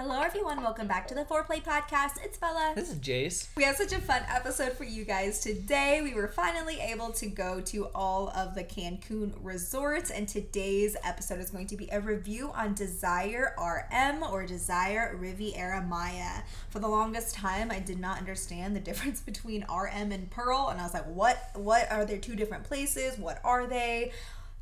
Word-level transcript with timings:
Hello, 0.00 0.20
everyone. 0.20 0.62
Welcome 0.62 0.86
back 0.86 1.08
to 1.08 1.14
the 1.16 1.24
Foreplay 1.24 1.60
Podcast. 1.60 2.22
It's 2.22 2.38
Bella. 2.38 2.72
This 2.76 2.88
is 2.88 3.00
Jace. 3.00 3.48
We 3.56 3.64
have 3.64 3.74
such 3.74 3.92
a 3.92 3.98
fun 3.98 4.22
episode 4.32 4.74
for 4.74 4.84
you 4.84 5.04
guys 5.04 5.40
today. 5.40 6.02
We 6.04 6.14
were 6.14 6.28
finally 6.28 6.78
able 6.78 7.10
to 7.14 7.26
go 7.26 7.60
to 7.62 7.86
all 7.96 8.28
of 8.28 8.54
the 8.54 8.62
Cancun 8.62 9.32
resorts, 9.42 10.12
and 10.12 10.28
today's 10.28 10.96
episode 11.02 11.40
is 11.40 11.50
going 11.50 11.66
to 11.66 11.76
be 11.76 11.88
a 11.90 12.00
review 12.00 12.52
on 12.54 12.74
Desire 12.74 13.56
RM 13.58 14.22
or 14.22 14.46
Desire 14.46 15.16
Riviera 15.18 15.82
Maya. 15.82 16.42
For 16.70 16.78
the 16.78 16.86
longest 16.86 17.34
time, 17.34 17.72
I 17.72 17.80
did 17.80 17.98
not 17.98 18.18
understand 18.18 18.76
the 18.76 18.80
difference 18.88 19.20
between 19.20 19.62
RM 19.62 20.12
and 20.12 20.30
Pearl, 20.30 20.68
and 20.68 20.78
I 20.80 20.84
was 20.84 20.94
like, 20.94 21.06
what? 21.06 21.50
What 21.54 21.90
are 21.90 22.04
there 22.04 22.18
two 22.18 22.36
different 22.36 22.62
places? 22.62 23.18
What 23.18 23.40
are 23.42 23.66
they? 23.66 24.12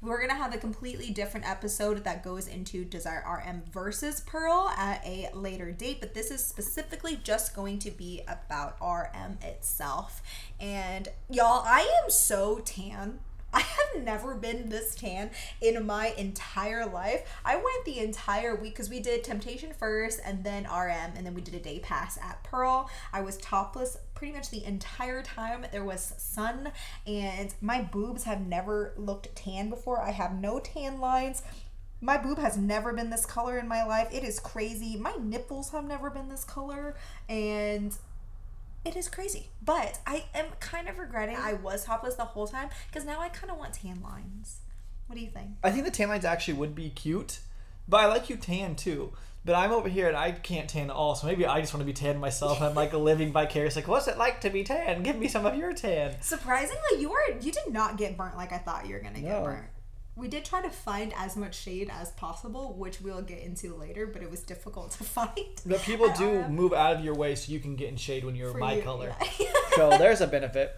We're 0.03 0.21
gonna 0.21 0.35
have 0.35 0.55
a 0.55 0.59
completely 0.59 1.11
different 1.11 1.49
episode 1.49 2.05
that 2.05 2.23
goes 2.23 2.49
into 2.49 2.85
Desire 2.85 3.25
RM 3.27 3.63
versus 3.73 4.21
Pearl 4.21 4.69
at 4.77 5.03
a 5.07 5.31
later 5.33 5.73
date, 5.73 6.01
but 6.01 6.13
this 6.13 6.31
is 6.31 6.45
specifically 6.45 7.19
just 7.25 7.57
going 7.57 7.79
to 7.81 7.91
be 7.91 8.21
about 8.29 8.77
RM 8.81 9.39
itself. 9.41 10.23
And 10.61 11.09
y'all, 11.31 11.63
I 11.65 11.81
am 12.05 12.11
so 12.11 12.61
tan. 12.65 13.21
I 13.55 13.61
have 13.61 14.05
never 14.05 14.35
been 14.35 14.69
this 14.69 14.95
tan 14.95 15.31
in 15.63 15.87
my 15.87 16.13
entire 16.19 16.85
life. 16.85 17.23
I 17.43 17.57
went 17.57 17.87
the 17.87 17.99
entire 17.99 18.55
week 18.55 18.75
because 18.75 18.91
we 18.91 19.01
did 19.01 19.25
Temptation 19.25 19.73
first 19.73 20.21
and 20.23 20.45
then 20.45 20.65
RM, 20.65 21.15
and 21.17 21.25
then 21.25 21.33
we 21.33 21.41
did 21.41 21.55
a 21.55 21.59
day 21.59 21.79
pass 21.79 22.19
at 22.19 22.45
Pearl. 22.45 22.91
I 23.15 23.23
was 23.23 23.39
topless 23.39 23.97
pretty 24.17 24.33
much 24.33 24.51
the 24.51 24.65
entire 24.65 25.23
time 25.23 25.65
there 25.71 25.85
was 25.85 26.15
sun, 26.19 26.73
and 27.07 27.55
my 27.61 27.83
boobs 27.83 28.25
have 28.25 28.41
never 28.41 28.93
looked 28.97 29.37
tan 29.37 29.71
before. 29.71 30.03
I 30.03 30.11
have 30.11 30.35
no 30.35 30.59
tan 30.59 30.99
lines. 30.99 31.43
My 32.01 32.19
boob 32.19 32.39
has 32.39 32.57
never 32.57 32.93
been 32.93 33.11
this 33.11 33.25
color 33.25 33.59
in 33.59 33.69
my 33.69 33.85
life. 33.85 34.09
It 34.13 34.25
is 34.25 34.41
crazy. 34.41 34.97
My 34.97 35.15
nipples 35.21 35.71
have 35.71 35.85
never 35.85 36.11
been 36.11 36.29
this 36.29 36.45
color, 36.45 36.97
and 37.29 37.97
it 38.85 38.97
is 38.97 39.09
crazy. 39.09 39.51
But 39.63 39.99
I 40.07 40.25
am 40.35 40.47
kind 40.61 40.89
of 40.89 40.99
regretting 40.99 41.37
I 41.37 41.53
was 41.53 41.85
topless 41.85 42.15
the 42.15 42.25
whole 42.25 42.47
time 42.47 42.71
because 42.89 43.05
now 43.05 43.21
I 43.21 43.29
kind 43.29 43.51
of 43.51 43.59
want 43.59 43.75
tan 43.75 44.01
lines. 44.03 44.61
What 45.07 45.17
do 45.17 45.23
you 45.23 45.31
think? 45.31 45.51
I 45.63 45.71
think 45.71 45.85
the 45.85 45.91
tan 45.91 46.09
lines 46.09 46.25
actually 46.25 46.55
would 46.55 46.75
be 46.75 46.91
cute, 46.91 47.41
but 47.89 48.01
I 48.01 48.07
like 48.07 48.29
you 48.29 48.37
tan 48.37 48.77
too. 48.77 49.13
But 49.47 49.55
I'm 49.55 49.71
over 49.71 49.89
here 49.89 50.09
and 50.09 50.17
I 50.17 50.33
can't 50.33 50.69
tan 50.69 50.91
at 50.91 50.97
all, 50.97 51.15
so 51.15 51.27
maybe 51.29 51.47
I 51.47 51.61
just 51.61 51.73
want 51.73 51.81
to 51.83 51.87
be 51.87 51.93
tan 51.93 52.19
myself. 52.19 52.61
I'm 52.61 52.75
like 52.75 52.93
living 53.11 53.33
vicarious. 53.33 53.77
Like, 53.77 53.87
what's 53.87 54.09
it 54.09 54.19
like 54.19 54.41
to 54.41 54.51
be 54.51 54.65
tan? 54.65 55.05
Give 55.05 55.17
me 55.17 55.29
some 55.29 55.47
of 55.47 55.55
your 55.57 55.73
tan. 55.73 56.17
Surprisingly, 56.21 56.99
you 57.01 57.09
were 57.11 57.39
you 57.41 57.53
did 57.53 57.73
not 57.73 57.97
get 57.97 58.17
burnt 58.17 58.37
like 58.37 58.53
I 58.53 58.59
thought 58.59 58.87
you 58.89 58.95
were 58.95 59.01
gonna 59.01 59.21
get 59.21 59.45
burnt. 59.45 59.67
We 60.17 60.29
did 60.29 60.45
try 60.47 60.63
to 60.63 60.71
find 60.71 61.13
as 61.17 61.37
much 61.37 61.55
shade 61.55 61.91
as 61.93 62.11
possible, 62.13 62.73
which 62.79 63.03
we'll 63.03 63.21
get 63.21 63.41
into 63.41 63.75
later, 63.77 64.07
but 64.07 64.23
it 64.23 64.31
was 64.31 64.41
difficult 64.41 64.91
to 64.93 65.05
find. 65.17 65.31
But 65.65 65.81
people 65.83 66.11
do 66.19 66.49
move 66.49 66.73
out 66.73 66.97
of 66.97 67.05
your 67.05 67.15
way 67.15 67.35
so 67.37 67.53
you 67.53 67.61
can 67.61 67.77
get 67.77 67.89
in 67.91 67.97
shade 67.97 68.25
when 68.25 68.35
you're 68.35 68.51
For 68.53 68.59
my 68.59 68.77
you, 68.77 68.83
color. 68.83 69.15
yeah. 69.39 69.47
so 69.77 69.91
there's 69.99 70.23
a 70.23 70.27
benefit. 70.27 70.75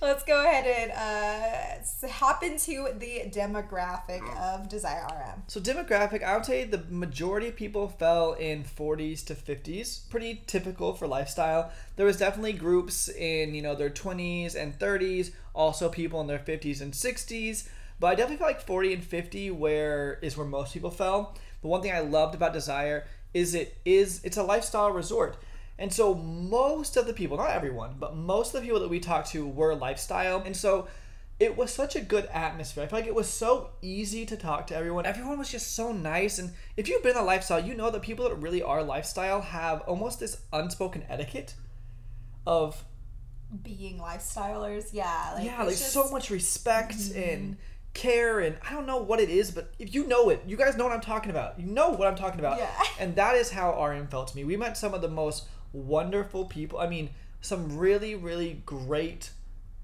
Let's 0.00 0.22
go 0.22 0.44
ahead 0.44 0.64
and 0.64 0.92
uh, 0.92 2.08
hop 2.08 2.44
into 2.44 2.88
the 2.98 3.22
demographic 3.26 4.22
of 4.36 4.68
Desire 4.68 5.04
RM. 5.04 5.42
So 5.48 5.60
demographic, 5.60 6.22
I 6.22 6.36
would 6.36 6.46
say 6.46 6.62
the 6.64 6.84
majority 6.88 7.48
of 7.48 7.56
people 7.56 7.88
fell 7.88 8.34
in 8.34 8.62
40s 8.62 9.26
to 9.26 9.34
50s. 9.34 10.08
Pretty 10.08 10.42
typical 10.46 10.94
for 10.94 11.08
lifestyle. 11.08 11.72
There 11.96 12.06
was 12.06 12.16
definitely 12.16 12.52
groups 12.52 13.08
in, 13.08 13.56
you 13.56 13.62
know, 13.62 13.74
their 13.74 13.90
20s 13.90 14.54
and 14.54 14.78
30s, 14.78 15.32
also 15.52 15.88
people 15.88 16.20
in 16.20 16.28
their 16.28 16.38
50s 16.38 16.80
and 16.80 16.92
60s. 16.92 17.68
But 17.98 18.06
I 18.06 18.14
definitely 18.14 18.36
feel 18.36 18.46
like 18.46 18.60
40 18.60 18.94
and 18.94 19.04
50 19.04 19.50
where 19.50 20.20
is 20.22 20.36
where 20.36 20.46
most 20.46 20.74
people 20.74 20.92
fell. 20.92 21.36
The 21.62 21.66
one 21.68 21.82
thing 21.82 21.92
I 21.92 22.00
loved 22.00 22.36
about 22.36 22.52
Desire 22.52 23.04
is 23.34 23.54
it 23.54 23.76
is 23.84 24.20
it's 24.24 24.36
a 24.36 24.44
lifestyle 24.44 24.90
resort. 24.92 25.38
And 25.78 25.92
so 25.92 26.14
most 26.14 26.96
of 26.96 27.06
the 27.06 27.12
people, 27.12 27.36
not 27.36 27.50
everyone, 27.50 27.96
but 27.98 28.16
most 28.16 28.54
of 28.54 28.60
the 28.60 28.66
people 28.66 28.80
that 28.80 28.88
we 28.88 28.98
talked 28.98 29.30
to 29.30 29.46
were 29.46 29.74
lifestyle. 29.74 30.42
And 30.44 30.56
so 30.56 30.88
it 31.38 31.56
was 31.56 31.72
such 31.72 31.94
a 31.94 32.00
good 32.00 32.26
atmosphere. 32.26 32.82
I 32.82 32.86
feel 32.88 32.98
like 32.98 33.06
it 33.06 33.14
was 33.14 33.28
so 33.28 33.70
easy 33.80 34.26
to 34.26 34.36
talk 34.36 34.66
to 34.68 34.74
everyone. 34.74 35.06
Everyone 35.06 35.38
was 35.38 35.50
just 35.50 35.76
so 35.76 35.92
nice. 35.92 36.38
And 36.38 36.52
if 36.76 36.88
you've 36.88 37.04
been 37.04 37.16
a 37.16 37.22
lifestyle, 37.22 37.64
you 37.64 37.74
know 37.74 37.90
that 37.90 38.02
people 38.02 38.28
that 38.28 38.34
really 38.36 38.62
are 38.62 38.82
lifestyle 38.82 39.40
have 39.40 39.82
almost 39.82 40.18
this 40.18 40.40
unspoken 40.52 41.04
etiquette 41.08 41.54
of 42.44 42.84
Being 43.62 43.98
lifestylers, 43.98 44.92
yeah. 44.92 45.32
Like, 45.34 45.44
yeah, 45.44 45.62
like 45.62 45.72
it's 45.72 45.84
so 45.84 46.10
much 46.10 46.30
respect 46.30 46.96
mm-hmm. 46.96 47.18
and 47.18 47.56
care 47.94 48.40
and 48.40 48.56
I 48.68 48.72
don't 48.72 48.86
know 48.86 48.98
what 48.98 49.20
it 49.20 49.30
is, 49.30 49.50
but 49.50 49.72
if 49.78 49.94
you 49.94 50.06
know 50.06 50.28
it, 50.28 50.42
you 50.46 50.56
guys 50.56 50.76
know 50.76 50.84
what 50.84 50.92
I'm 50.92 51.00
talking 51.00 51.30
about. 51.30 51.58
You 51.58 51.66
know 51.66 51.90
what 51.90 52.08
I'm 52.08 52.16
talking 52.16 52.40
about. 52.40 52.58
Yeah. 52.58 52.70
And 52.98 53.14
that 53.16 53.36
is 53.36 53.50
how 53.50 53.82
RM 53.82 54.08
felt 54.08 54.28
to 54.28 54.36
me. 54.36 54.44
We 54.44 54.56
met 54.56 54.76
some 54.76 54.92
of 54.92 55.02
the 55.02 55.08
most 55.08 55.46
wonderful 55.72 56.44
people. 56.44 56.78
I 56.78 56.88
mean, 56.88 57.10
some 57.40 57.76
really, 57.76 58.14
really 58.14 58.62
great 58.66 59.30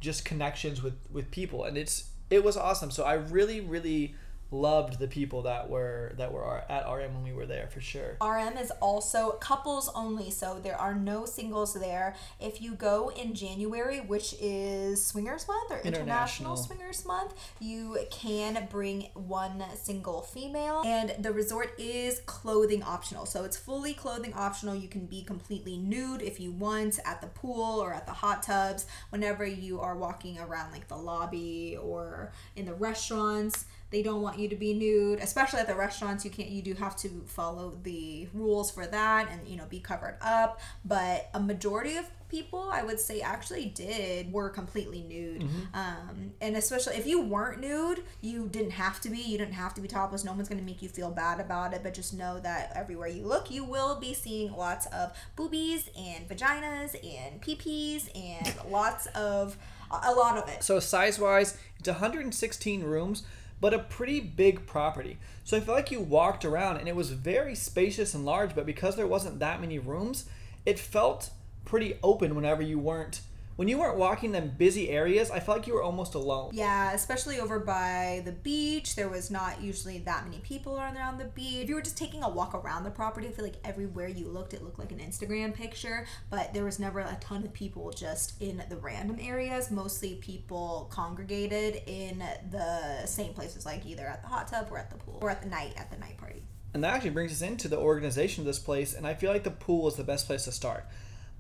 just 0.01 0.25
connections 0.25 0.83
with 0.83 0.95
with 1.11 1.31
people 1.31 1.65
and 1.65 1.79
it's 1.79 2.11
it 2.31 2.43
was 2.43 2.57
awesome. 2.57 2.91
So 2.91 3.05
I 3.05 3.15
really, 3.15 3.61
really 3.61 4.15
loved 4.55 4.99
the 4.99 5.09
people 5.09 5.43
that 5.43 5.69
were 5.69 6.13
that 6.17 6.33
were 6.33 6.63
at 6.69 6.91
RM 6.91 7.15
when 7.15 7.25
we 7.25 7.33
were 7.33 7.47
there 7.47 7.69
for 7.69 7.81
sure. 7.81 8.17
RM 8.23 8.57
is 8.57 8.71
also 8.81 9.33
couples 9.33 9.91
only, 9.95 10.31
so 10.31 10.61
there 10.63 10.81
are 10.81 10.95
no 10.95 11.27
singles 11.27 11.75
there. 11.75 12.15
If 12.41 12.63
you 12.63 12.75
go 12.75 13.11
in 13.11 13.35
January, 13.35 14.01
which 14.01 14.35
is 14.41 15.05
Swingers 15.05 15.47
Month 15.49 15.71
or 15.71 15.79
International, 15.79 16.03
International. 16.03 16.57
Swingers 16.57 17.05
Month, 17.05 17.35
you 17.61 17.99
can 18.11 18.69
bring 18.71 19.09
one 19.15 19.63
single 19.75 20.23
female. 20.23 20.83
And 20.85 21.15
the 21.19 21.33
resort 21.33 21.75
is 21.79 22.21
clothing 22.27 22.83
optional, 22.83 23.27
so 23.27 23.45
it's 23.45 23.57
fully 23.57 23.95
clothing 23.95 24.33
optional. 24.35 24.75
You 24.75 24.89
can 24.89 25.07
be 25.07 25.23
completely 25.23 25.77
nude 25.77 26.23
if 26.23 26.39
you 26.39 26.53
want 26.53 26.99
at 27.05 27.21
the 27.21 27.27
pool 27.29 27.81
or 27.81 27.93
at 27.93 28.07
the 28.07 28.13
hot 28.13 28.43
tubs 28.43 28.87
whenever 29.11 29.47
you 29.47 29.81
are 29.81 29.97
walking 29.97 30.39
around 30.39 30.73
like 30.73 30.89
the 30.89 30.97
lobby 30.97 31.77
or 31.81 32.33
in 32.57 32.67
the 32.67 32.75
restaurants 32.75 33.65
they 33.95 34.03
don't 34.03 34.23
want 34.23 34.41
you 34.41 34.49
to 34.49 34.57
be 34.57 34.75
nude 34.75 35.21
especially 35.21 35.61
at 35.61 35.69
the 35.69 35.75
restaurants 35.75 36.25
you 36.25 36.31
can't 36.31 36.49
you 36.49 36.61
do 36.61 36.75
have 36.75 36.97
to 36.97 37.09
follow 37.27 37.79
the 37.85 38.27
rules 38.35 38.69
for 38.69 38.87
that 38.87 39.31
and 39.31 39.47
you 39.47 39.57
know 39.57 39.67
be 39.67 39.79
covered 39.79 40.17
up. 40.21 40.61
But 40.85 41.31
a 41.33 41.41
majority 41.41 41.97
of 41.97 42.11
people 42.29 42.69
i 42.73 42.83
would 42.83 42.99
say 42.99 43.21
actually 43.21 43.67
did 43.67 44.33
were 44.33 44.51
completely 44.51 45.03
nude. 45.03 45.49
Um, 45.73 46.33
and 46.41 46.57
especially 46.57 46.97
if 46.97 47.07
you 47.07 47.21
weren't 47.21 47.61
nude 47.61 48.03
you 48.21 48.49
didn't 48.49 48.73
have 48.73 49.01
to 49.03 49.09
be. 49.11 49.19
You 49.19 49.39
didn't 49.39 49.55
have 49.55 49.75
to 49.75 49.81
be 49.81 49.87
topless. 49.87 50.25
No 50.25 50.33
one's 50.33 50.49
going 50.49 50.59
to 50.59 50.65
make 50.65 50.83
you 50.83 50.89
feel 50.89 51.11
bad 51.11 51.39
about 51.39 51.73
it 51.73 51.85
but 51.85 51.95
just 51.95 52.15
know 52.15 52.41
that 52.41 52.73
everywhere 52.75 53.09
you 53.09 53.25
look 53.25 53.51
you 53.51 53.65
will 53.65 53.95
be 54.01 54.13
seeing 54.13 54.53
lots 54.53 54.87
of 54.87 55.13
boobies 55.37 55.89
and 55.97 56.29
vaginas 56.29 56.97
and 57.05 57.41
pp's 57.41 58.09
and 58.15 58.55
lots 58.69 59.07
of 59.15 59.57
a 59.91 60.13
lot 60.13 60.37
of 60.39 60.49
it. 60.49 60.63
So 60.63 60.81
size 60.81 61.19
wise, 61.19 61.57
it's 61.79 61.89
116 61.89 62.83
rooms, 62.83 63.23
but 63.65 63.73
a 63.73 63.79
pretty 63.79 64.21
big 64.21 64.67
property. 64.67 65.17
So 65.43 65.57
I 65.57 65.61
feel 65.61 65.75
like 65.75 65.91
you 65.91 65.99
walked 65.99 66.45
around 66.45 66.77
and 66.77 66.87
it 66.87 66.95
was 66.95 67.09
very 67.09 67.55
spacious 67.55 68.13
and 68.13 68.23
large, 68.23 68.55
but 68.55 68.67
because 68.67 68.95
there 68.95 69.07
wasn't 69.07 69.39
that 69.39 69.59
many 69.59 69.79
rooms, 69.79 70.27
it 70.67 70.79
felt 70.79 71.31
pretty 71.65 71.99
open 72.03 72.35
whenever 72.35 72.61
you 72.61 72.79
weren't 72.79 73.23
when 73.57 73.69
you 73.69 73.79
weren't 73.79 73.97
walking 73.97 74.33
them 74.33 74.53
busy 74.59 74.91
areas, 74.91 75.31
I 75.31 75.39
felt 75.39 75.59
like 75.59 75.67
you 75.67 75.75
were 75.75 75.83
almost 75.83 76.15
alone. 76.15 76.51
Yeah, 76.53 76.93
especially 76.93 77.39
over 77.39 77.61
by 77.61 78.23
the 78.25 78.33
beach. 78.33 78.97
There 78.97 79.09
was 79.09 79.31
not 79.31 79.63
usually 79.63 79.99
that 79.99 80.25
many 80.25 80.39
people 80.41 80.77
around 80.77 81.19
the 81.19 81.27
beach. 81.27 81.63
If 81.63 81.69
you 81.69 81.77
were 81.77 81.83
just 81.83 81.97
taking 81.97 82.25
a 82.25 82.29
walk 82.29 82.55
around 82.55 82.83
the 82.83 82.91
property, 82.91 83.29
I 83.29 83.31
feel 83.31 83.45
like 83.45 83.59
everywhere 83.65 84.09
you 84.09 84.29
looked, 84.29 84.55
it 84.55 84.63
looked 84.63 84.79
like 84.79 84.91
an 84.91 84.99
Instagram 84.99 85.55
picture, 85.55 86.07
but 86.31 86.53
there 86.53 86.65
was 86.65 86.81
never 86.81 87.01
a 87.01 87.17
ton 87.21 87.45
of 87.45 87.53
people 87.53 87.91
just 87.91 88.41
in 88.43 88.63
the 88.69 88.77
random 88.77 89.19
areas. 89.21 89.71
Mostly 89.71 90.17
people 90.17 90.89
congregated 90.91 91.83
in 91.87 92.25
the 92.51 93.07
same 93.07 93.35
places, 93.35 93.65
like 93.65 93.87
either 93.87 94.07
at 94.07 94.23
the 94.23 94.29
hot 94.29 94.49
tub 94.49 94.69
or 94.71 94.79
at 94.79 94.91
the 94.91 94.97
pool 94.97 95.19
or 95.23 95.31
at 95.31 95.43
the 95.43 95.49
night, 95.49 95.75
at 95.77 95.91
the 95.91 95.97
night 95.99 96.17
party. 96.17 96.43
And 96.73 96.83
that 96.83 96.95
actually 96.95 97.11
brings 97.11 97.31
us 97.31 97.41
into 97.41 97.69
the 97.69 97.79
organization 97.79 98.41
of 98.41 98.47
this 98.47 98.59
place, 98.59 98.95
and 98.95 99.07
I 99.07 99.15
feel 99.15 99.31
like 99.31 99.45
the 99.45 99.53
pool 99.53 99.87
is 99.87 99.95
the 99.95 100.03
best 100.03 100.27
place 100.27 100.45
to 100.45 100.53
start. 100.53 100.85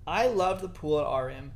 I 0.07 0.29
loved 0.29 0.61
the 0.63 0.69
pool 0.69 1.01
at 1.01 1.25
RM. 1.25 1.53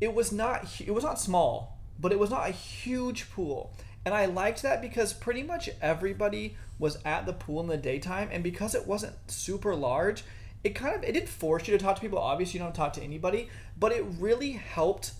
It 0.00 0.14
was 0.14 0.32
not 0.32 0.80
it 0.80 0.92
was 0.92 1.04
not 1.04 1.20
small, 1.20 1.78
but 1.98 2.12
it 2.12 2.18
was 2.18 2.30
not 2.30 2.48
a 2.48 2.52
huge 2.52 3.30
pool. 3.30 3.74
And 4.04 4.14
I 4.14 4.26
liked 4.26 4.62
that 4.62 4.80
because 4.80 5.12
pretty 5.12 5.42
much 5.42 5.68
everybody 5.82 6.56
was 6.78 6.98
at 7.04 7.26
the 7.26 7.34
pool 7.34 7.60
in 7.60 7.66
the 7.66 7.76
daytime 7.76 8.30
and 8.32 8.42
because 8.42 8.74
it 8.74 8.86
wasn't 8.86 9.14
super 9.30 9.74
large, 9.74 10.24
it 10.64 10.74
kind 10.74 10.94
of 10.94 11.04
it 11.04 11.12
didn't 11.12 11.28
force 11.28 11.68
you 11.68 11.76
to 11.76 11.82
talk 11.82 11.96
to 11.96 12.00
people. 12.00 12.18
Obviously, 12.18 12.58
you 12.58 12.64
don't 12.64 12.74
talk 12.74 12.92
to 12.94 13.02
anybody, 13.02 13.48
but 13.78 13.92
it 13.92 14.04
really 14.18 14.52
helped 14.52 15.12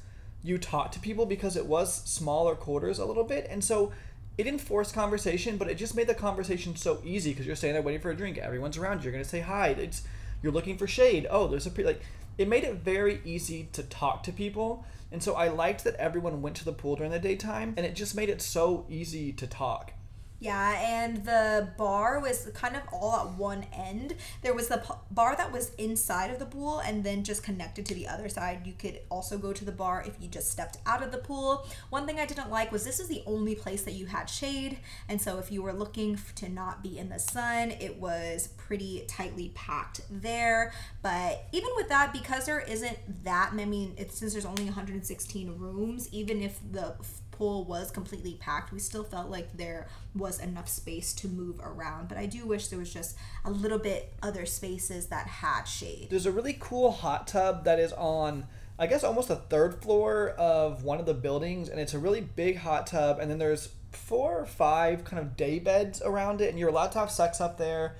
you 0.42 0.56
talk 0.58 0.92
to 0.92 1.00
people 1.00 1.26
because 1.26 1.56
it 1.56 1.66
was 1.66 1.94
smaller 1.94 2.54
quarters 2.54 2.98
a 2.98 3.04
little 3.04 3.24
bit, 3.24 3.46
and 3.50 3.62
so 3.62 3.92
it 4.38 4.44
didn't 4.44 4.60
force 4.60 4.90
conversation, 4.90 5.58
but 5.58 5.68
it 5.68 5.76
just 5.76 5.94
made 5.94 6.06
the 6.06 6.14
conversation 6.14 6.74
so 6.74 7.00
easy 7.04 7.30
because 7.30 7.46
you're 7.46 7.56
standing 7.56 7.74
there 7.74 7.82
waiting 7.82 8.00
for 8.00 8.10
a 8.10 8.16
drink. 8.16 8.38
Everyone's 8.38 8.78
around 8.78 8.98
you. 8.98 9.04
You're 9.04 9.12
gonna 9.12 9.24
say 9.24 9.40
hi. 9.40 9.68
It's 9.68 10.02
you're 10.42 10.52
looking 10.52 10.78
for 10.78 10.86
shade. 10.86 11.26
Oh, 11.30 11.46
there's 11.46 11.66
a 11.66 11.82
like. 11.82 12.00
It 12.38 12.48
made 12.48 12.64
it 12.64 12.76
very 12.76 13.20
easy 13.24 13.68
to 13.72 13.82
talk 13.82 14.22
to 14.24 14.32
people, 14.32 14.84
and 15.12 15.22
so 15.22 15.34
I 15.34 15.48
liked 15.48 15.84
that 15.84 15.94
everyone 15.96 16.42
went 16.42 16.56
to 16.56 16.64
the 16.64 16.72
pool 16.72 16.96
during 16.96 17.12
the 17.12 17.18
daytime, 17.18 17.74
and 17.76 17.84
it 17.84 17.94
just 17.94 18.14
made 18.14 18.28
it 18.28 18.40
so 18.40 18.86
easy 18.88 19.32
to 19.32 19.46
talk. 19.46 19.92
Yeah, 20.42 20.80
and 20.80 21.22
the 21.26 21.68
bar 21.76 22.18
was 22.18 22.50
kind 22.54 22.74
of 22.74 22.82
all 22.90 23.14
at 23.14 23.38
one 23.38 23.66
end. 23.74 24.14
There 24.40 24.54
was 24.54 24.68
the 24.68 24.78
p- 24.78 24.94
bar 25.10 25.36
that 25.36 25.52
was 25.52 25.74
inside 25.74 26.30
of 26.30 26.38
the 26.38 26.46
pool 26.46 26.78
and 26.78 27.04
then 27.04 27.24
just 27.24 27.42
connected 27.42 27.84
to 27.86 27.94
the 27.94 28.08
other 28.08 28.30
side. 28.30 28.66
You 28.66 28.72
could 28.72 29.00
also 29.10 29.36
go 29.36 29.52
to 29.52 29.64
the 29.66 29.70
bar 29.72 30.02
if 30.06 30.14
you 30.18 30.28
just 30.28 30.50
stepped 30.50 30.78
out 30.86 31.02
of 31.02 31.12
the 31.12 31.18
pool. 31.18 31.66
One 31.90 32.06
thing 32.06 32.18
I 32.18 32.24
didn't 32.24 32.50
like 32.50 32.72
was 32.72 32.84
this 32.84 33.00
is 33.00 33.08
the 33.08 33.22
only 33.26 33.54
place 33.54 33.82
that 33.82 33.92
you 33.92 34.06
had 34.06 34.30
shade, 34.30 34.78
and 35.10 35.20
so 35.20 35.38
if 35.38 35.52
you 35.52 35.62
were 35.62 35.74
looking 35.74 36.18
to 36.36 36.48
not 36.48 36.82
be 36.82 36.98
in 36.98 37.10
the 37.10 37.18
sun, 37.18 37.72
it 37.72 37.98
was 38.00 38.48
pretty 38.56 39.04
tightly 39.06 39.50
packed 39.54 40.00
there. 40.10 40.72
But 41.02 41.48
even 41.52 41.68
with 41.76 41.90
that, 41.90 42.14
because 42.14 42.46
there 42.46 42.60
isn't 42.60 43.24
that 43.24 43.54
many, 43.54 43.60
I 43.60 43.70
mean, 43.70 43.94
it's, 43.98 44.18
since 44.18 44.32
there's 44.32 44.46
only 44.46 44.64
116 44.64 45.58
rooms, 45.58 46.08
even 46.12 46.40
if 46.42 46.58
the 46.72 46.94
pool 47.40 47.64
was 47.64 47.90
completely 47.90 48.34
packed, 48.34 48.70
we 48.70 48.78
still 48.78 49.02
felt 49.02 49.30
like 49.30 49.56
there 49.56 49.88
was 50.14 50.38
enough 50.40 50.68
space 50.68 51.14
to 51.14 51.26
move 51.26 51.58
around. 51.62 52.06
But 52.06 52.18
I 52.18 52.26
do 52.26 52.44
wish 52.44 52.68
there 52.68 52.78
was 52.78 52.92
just 52.92 53.16
a 53.46 53.50
little 53.50 53.78
bit 53.78 54.12
other 54.22 54.44
spaces 54.44 55.06
that 55.06 55.26
had 55.26 55.64
shade. 55.64 56.08
There's 56.10 56.26
a 56.26 56.32
really 56.32 56.54
cool 56.60 56.92
hot 56.92 57.26
tub 57.26 57.64
that 57.64 57.80
is 57.80 57.94
on, 57.94 58.46
I 58.78 58.86
guess, 58.86 59.02
almost 59.02 59.28
the 59.28 59.36
third 59.36 59.80
floor 59.82 60.34
of 60.36 60.84
one 60.84 61.00
of 61.00 61.06
the 61.06 61.14
buildings, 61.14 61.70
and 61.70 61.80
it's 61.80 61.94
a 61.94 61.98
really 61.98 62.20
big 62.20 62.58
hot 62.58 62.86
tub. 62.86 63.18
And 63.18 63.30
then 63.30 63.38
there's 63.38 63.70
four 63.90 64.40
or 64.40 64.46
five 64.46 65.04
kind 65.04 65.18
of 65.18 65.34
day 65.34 65.58
beds 65.58 66.02
around 66.02 66.42
it, 66.42 66.50
and 66.50 66.58
you're 66.58 66.68
allowed 66.68 66.92
to 66.92 66.98
have 66.98 67.10
sex 67.10 67.40
up 67.40 67.56
there. 67.56 67.96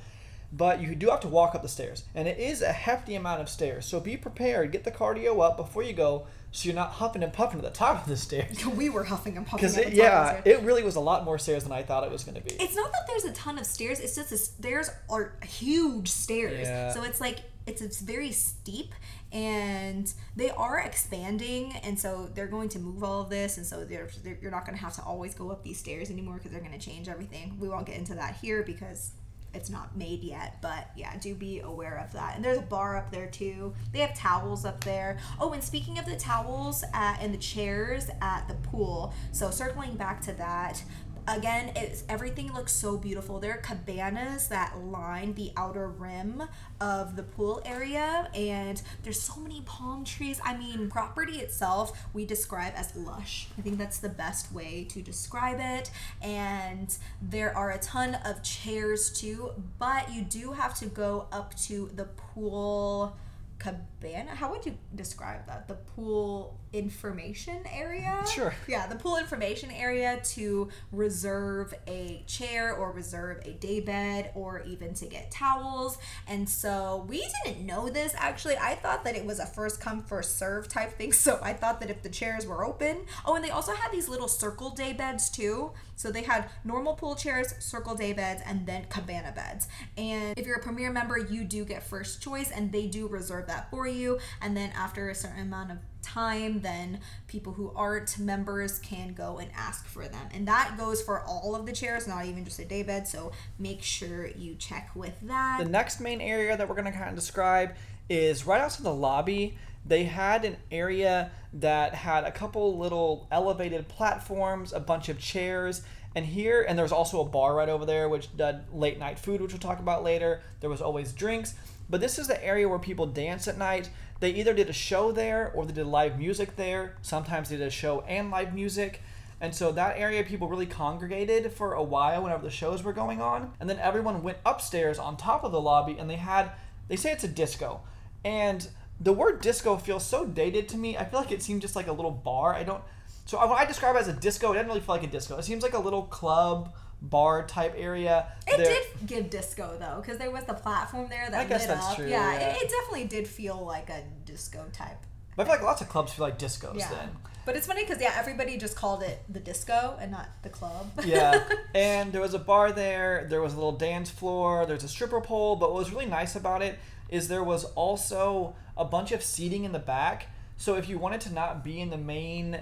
But 0.53 0.83
you 0.83 0.95
do 0.95 1.09
have 1.09 1.21
to 1.21 1.29
walk 1.29 1.55
up 1.55 1.63
the 1.63 1.69
stairs, 1.69 2.05
and 2.15 2.29
it 2.29 2.39
is 2.39 2.61
a 2.61 2.73
hefty 2.73 3.15
amount 3.15 3.41
of 3.41 3.49
stairs. 3.49 3.87
So 3.87 4.01
be 4.01 4.19
prepared, 4.19 4.73
get 4.73 4.85
the 4.85 4.91
cardio 4.91 5.43
up 5.43 5.57
before 5.57 5.83
you 5.83 5.95
go, 5.95 6.27
so 6.53 6.67
you're 6.67 6.75
not 6.75 6.91
huffing 6.93 7.23
and 7.23 7.33
puffing 7.33 7.59
at 7.59 7.65
the 7.65 7.71
top 7.71 8.03
of 8.03 8.09
the 8.09 8.17
stairs. 8.17 8.65
we 8.77 8.89
were 8.91 9.05
huffing 9.05 9.37
and 9.37 9.47
puffing. 9.47 9.59
Because 9.69 9.77
at 9.79 9.83
it, 9.85 9.87
of 9.89 9.91
the 9.93 9.97
yeah, 9.99 10.41
it 10.45 10.61
really 10.63 10.83
was 10.83 10.97
a 10.97 11.01
lot 11.01 11.25
more 11.25 11.39
stairs 11.39 11.63
than 11.65 11.73
I 11.73 11.83
thought 11.83 12.05
it 12.05 12.11
was 12.11 12.25
going 12.25 12.35
to 12.37 12.41
be. 12.43 12.53
it's 12.63 12.75
not 12.77 12.91
that 12.93 13.07
there's 13.07 13.25
a 13.25 13.33
ton 13.33 13.59
of 13.59 13.67
stairs 13.67 14.01
it's 14.01 14.15
just 14.17 14.31
the 14.31 14.39
stairs 14.39 14.91
are 15.09 15.35
huge 15.45 16.09
stairs 16.09 16.67
Yeah. 16.67 16.93
so 16.93 17.03
it's 17.03 17.21
like 17.21 17.39
it's 17.67 17.83
it's 17.83 18.01
very 18.01 18.33
steep 18.33 18.95
and 19.33 20.13
they 20.35 20.51
are 20.51 20.79
expanding 20.81 21.73
and 21.85 21.99
so 21.99 22.29
they're 22.35 22.47
going 22.49 22.69
to 22.71 22.79
move 22.79 23.05
all 23.05 23.21
of 23.23 23.31
this 23.31 23.57
and 23.59 23.67
so 23.67 23.85
they're, 23.85 24.09
they're 24.25 24.39
you're 24.43 24.51
not 24.51 24.67
going 24.67 24.77
to 24.77 24.83
have 24.83 24.95
to 24.95 25.03
always 25.03 25.35
go 25.35 25.51
up 25.51 25.63
these 25.63 25.79
stairs 25.79 26.11
anymore 26.11 26.35
because 26.37 26.51
they're 26.51 26.61
going 26.61 26.77
to 26.77 26.85
change 26.85 27.09
everything 27.09 27.57
we 27.61 27.69
won't 27.69 27.87
get 27.87 27.97
into 27.97 28.15
that 28.15 28.37
here 28.43 28.63
because 28.63 29.13
it's 29.55 29.71
not 29.71 29.97
made 29.97 30.23
yet 30.23 30.59
but 30.61 30.91
yeah 30.97 31.17
do 31.19 31.35
be 31.35 31.61
aware 31.61 32.03
of 32.05 32.13
that. 32.13 32.37
And 32.37 32.45
there's 32.45 32.59
a 32.59 32.63
bar 32.63 32.97
up 32.97 33.11
there 33.11 33.27
too. 33.27 33.75
They 33.93 34.01
have 34.01 34.15
towels 34.15 34.65
up 34.65 34.83
there. 34.85 35.19
Oh 35.41 35.53
and 35.53 35.63
speaking 35.63 35.99
of 35.99 36.07
the 36.07 36.17
towels 36.17 36.83
uh, 36.95 37.17
and 37.21 37.33
the 37.33 37.39
chairs 37.39 38.11
at 38.21 38.47
the 38.49 38.55
pool 38.55 39.15
so 39.33 39.51
circling 39.51 39.95
back 39.95 40.21
to 40.23 40.33
that 40.35 40.83
again 41.29 41.73
it's 41.77 42.05
everything 42.09 42.53
looks 42.53 42.73
so 42.73 42.97
beautiful. 42.97 43.39
There 43.39 43.53
are 43.53 43.59
cabanas 43.59 44.49
that 44.49 44.79
line 44.79 45.35
the 45.35 45.53
outer 45.57 45.89
rim 45.89 46.43
of 46.81 47.17
the 47.17 47.23
pool 47.23 47.63
area 47.65 48.31
and 48.35 48.81
there's 49.03 49.21
so 49.21 49.41
many 49.41 49.63
palm 49.63 50.05
trees. 50.05 50.41
I 50.45 50.57
mean 50.57 50.91
property 50.91 51.39
itself 51.39 52.07
we 52.13 52.27
describe 52.27 52.73
as 52.77 52.95
lush. 52.97 53.49
I 53.59 53.63
think 53.63 53.79
that's 53.79 53.99
the 53.99 54.09
best 54.09 54.53
way 54.53 54.85
to 54.91 55.03
describe 55.03 55.59
it. 55.61 55.91
And 56.23 56.97
there 57.23 57.57
are 57.57 57.71
a 57.71 57.79
ton 57.79 58.17
of 58.25 58.43
chairs 58.43 59.11
too 59.11 59.53
but 59.79 60.13
you 60.13 60.23
do 60.23 60.53
have 60.53 60.75
to 60.77 60.87
go 60.87 61.27
up 61.33 61.55
to 61.67 61.91
the 61.95 62.05
pool 62.05 63.17
cabana. 63.59 64.35
How 64.35 64.51
would 64.51 64.67
you 64.67 64.77
describe 64.95 65.47
that? 65.47 65.69
The 65.69 65.75
pool 65.75 66.60
information 66.73 67.63
area. 67.73 68.25
Sure. 68.33 68.55
yeah 68.69 68.87
the 68.87 68.97
pool 68.97 69.17
information 69.17 69.71
area 69.71 70.21
to 70.25 70.69
reserve 70.93 71.75
a 71.87 72.23
chair 72.27 72.75
or 72.75 72.93
reserve 72.93 73.41
a 73.45 73.53
day 73.53 73.81
bed 73.81 74.31
or 74.35 74.63
even 74.67 74.95
to 74.95 75.07
get 75.07 75.31
towels. 75.31 75.99
And 76.27 76.49
so 76.49 77.05
we 77.09 77.27
didn't 77.45 77.65
know 77.65 77.89
this 77.89 78.15
actually. 78.17 78.57
I 78.57 78.75
thought 78.75 79.05
that 79.05 79.17
it 79.17 79.25
was 79.25 79.39
a 79.39 79.47
first 79.47 79.81
come 79.81 80.03
first 80.03 80.39
serve 80.39 80.69
type 80.69 80.97
thing 80.97 81.13
so 81.21 81.39
i 81.43 81.53
thought 81.53 81.81
that 81.81 81.91
if 81.91 82.03
the 82.03 82.09
chairs 82.09 82.47
were 82.47 82.65
open 82.65 82.99
oh 83.27 83.35
and 83.35 83.45
they 83.45 83.51
also 83.51 83.73
had 83.73 83.91
these 83.93 84.09
little 84.09 84.29
circle 84.29 84.71
day 84.71 84.93
beds 84.93 85.31
too. 85.31 85.73
So 85.97 86.11
they 86.11 86.23
had 86.23 86.49
normal 86.65 86.95
pool 86.95 87.15
chairs 87.15 87.55
circle 87.59 87.95
day 87.95 88.13
beds 88.13 88.43
and 88.47 88.67
then 88.67 88.87
cabana 88.89 89.33
beds. 89.33 89.69
And 89.97 90.39
if 90.39 90.47
you're 90.47 90.57
a 90.57 90.63
premier 90.63 90.91
member 90.91 91.19
you 91.19 91.45
do 91.45 91.65
get 91.65 91.83
first 91.83 92.23
choice 92.23 92.51
and 92.51 92.73
they 92.73 92.87
do 92.87 93.07
reserve 93.09 93.47
that 93.49 93.71
for 93.71 93.87
you. 93.87 94.19
And 94.41 94.57
then 94.57 94.71
after 94.75 95.11
a 95.11 95.15
certain 95.15 95.43
amount 95.43 95.73
of 95.73 95.79
time 96.15 96.61
then 96.61 97.01
people 97.29 97.53
who 97.53 97.73
aren't 97.75 98.19
members 98.19 98.79
can 98.81 99.13
go 99.13 99.39
and 99.39 99.51
ask 99.57 99.87
for 99.87 100.09
them 100.09 100.29
and 100.33 100.47
that 100.49 100.77
goes 100.79 101.03
for 101.03 101.21
all 101.23 101.55
of 101.55 101.67
the 101.67 101.73
chairs 101.73 102.09
not 102.09 102.25
even 102.27 102.45
just 102.45 102.59
a 102.59 102.65
day 102.65 102.83
bed 102.83 103.07
so 103.07 103.31
make 103.59 103.83
sure 103.83 104.27
you 104.29 104.55
check 104.55 104.91
with 104.95 105.15
that 105.23 105.59
The 105.59 105.69
next 105.69 106.01
main 106.01 106.21
area 106.21 106.57
that 106.57 106.69
we're 106.69 106.75
going 106.75 106.91
to 106.91 106.93
kind 106.93 107.09
of 107.09 107.15
describe 107.15 107.75
is 108.09 108.47
right 108.47 108.61
outside 108.61 108.85
the 108.85 108.93
lobby. 108.93 109.57
They 109.87 110.05
had 110.05 110.45
an 110.45 110.57
area 110.71 111.31
that 111.55 111.95
had 111.95 112.25
a 112.25 112.31
couple 112.31 112.77
little 112.79 113.27
elevated 113.31 113.89
platforms, 113.89 114.73
a 114.73 114.81
bunch 114.81 115.09
of 115.09 115.19
chairs, 115.19 115.83
and 116.15 116.27
here, 116.27 116.65
and 116.69 116.77
there 116.77 116.85
was 116.85 116.93
also 116.93 117.21
a 117.21 117.25
bar 117.25 117.55
right 117.55 117.69
over 117.69 117.87
there, 117.87 118.09
which 118.09 118.37
did 118.37 118.61
late 118.73 118.99
night 118.99 119.19
food, 119.19 119.41
which 119.41 119.53
we'll 119.53 119.61
talk 119.61 119.79
about 119.79 120.03
later. 120.03 120.41
There 120.61 120.71
was 120.71 120.83
always 120.83 121.13
drinks, 121.13 121.55
but 121.89 122.01
this 122.01 122.19
is 122.19 122.27
the 122.27 122.45
area 122.45 122.69
where 122.69 122.79
people 122.79 123.07
dance 123.07 123.47
at 123.47 123.59
night. 123.59 123.91
They 124.19 124.31
either 124.31 124.53
did 124.53 124.69
a 124.69 124.75
show 124.75 125.13
there 125.13 125.51
or 125.55 125.65
they 125.65 125.73
did 125.73 125.87
live 125.87 126.19
music 126.19 126.57
there. 126.57 126.97
Sometimes 127.01 127.49
they 127.49 127.57
did 127.57 127.69
a 127.69 127.71
show 127.71 128.01
and 128.03 128.31
live 128.31 128.55
music. 128.55 129.03
And 129.41 129.55
so 129.55 129.73
that 129.73 129.97
area, 129.97 130.23
people 130.23 130.49
really 130.49 130.67
congregated 130.67 131.53
for 131.53 131.73
a 131.73 131.83
while 131.83 132.23
whenever 132.23 132.43
the 132.43 132.51
shows 132.51 132.83
were 132.83 132.93
going 132.93 133.23
on. 133.23 133.55
And 133.59 133.71
then 133.71 133.79
everyone 133.79 134.23
went 134.23 134.39
upstairs 134.45 134.99
on 134.99 135.17
top 135.17 135.45
of 135.45 135.53
the 135.53 135.61
lobby 135.61 135.97
and 135.99 136.11
they 136.11 136.17
had, 136.17 136.51
they 136.89 136.97
say 136.97 137.13
it's 137.13 137.25
a 137.25 137.29
disco. 137.29 137.81
And 138.23 138.69
the 139.01 139.15
word 139.15 139.41
disco 139.41 139.79
feels 139.79 140.05
so 140.05 140.27
dated 140.27 140.69
to 140.71 140.77
me. 140.77 140.99
I 140.99 141.05
feel 141.07 141.21
like 141.21 141.33
it 141.33 141.43
seemed 141.43 141.63
just 141.63 141.77
like 141.77 141.87
a 141.87 141.93
little 141.93 142.11
bar. 142.11 142.55
I 142.55 142.65
don't, 142.65 142.83
so 143.31 143.39
uh, 143.39 143.47
when 143.47 143.57
I 143.59 143.65
describe 143.65 143.95
it 143.95 144.01
as 144.01 144.09
a 144.09 144.13
disco, 144.13 144.51
it 144.51 144.55
doesn't 144.55 144.67
really 144.67 144.81
feel 144.81 144.97
like 144.97 145.05
a 145.05 145.07
disco. 145.07 145.37
It 145.39 145.45
seems 145.45 145.63
like 145.63 145.75
a 145.75 145.79
little 145.79 146.03
club, 146.03 146.75
bar 147.01 147.47
type 147.47 147.75
area. 147.77 148.27
It 148.49 148.57
There- 148.57 148.67
did 148.67 149.07
give 149.07 149.31
disco 149.31 149.77
though, 149.79 150.01
because 150.03 150.19
there 150.19 150.33
was 150.33 150.43
the 150.45 150.55
platform 150.55 151.09
there 151.09 151.31
that 151.31 151.41
I 151.41 151.45
guess 151.45 151.61
lit 151.61 151.69
that's 151.69 151.87
up. 151.91 151.95
true, 151.97 152.09
Yeah, 152.09 152.33
yeah. 152.33 152.49
It, 152.49 152.63
it 152.63 152.69
definitely 152.71 153.05
did 153.05 153.29
feel 153.29 153.57
like 153.65 153.89
a 153.89 154.03
disco 154.25 154.65
type. 154.73 154.99
But 155.37 155.43
I 155.43 155.45
feel 155.47 155.55
like 155.59 155.63
lots 155.65 155.81
of 155.81 155.89
clubs 155.89 156.13
feel 156.13 156.25
like 156.27 156.41
discos 156.41 156.77
Yeah, 156.77 156.89
then. 156.91 157.11
but 157.47 157.55
it's 157.55 157.69
funny 157.69 157.85
because 157.85 158.03
yeah, 158.03 158.15
everybody 158.17 158.57
just 158.59 158.75
called 158.75 159.05
it 159.05 159.23
the 159.29 159.39
disco 159.39 159.97
and 160.01 160.11
not 160.11 160.29
the 160.43 160.49
club. 160.49 160.91
yeah. 161.05 161.45
And 161.75 162.13
there 162.13 162.21
was 162.21 162.35
a 162.35 162.39
bar 162.41 162.73
there, 162.73 163.27
there 163.31 163.41
was 163.41 163.53
a 163.53 163.57
little 163.57 163.79
dance 163.79 164.11
floor, 164.11 164.67
there's 164.67 164.83
a 164.83 164.89
stripper 164.89 165.21
pole, 165.21 165.55
but 165.55 165.71
what 165.71 165.79
was 165.79 165.93
really 165.93 166.07
nice 166.07 166.35
about 166.35 166.63
it 166.63 166.81
is 167.09 167.29
there 167.29 167.45
was 167.45 167.63
also 167.77 168.57
a 168.77 168.85
bunch 168.85 169.13
of 169.13 169.23
seating 169.23 169.63
in 169.63 169.71
the 169.71 169.79
back. 169.79 170.27
So 170.57 170.75
if 170.75 170.89
you 170.89 170.99
wanted 170.99 171.21
to 171.23 171.33
not 171.33 171.63
be 171.65 171.81
in 171.81 171.91
the 171.91 171.97
main 171.97 172.59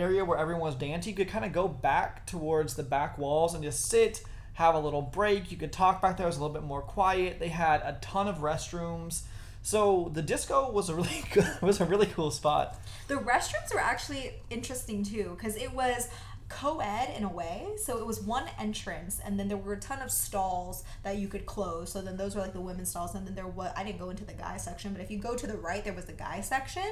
area 0.00 0.24
where 0.24 0.38
everyone 0.38 0.62
was 0.62 0.74
dancing, 0.74 1.10
you 1.10 1.16
could 1.16 1.28
kind 1.28 1.44
of 1.44 1.52
go 1.52 1.68
back 1.68 2.26
towards 2.26 2.74
the 2.74 2.82
back 2.82 3.18
walls 3.18 3.54
and 3.54 3.62
just 3.62 3.86
sit, 3.86 4.22
have 4.54 4.74
a 4.74 4.78
little 4.78 5.02
break. 5.02 5.50
You 5.50 5.56
could 5.56 5.72
talk 5.72 6.02
back 6.02 6.16
there, 6.16 6.26
it 6.26 6.28
was 6.28 6.38
a 6.38 6.40
little 6.40 6.54
bit 6.54 6.64
more 6.64 6.82
quiet. 6.82 7.38
They 7.38 7.48
had 7.48 7.80
a 7.82 7.98
ton 8.00 8.28
of 8.28 8.38
restrooms. 8.38 9.22
So 9.62 10.10
the 10.14 10.22
disco 10.22 10.70
was 10.70 10.88
a 10.88 10.94
really 10.94 11.24
good, 11.32 11.48
was 11.62 11.80
a 11.80 11.84
really 11.84 12.06
cool 12.06 12.30
spot. 12.30 12.78
The 13.08 13.16
restrooms 13.16 13.72
were 13.74 13.80
actually 13.80 14.34
interesting 14.48 15.04
too 15.04 15.36
because 15.36 15.56
it 15.56 15.72
was 15.72 16.08
co-ed 16.50 17.14
in 17.16 17.22
a 17.24 17.28
way 17.28 17.66
so 17.82 17.96
it 17.98 18.04
was 18.06 18.20
one 18.20 18.44
entrance 18.58 19.20
and 19.24 19.38
then 19.38 19.48
there 19.48 19.56
were 19.56 19.72
a 19.74 19.78
ton 19.80 20.00
of 20.02 20.10
stalls 20.10 20.84
that 21.04 21.16
you 21.16 21.28
could 21.28 21.46
close 21.46 21.92
so 21.92 22.02
then 22.02 22.16
those 22.16 22.34
were 22.34 22.42
like 22.42 22.52
the 22.52 22.60
women's 22.60 22.90
stalls 22.90 23.14
and 23.14 23.26
then 23.26 23.34
there 23.36 23.46
was 23.46 23.70
i 23.76 23.84
didn't 23.84 23.98
go 23.98 24.10
into 24.10 24.24
the 24.24 24.32
guy 24.34 24.56
section 24.56 24.92
but 24.92 25.00
if 25.00 25.10
you 25.10 25.16
go 25.18 25.34
to 25.36 25.46
the 25.46 25.56
right 25.56 25.84
there 25.84 25.92
was 25.94 26.04
the 26.06 26.12
guy 26.12 26.40
section 26.40 26.82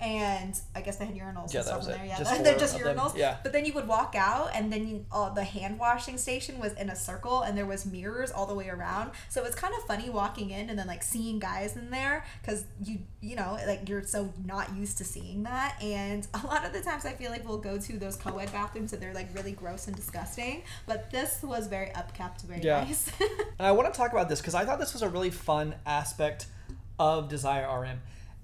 and 0.00 0.60
i 0.74 0.80
guess 0.80 0.96
they 0.96 1.04
had 1.06 1.14
urinals 1.14 1.52
Yeah, 1.52 1.60
and 1.60 1.66
that 1.66 1.66
stuff 1.66 1.78
was 1.78 1.88
in 1.88 1.94
it. 1.94 1.96
there 1.98 2.06
yeah 2.06 2.18
Just 2.18 2.44
they're 2.44 2.58
just 2.58 2.76
of 2.76 2.82
them. 2.84 2.96
urinals 2.96 3.16
Yeah. 3.16 3.36
but 3.42 3.52
then 3.52 3.64
you 3.64 3.72
would 3.74 3.88
walk 3.88 4.14
out 4.16 4.50
and 4.54 4.72
then 4.72 4.86
you, 4.88 5.04
uh, 5.12 5.30
the 5.34 5.44
hand 5.44 5.78
washing 5.78 6.16
station 6.16 6.58
was 6.58 6.72
in 6.74 6.88
a 6.88 6.96
circle 6.96 7.42
and 7.42 7.58
there 7.58 7.66
was 7.66 7.84
mirrors 7.84 8.30
all 8.30 8.46
the 8.46 8.54
way 8.54 8.68
around 8.68 9.10
so 9.28 9.44
it's 9.44 9.56
kind 9.56 9.74
of 9.76 9.82
funny 9.84 10.08
walking 10.08 10.50
in 10.50 10.70
and 10.70 10.78
then 10.78 10.86
like 10.86 11.02
seeing 11.02 11.38
guys 11.38 11.76
in 11.76 11.90
there 11.90 12.24
because 12.40 12.64
you 12.84 12.98
you 13.22 13.36
know 13.36 13.58
like 13.66 13.86
you're 13.88 14.02
so 14.02 14.32
not 14.46 14.74
used 14.74 14.96
to 14.98 15.04
seeing 15.04 15.42
that 15.42 15.76
and 15.82 16.26
a 16.42 16.46
lot 16.46 16.64
of 16.64 16.72
the 16.72 16.80
times 16.80 17.04
i 17.04 17.12
feel 17.12 17.30
like 17.30 17.46
we'll 17.46 17.58
go 17.58 17.76
to 17.78 17.98
those 17.98 18.16
co-ed 18.16 18.50
bathrooms 18.50 18.94
and 18.94 19.02
they're 19.02 19.12
like 19.12 19.28
really 19.34 19.52
gross 19.52 19.86
and 19.88 19.94
disgusting 19.96 20.62
but 20.86 21.10
this 21.10 21.42
was 21.42 21.66
very 21.66 21.88
upkept 21.88 22.40
very 22.42 22.62
Yeah. 22.62 22.82
nice 22.84 23.10
And 23.58 23.66
I 23.66 23.72
want 23.72 23.92
to 23.92 23.96
talk 23.96 24.12
about 24.12 24.30
this 24.30 24.40
because 24.40 24.54
I 24.54 24.64
thought 24.64 24.78
this 24.78 24.94
was 24.94 25.02
a 25.02 25.08
really 25.10 25.28
fun 25.28 25.74
aspect 25.84 26.46
of 26.98 27.28
Desire 27.28 27.66
RM. 27.82 28.00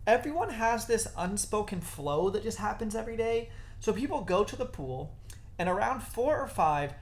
Everyone 0.07 0.51
has 0.51 0.87
this 0.87 1.09
unspoken 1.17 1.81
flow 1.81 2.29
that 2.31 2.43
just 2.43 2.59
happens 2.59 2.95
every 2.95 3.17
day. 3.17 3.49
So 3.81 3.95
people 3.95 4.21
go 4.21 4.45
to 4.45 4.57
the 4.57 4.67
pool, 4.67 5.15
and 5.59 5.69
around 5.71 6.03
four 6.03 6.39
or 6.39 6.47
five, 6.47 6.93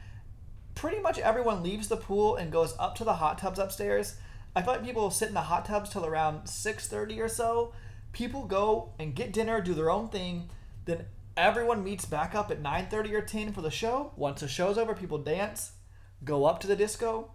pretty 0.77 1.01
much 1.01 1.19
everyone 1.19 1.63
leaves 1.63 1.89
the 1.89 1.97
pool 1.97 2.37
and 2.37 2.53
goes 2.53 2.75
up 2.79 2.95
to 2.97 3.05
the 3.05 3.15
hot 3.15 3.39
tubs 3.39 3.59
upstairs. 3.59 4.15
I 4.57 4.63
feel 4.63 4.75
like 4.75 4.85
people 4.85 5.11
sit 5.11 5.29
in 5.29 5.35
the 5.35 5.41
hot 5.41 5.65
tubs 5.65 5.91
till 5.91 6.07
around 6.07 6.49
six 6.49 6.87
thirty 6.87 7.21
or 7.21 7.29
so. 7.29 7.73
People 8.13 8.45
go 8.45 8.93
and 8.99 9.15
get 9.15 9.33
dinner, 9.33 9.61
do 9.61 9.75
their 9.75 9.91
own 9.91 10.09
thing. 10.09 10.49
Then 10.85 11.07
everyone 11.37 11.83
meets 11.83 12.05
back 12.05 12.35
up 12.35 12.51
at 12.51 12.61
nine 12.61 12.87
thirty 12.87 13.15
or 13.15 13.23
ten 13.23 13.53
for 13.53 13.63
the 13.63 13.71
show. 13.71 14.13
Once 14.17 14.41
the 14.41 14.49
show's 14.49 14.79
over, 14.79 14.95
people 14.95 15.19
dance, 15.19 15.73
go 16.23 16.45
up 16.45 16.61
to 16.61 16.67
the 16.67 16.77
disco. 16.77 17.33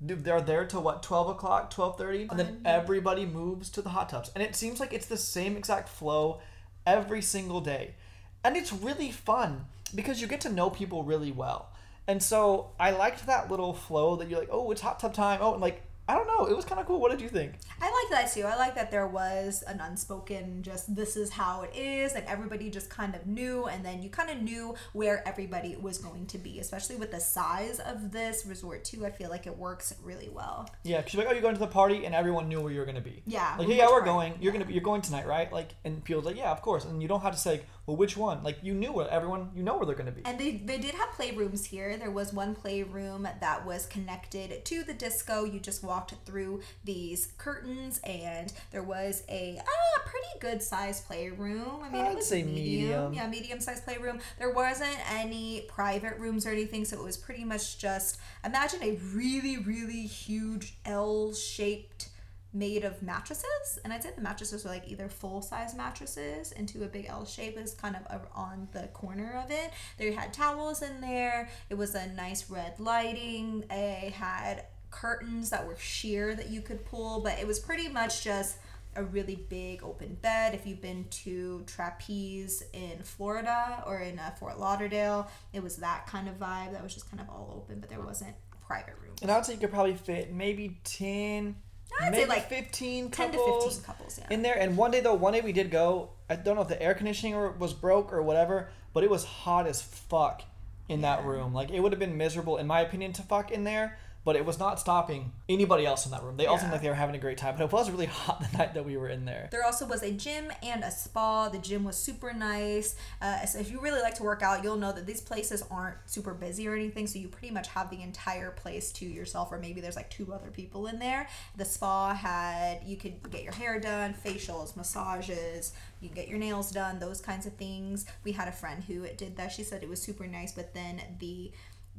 They're 0.00 0.40
there 0.40 0.64
till 0.64 0.82
what 0.82 1.02
twelve 1.02 1.28
o'clock, 1.28 1.70
twelve 1.70 1.98
thirty, 1.98 2.26
and 2.30 2.38
then 2.38 2.62
everybody 2.64 3.26
moves 3.26 3.68
to 3.70 3.82
the 3.82 3.90
hot 3.90 4.08
tubs. 4.08 4.30
And 4.34 4.42
it 4.42 4.56
seems 4.56 4.80
like 4.80 4.94
it's 4.94 5.06
the 5.06 5.16
same 5.16 5.56
exact 5.56 5.88
flow 5.88 6.40
every 6.86 7.20
single 7.20 7.60
day, 7.60 7.96
and 8.42 8.56
it's 8.56 8.72
really 8.72 9.10
fun 9.10 9.66
because 9.94 10.20
you 10.20 10.26
get 10.26 10.40
to 10.42 10.48
know 10.52 10.70
people 10.70 11.02
really 11.02 11.32
well. 11.32 11.72
And 12.06 12.22
so 12.22 12.70
I 12.80 12.92
liked 12.92 13.26
that 13.26 13.50
little 13.50 13.74
flow 13.74 14.16
that 14.16 14.30
you're 14.30 14.38
like, 14.38 14.48
oh, 14.50 14.70
it's 14.70 14.80
hot 14.80 15.00
tub 15.00 15.12
time. 15.12 15.40
Oh, 15.42 15.52
and 15.52 15.60
like 15.60 15.82
I 16.08 16.14
don't 16.14 16.26
know, 16.26 16.46
it 16.46 16.56
was 16.56 16.64
kind 16.64 16.80
of 16.80 16.86
cool. 16.86 17.00
What 17.00 17.12
did 17.12 17.20
you 17.20 17.28
think? 17.28 17.52
I 17.80 17.84
like 17.84 18.10
that 18.20 18.32
too. 18.34 18.42
I 18.42 18.56
like 18.56 18.74
that 18.74 18.90
there 18.90 19.06
was 19.06 19.62
an 19.68 19.80
unspoken 19.80 20.62
just 20.62 20.92
this 20.94 21.16
is 21.16 21.30
how 21.30 21.62
it 21.62 21.70
is 21.76 22.14
and 22.14 22.26
everybody 22.26 22.68
just 22.68 22.90
kind 22.90 23.14
of 23.14 23.26
knew 23.28 23.66
and 23.66 23.84
then 23.84 24.02
you 24.02 24.10
kind 24.10 24.28
of 24.28 24.42
knew 24.42 24.74
where 24.92 25.26
everybody 25.28 25.76
was 25.76 25.98
going 25.98 26.26
to 26.26 26.38
be, 26.38 26.58
especially 26.58 26.96
with 26.96 27.12
the 27.12 27.20
size 27.20 27.78
of 27.78 28.10
this 28.10 28.44
resort 28.44 28.84
too. 28.84 29.06
I 29.06 29.10
feel 29.10 29.30
like 29.30 29.46
it 29.46 29.56
works 29.56 29.94
really 30.02 30.28
well. 30.28 30.68
Yeah, 30.82 30.98
because 30.98 31.14
you're 31.14 31.22
like, 31.22 31.30
oh, 31.30 31.34
you're 31.34 31.42
going 31.42 31.54
to 31.54 31.60
the 31.60 31.66
party, 31.68 32.04
and 32.04 32.14
everyone 32.14 32.48
knew 32.48 32.60
where 32.60 32.72
you 32.72 32.80
were 32.80 32.86
gonna 32.86 33.00
be. 33.00 33.22
Yeah, 33.26 33.54
Like, 33.56 33.68
which 33.68 33.76
yeah, 33.76 33.84
we're 33.86 33.92
part? 34.00 34.04
going. 34.06 34.34
You're 34.40 34.52
gonna 34.52 34.64
be. 34.64 34.74
You're 34.74 34.82
going 34.82 35.02
tonight, 35.02 35.26
right? 35.26 35.52
Like, 35.52 35.74
and 35.84 36.02
people's 36.02 36.24
like, 36.24 36.36
yeah, 36.36 36.50
of 36.50 36.60
course. 36.62 36.84
And 36.84 37.00
you 37.00 37.06
don't 37.08 37.20
have 37.20 37.32
to 37.34 37.38
say, 37.38 37.62
well, 37.86 37.96
which 37.96 38.16
one? 38.16 38.42
Like, 38.44 38.58
you 38.62 38.74
knew 38.74 38.92
where 38.92 39.08
everyone. 39.08 39.50
You 39.54 39.62
know 39.62 39.76
where 39.76 39.86
they're 39.86 39.94
gonna 39.94 40.12
be. 40.12 40.22
And 40.24 40.38
they, 40.38 40.52
they 40.52 40.78
did 40.78 40.94
have 40.94 41.08
playrooms 41.10 41.64
here. 41.64 41.96
There 41.96 42.10
was 42.10 42.32
one 42.32 42.54
playroom 42.54 43.26
that 43.40 43.66
was 43.66 43.86
connected 43.86 44.64
to 44.64 44.84
the 44.84 44.94
disco. 44.94 45.44
You 45.44 45.58
just 45.58 45.82
walked 45.82 46.14
through 46.24 46.60
these 46.84 47.32
curtains, 47.38 47.98
and 48.04 48.52
there 48.70 48.82
was 48.82 49.24
a 49.28 49.60
ah, 49.60 50.02
pretty 50.04 50.38
good 50.40 50.62
sized 50.62 51.06
playroom. 51.06 51.80
I 51.82 51.90
mean, 51.90 52.02
I'd 52.02 52.12
it 52.12 52.16
was 52.16 52.28
say 52.28 52.42
medium. 52.42 52.60
medium. 52.60 53.12
Yeah, 53.14 53.26
medium 53.26 53.60
sized 53.60 53.84
playroom. 53.84 54.20
There 54.38 54.52
wasn't 54.52 54.98
any 55.10 55.62
private 55.68 56.18
rooms 56.18 56.46
or 56.46 56.50
anything, 56.50 56.84
so 56.84 56.96
it 56.96 57.04
was 57.04 57.16
pretty 57.16 57.44
much 57.44 57.78
just 57.78 58.18
imagine 58.44 58.82
a 58.82 58.98
really, 59.14 59.56
really 59.56 60.06
huge 60.06 60.76
L 60.84 61.32
shaped 61.32 62.09
made 62.52 62.84
of 62.84 63.00
mattresses 63.00 63.78
and 63.84 63.92
i'd 63.92 64.02
say 64.02 64.10
the 64.16 64.20
mattresses 64.20 64.64
were 64.64 64.70
like 64.70 64.82
either 64.88 65.08
full 65.08 65.40
size 65.40 65.74
mattresses 65.76 66.50
into 66.52 66.82
a 66.82 66.86
big 66.86 67.06
l 67.08 67.24
shape 67.24 67.56
is 67.56 67.74
kind 67.74 67.96
of 67.96 68.20
on 68.34 68.68
the 68.72 68.88
corner 68.88 69.40
of 69.44 69.50
it. 69.50 69.72
They 69.98 70.12
had 70.12 70.32
towels 70.32 70.82
in 70.82 71.00
there. 71.00 71.48
It 71.68 71.74
was 71.74 71.94
a 71.94 72.06
nice 72.08 72.50
red 72.50 72.78
lighting. 72.78 73.64
They 73.68 74.12
had 74.16 74.64
curtains 74.90 75.50
that 75.50 75.66
were 75.66 75.76
sheer 75.76 76.34
that 76.34 76.50
you 76.50 76.60
could 76.60 76.84
pull 76.84 77.20
but 77.20 77.38
it 77.38 77.46
was 77.46 77.58
pretty 77.58 77.88
much 77.88 78.24
just 78.24 78.58
a 78.96 79.04
really 79.04 79.36
big 79.36 79.84
open 79.84 80.16
bed. 80.20 80.52
If 80.54 80.66
you've 80.66 80.82
been 80.82 81.06
to 81.10 81.62
trapeze 81.66 82.64
in 82.72 82.98
florida 83.04 83.84
or 83.86 84.00
in 84.00 84.18
uh, 84.18 84.30
fort 84.38 84.58
lauderdale 84.58 85.30
it 85.52 85.62
was 85.62 85.76
that 85.76 86.06
kind 86.06 86.28
of 86.28 86.38
vibe 86.38 86.72
that 86.72 86.82
was 86.82 86.94
just 86.94 87.08
kind 87.08 87.20
of 87.20 87.28
all 87.28 87.54
open 87.56 87.78
but 87.80 87.88
there 87.88 88.00
wasn't 88.00 88.34
private 88.66 88.94
room. 89.02 89.14
And 89.22 89.30
I 89.30 89.36
would 89.36 89.44
say 89.44 89.54
you 89.54 89.58
could 89.58 89.72
probably 89.72 89.94
fit 89.94 90.32
maybe 90.32 90.78
ten, 90.84 91.56
I'd 91.98 92.12
say 92.14 92.20
maybe 92.20 92.28
like 92.28 92.48
fifteen 92.48 93.10
10 93.10 93.32
to 93.32 93.36
couples 93.38 93.64
15 93.64 93.84
couples 93.84 94.18
yeah 94.18 94.26
in 94.34 94.42
there. 94.42 94.56
And 94.58 94.76
one 94.76 94.90
day 94.90 95.00
though, 95.00 95.14
one 95.14 95.32
day 95.32 95.40
we 95.40 95.52
did 95.52 95.70
go. 95.70 96.10
I 96.28 96.36
don't 96.36 96.56
know 96.56 96.62
if 96.62 96.68
the 96.68 96.80
air 96.80 96.94
conditioning 96.94 97.58
was 97.58 97.72
broke 97.72 98.12
or 98.12 98.22
whatever, 98.22 98.68
but 98.92 99.02
it 99.02 99.10
was 99.10 99.24
hot 99.24 99.66
as 99.66 99.82
fuck 99.82 100.42
in 100.88 101.00
that 101.02 101.24
room. 101.24 101.54
Like 101.54 101.70
it 101.70 101.80
would 101.80 101.92
have 101.92 101.98
been 101.98 102.16
miserable, 102.16 102.56
in 102.56 102.66
my 102.66 102.80
opinion, 102.80 103.12
to 103.14 103.22
fuck 103.22 103.50
in 103.50 103.64
there. 103.64 103.98
But 104.24 104.36
it 104.36 104.44
was 104.44 104.58
not 104.58 104.78
stopping 104.78 105.32
anybody 105.48 105.86
else 105.86 106.04
in 106.04 106.12
that 106.12 106.22
room. 106.22 106.36
They 106.36 106.46
all 106.46 106.58
seemed 106.58 106.72
like 106.72 106.82
they 106.82 106.88
were 106.88 106.94
having 106.94 107.14
a 107.14 107.18
great 107.18 107.38
time, 107.38 107.54
but 107.56 107.64
it 107.64 107.72
was 107.72 107.90
really 107.90 108.06
hot 108.20 108.40
the 108.40 108.58
night 108.58 108.74
that 108.74 108.84
we 108.84 108.96
were 108.96 109.08
in 109.08 109.24
there. 109.24 109.48
There 109.50 109.64
also 109.64 109.86
was 109.86 110.02
a 110.02 110.12
gym 110.12 110.52
and 110.62 110.84
a 110.84 110.90
spa. 110.90 111.48
The 111.48 111.58
gym 111.58 111.84
was 111.84 111.96
super 111.96 112.32
nice. 112.32 112.96
Uh, 113.22 113.44
so 113.46 113.58
if 113.58 113.70
you 113.70 113.80
really 113.80 114.02
like 114.02 114.14
to 114.16 114.22
work 114.22 114.42
out, 114.42 114.62
you'll 114.62 114.76
know 114.76 114.92
that 114.92 115.06
these 115.06 115.20
places 115.20 115.64
aren't 115.70 115.96
super 116.06 116.34
busy 116.34 116.68
or 116.68 116.74
anything. 116.74 117.06
So 117.06 117.18
you 117.18 117.28
pretty 117.28 117.52
much 117.52 117.68
have 117.68 117.90
the 117.90 118.02
entire 118.02 118.50
place 118.50 118.92
to 118.92 119.06
yourself, 119.06 119.50
or 119.52 119.58
maybe 119.58 119.80
there's 119.80 119.96
like 119.96 120.10
two 120.10 120.32
other 120.32 120.50
people 120.50 120.86
in 120.86 120.98
there. 120.98 121.28
The 121.56 121.64
spa 121.64 122.14
had 122.14 122.82
you 122.84 122.96
could 122.96 123.30
get 123.30 123.42
your 123.42 123.52
hair 123.54 123.80
done, 123.80 124.14
facials, 124.14 124.76
massages. 124.76 125.72
You 126.00 126.08
can 126.08 126.16
get 126.16 126.28
your 126.28 126.38
nails 126.38 126.70
done, 126.70 126.98
those 126.98 127.20
kinds 127.20 127.46
of 127.46 127.54
things. 127.54 128.06
We 128.24 128.32
had 128.32 128.48
a 128.48 128.52
friend 128.52 128.82
who 128.82 129.06
did 129.08 129.36
that. 129.36 129.52
She 129.52 129.62
said 129.62 129.82
it 129.82 129.88
was 129.88 130.00
super 130.00 130.26
nice, 130.26 130.52
but 130.52 130.72
then 130.74 131.00
the 131.18 131.52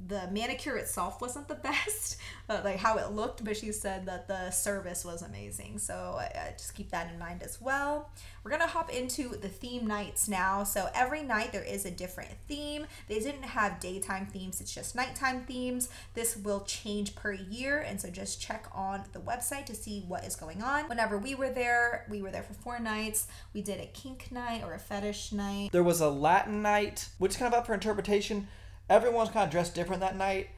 the 0.07 0.27
manicure 0.31 0.75
itself 0.77 1.21
wasn't 1.21 1.47
the 1.47 1.55
best, 1.63 2.17
uh, 2.49 2.61
like 2.63 2.77
how 2.77 2.97
it 2.97 3.11
looked, 3.11 3.43
but 3.43 3.57
she 3.57 3.71
said 3.71 4.05
that 4.05 4.27
the 4.27 4.51
service 4.51 5.05
was 5.05 5.21
amazing. 5.21 5.77
So 5.79 6.19
uh, 6.19 6.51
just 6.57 6.75
keep 6.75 6.91
that 6.91 7.11
in 7.11 7.19
mind 7.19 7.43
as 7.43 7.61
well. 7.61 8.09
We're 8.43 8.51
gonna 8.51 8.67
hop 8.67 8.91
into 8.91 9.29
the 9.29 9.47
theme 9.47 9.85
nights 9.85 10.27
now. 10.27 10.63
So 10.63 10.89
every 10.95 11.21
night 11.23 11.51
there 11.51 11.63
is 11.63 11.85
a 11.85 11.91
different 11.91 12.31
theme. 12.47 12.87
They 13.07 13.19
didn't 13.19 13.43
have 13.43 13.79
daytime 13.79 14.25
themes, 14.27 14.61
it's 14.61 14.73
just 14.73 14.95
nighttime 14.95 15.41
themes. 15.41 15.89
This 16.13 16.35
will 16.37 16.61
change 16.61 17.15
per 17.15 17.33
year, 17.33 17.79
and 17.79 18.01
so 18.01 18.09
just 18.09 18.41
check 18.41 18.67
on 18.73 19.03
the 19.13 19.19
website 19.19 19.65
to 19.67 19.75
see 19.75 20.03
what 20.07 20.23
is 20.23 20.35
going 20.35 20.63
on. 20.63 20.89
Whenever 20.89 21.17
we 21.17 21.35
were 21.35 21.49
there, 21.49 22.05
we 22.09 22.21
were 22.21 22.31
there 22.31 22.43
for 22.43 22.53
four 22.53 22.79
nights. 22.79 23.27
We 23.53 23.61
did 23.61 23.79
a 23.79 23.85
kink 23.85 24.31
night 24.31 24.63
or 24.63 24.73
a 24.73 24.79
fetish 24.79 25.31
night. 25.31 25.71
There 25.71 25.83
was 25.83 26.01
a 26.01 26.09
Latin 26.09 26.61
night, 26.61 27.09
which 27.17 27.37
kind 27.37 27.53
of 27.53 27.57
up 27.57 27.67
for 27.67 27.73
interpretation. 27.73 28.47
Everyone's 28.91 29.29
kind 29.29 29.45
of 29.45 29.49
dressed 29.49 29.73
different 29.73 30.01
that 30.01 30.17
night. 30.17 30.49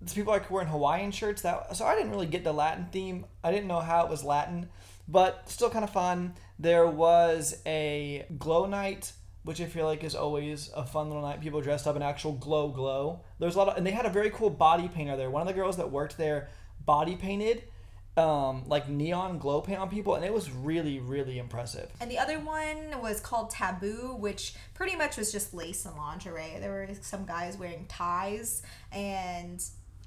There's 0.00 0.12
people 0.12 0.32
like 0.32 0.50
wearing 0.50 0.66
Hawaiian 0.66 1.12
shirts. 1.12 1.42
That 1.42 1.76
so 1.76 1.86
I 1.86 1.94
didn't 1.94 2.10
really 2.10 2.26
get 2.26 2.42
the 2.42 2.52
Latin 2.52 2.88
theme. 2.90 3.26
I 3.44 3.52
didn't 3.52 3.68
know 3.68 3.78
how 3.78 4.04
it 4.04 4.10
was 4.10 4.24
Latin, 4.24 4.68
but 5.06 5.48
still 5.48 5.70
kind 5.70 5.84
of 5.84 5.90
fun. 5.90 6.34
There 6.58 6.88
was 6.88 7.62
a 7.64 8.26
glow 8.38 8.66
night, 8.66 9.12
which 9.44 9.60
I 9.60 9.66
feel 9.66 9.86
like 9.86 10.02
is 10.02 10.16
always 10.16 10.68
a 10.74 10.84
fun 10.84 11.06
little 11.06 11.22
night. 11.22 11.40
People 11.40 11.60
dressed 11.60 11.86
up 11.86 11.94
in 11.94 12.02
actual 12.02 12.32
glow 12.32 12.70
glow. 12.70 13.20
There's 13.38 13.54
a 13.54 13.58
lot 13.58 13.68
of, 13.68 13.76
and 13.76 13.86
they 13.86 13.92
had 13.92 14.04
a 14.04 14.10
very 14.10 14.30
cool 14.30 14.50
body 14.50 14.88
painter 14.88 15.16
there. 15.16 15.30
One 15.30 15.42
of 15.42 15.46
the 15.46 15.54
girls 15.54 15.76
that 15.76 15.92
worked 15.92 16.18
there 16.18 16.48
body 16.84 17.14
painted 17.14 17.62
um, 18.16 18.64
like 18.66 18.88
neon 18.88 19.38
glow 19.38 19.60
paint 19.60 19.78
on 19.78 19.88
people, 19.88 20.14
and 20.14 20.24
it 20.24 20.32
was 20.32 20.50
really 20.50 20.98
really 20.98 21.38
impressive. 21.38 21.90
And 22.00 22.10
the 22.10 22.18
other 22.18 22.38
one 22.38 23.00
was 23.02 23.20
called 23.20 23.50
Taboo, 23.50 24.16
which 24.18 24.54
pretty 24.74 24.96
much 24.96 25.16
was 25.16 25.32
just 25.32 25.54
lace 25.54 25.84
and 25.84 25.96
lingerie. 25.96 26.58
There 26.60 26.70
were 26.70 26.88
some 27.00 27.24
guys 27.26 27.56
wearing 27.56 27.86
ties, 27.88 28.62
and 28.92 29.62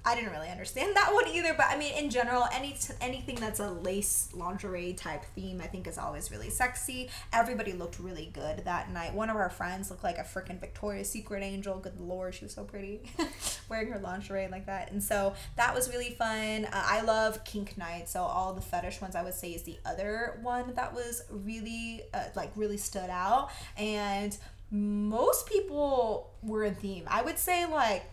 I 0.06 0.16
didn't 0.16 0.32
really 0.32 0.50
understand 0.50 0.96
that 0.96 1.14
one 1.14 1.28
either. 1.28 1.54
But 1.54 1.68
I 1.70 1.78
mean, 1.78 1.94
in 1.94 2.10
general, 2.10 2.46
any 2.54 2.76
anything 3.02 3.36
that's 3.36 3.60
a 3.60 3.70
lace 3.70 4.30
lingerie 4.34 4.94
type 4.94 5.26
theme, 5.36 5.62
I 5.62 5.68
think 5.68 5.88
is 5.88 5.98
always 5.98 6.32
really 6.32 6.50
sexy. 6.50 7.10
Everybody 7.34 7.74
looked 7.74 8.00
really 8.00 8.30
good 8.34 8.64
that 8.66 8.92
night. 8.92 9.14
One 9.14 9.30
of 9.30 9.36
our 9.36 9.50
friends 9.50 9.90
looked 9.90 10.04
like 10.04 10.18
a 10.18 10.24
freaking 10.24 10.60
Victoria's 10.60 11.10
Secret 11.10 11.44
angel. 11.44 11.78
Good 11.80 12.00
lord, 12.00 12.36
she 12.36 12.46
was 12.46 12.54
so 12.54 12.64
pretty, 12.64 13.02
wearing 13.70 13.92
her 13.92 14.00
lingerie 14.00 14.48
like 14.48 14.66
that. 14.68 14.92
And 14.92 15.04
so 15.04 15.34
that 15.58 15.76
was 15.76 15.90
really 15.90 16.12
fun. 16.12 16.66
Uh, 16.66 16.70
I 16.72 17.02
love 17.02 17.44
kink 17.44 17.78
night, 17.78 18.10
so 18.10 18.22
all 18.22 18.54
the 18.54 18.62
fetish 18.62 19.02
ones 19.02 19.16
I 19.16 19.24
would 19.24 19.34
say 19.34 19.52
is 19.52 19.64
the 19.64 19.78
other 19.86 20.40
one 20.42 20.74
that 20.76 20.94
was 20.94 21.24
really 21.30 22.04
uh, 22.14 22.26
like 22.36 22.52
really 22.56 22.78
stood 22.78 23.10
out. 23.10 23.50
And 23.78 24.38
most 24.72 25.48
people 25.48 26.32
were 26.44 26.64
in 26.64 26.76
theme. 26.76 27.04
I 27.08 27.22
would 27.22 27.40
say 27.40 27.66
like 27.66 28.06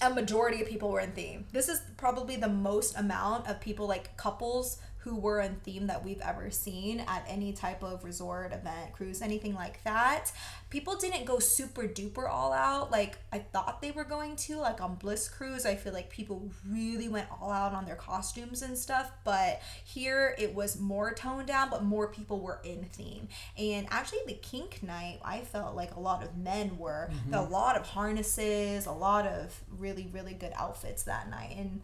a 0.00 0.10
majority 0.10 0.62
of 0.62 0.68
people 0.68 0.90
were 0.90 1.00
in 1.00 1.12
theme. 1.12 1.46
This 1.52 1.68
is 1.68 1.80
probably 1.96 2.36
the 2.36 2.48
most 2.48 2.96
amount 2.96 3.48
of 3.48 3.60
people 3.60 3.86
like 3.86 4.16
couples 4.16 4.78
who 5.04 5.16
were 5.16 5.40
in 5.40 5.56
theme 5.56 5.88
that 5.88 6.04
we've 6.04 6.20
ever 6.20 6.50
seen 6.50 7.00
at 7.00 7.24
any 7.28 7.52
type 7.52 7.82
of 7.82 8.04
resort, 8.04 8.52
event, 8.52 8.92
cruise, 8.92 9.20
anything 9.20 9.54
like 9.54 9.82
that. 9.82 10.30
People 10.70 10.96
didn't 10.96 11.24
go 11.24 11.38
super 11.38 11.82
duper 11.82 12.30
all 12.30 12.52
out 12.52 12.90
like 12.90 13.18
I 13.32 13.40
thought 13.40 13.82
they 13.82 13.90
were 13.90 14.04
going 14.04 14.36
to. 14.36 14.58
Like 14.58 14.80
on 14.80 14.94
Bliss 14.94 15.28
Cruise, 15.28 15.66
I 15.66 15.74
feel 15.74 15.92
like 15.92 16.08
people 16.08 16.50
really 16.68 17.08
went 17.08 17.26
all 17.40 17.50
out 17.50 17.72
on 17.72 17.84
their 17.84 17.96
costumes 17.96 18.62
and 18.62 18.78
stuff, 18.78 19.10
but 19.24 19.60
here 19.84 20.36
it 20.38 20.54
was 20.54 20.78
more 20.78 21.12
toned 21.12 21.48
down, 21.48 21.68
but 21.68 21.82
more 21.82 22.06
people 22.08 22.38
were 22.38 22.60
in 22.64 22.84
theme. 22.92 23.28
And 23.58 23.86
actually, 23.90 24.20
the 24.26 24.34
kink 24.34 24.82
night, 24.82 25.18
I 25.24 25.40
felt 25.40 25.74
like 25.74 25.96
a 25.96 26.00
lot 26.00 26.22
of 26.22 26.36
men 26.36 26.78
were. 26.78 26.92
Were 26.92 27.08
a 27.32 27.36
mm-hmm. 27.36 27.52
lot 27.52 27.76
of 27.76 27.86
harnesses, 27.86 28.86
a 28.86 28.92
lot 28.92 29.26
of 29.26 29.60
really, 29.78 30.08
really 30.12 30.34
good 30.34 30.52
outfits 30.56 31.04
that 31.04 31.30
night. 31.30 31.54
And 31.56 31.80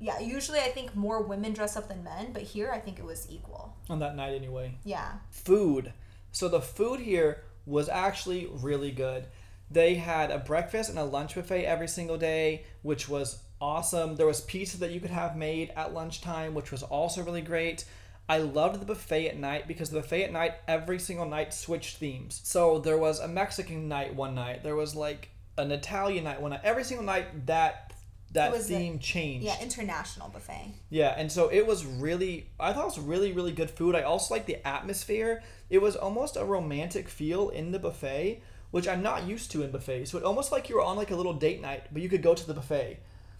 yeah, 0.00 0.20
usually 0.20 0.60
I 0.60 0.68
think 0.68 0.94
more 0.94 1.22
women 1.22 1.52
dress 1.52 1.76
up 1.76 1.88
than 1.88 2.04
men, 2.04 2.32
but 2.32 2.42
here 2.42 2.70
I 2.72 2.78
think 2.78 2.98
it 2.98 3.04
was 3.04 3.26
equal. 3.30 3.76
On 3.90 3.98
that 3.98 4.16
night, 4.16 4.34
anyway. 4.34 4.78
Yeah. 4.84 5.12
food. 5.30 5.92
So 6.30 6.48
the 6.48 6.60
food 6.60 7.00
here 7.00 7.44
was 7.66 7.88
actually 7.88 8.48
really 8.50 8.90
good. 8.90 9.26
They 9.70 9.94
had 9.96 10.30
a 10.30 10.38
breakfast 10.38 10.88
and 10.88 10.98
a 10.98 11.04
lunch 11.04 11.34
buffet 11.34 11.64
every 11.64 11.88
single 11.88 12.16
day, 12.16 12.64
which 12.82 13.08
was 13.08 13.42
awesome. 13.60 14.16
There 14.16 14.26
was 14.26 14.40
pizza 14.40 14.78
that 14.80 14.92
you 14.92 15.00
could 15.00 15.10
have 15.10 15.36
made 15.36 15.72
at 15.76 15.92
lunchtime, 15.92 16.54
which 16.54 16.70
was 16.70 16.82
also 16.82 17.22
really 17.22 17.42
great. 17.42 17.84
I 18.28 18.38
loved 18.38 18.80
the 18.80 18.86
buffet 18.86 19.28
at 19.28 19.38
night 19.38 19.66
because 19.66 19.90
the 19.90 20.00
buffet 20.00 20.24
at 20.24 20.32
night 20.32 20.54
every 20.66 20.98
single 20.98 21.26
night 21.26 21.52
switched 21.54 21.96
themes. 21.96 22.40
So 22.44 22.78
there 22.78 22.98
was 22.98 23.20
a 23.20 23.28
Mexican 23.28 23.88
night 23.88 24.14
one 24.14 24.34
night. 24.34 24.62
There 24.62 24.76
was 24.76 24.94
like 24.94 25.30
an 25.56 25.72
Italian 25.72 26.24
night 26.24 26.40
one 26.40 26.50
night. 26.50 26.60
Every 26.62 26.84
single 26.84 27.06
night 27.06 27.46
that 27.46 27.87
that 28.32 28.48
It 28.52 28.56
was 28.56 28.70
a- 28.70 28.74
theme 28.76 28.98
changed. 28.98 29.44
Yeah, 29.46 29.60
international 29.60 30.28
buffet. 30.28 30.74
Yeah, 30.90 31.14
and 31.16 31.30
so 31.32 31.48
it 31.48 31.66
was 31.66 31.84
really 31.86 32.50
I 32.60 32.72
thought 32.72 32.82
it 32.82 32.86
was 32.86 32.98
really 32.98 33.32
really 33.32 33.52
good 33.52 33.70
food. 33.70 33.94
I 33.94 34.02
also 34.02 34.34
liked 34.34 34.46
the 34.46 34.66
atmosphere. 34.66 35.42
It 35.70 35.78
was 35.82 35.96
almost 35.96 36.36
a 36.36 36.44
romantic 36.44 37.08
feel 37.08 37.48
in 37.50 37.72
the 37.72 37.78
buffet, 37.78 38.42
which 38.70 38.86
I'm 38.86 39.02
not 39.02 39.24
used 39.24 39.50
to 39.52 39.62
in 39.62 39.70
buffets. 39.70 40.10
So 40.10 40.18
it 40.18 40.24
almost 40.24 40.52
like 40.52 40.68
you 40.68 40.76
were 40.76 40.82
on 40.82 40.96
like 40.96 41.10
a 41.10 41.16
little 41.16 41.34
date 41.34 41.60
night, 41.62 41.84
but 41.92 42.02
you 42.02 42.08
could 42.08 42.22
go 42.22 42.34
to 42.34 42.46
the 42.46 42.54
buffet. 42.54 42.98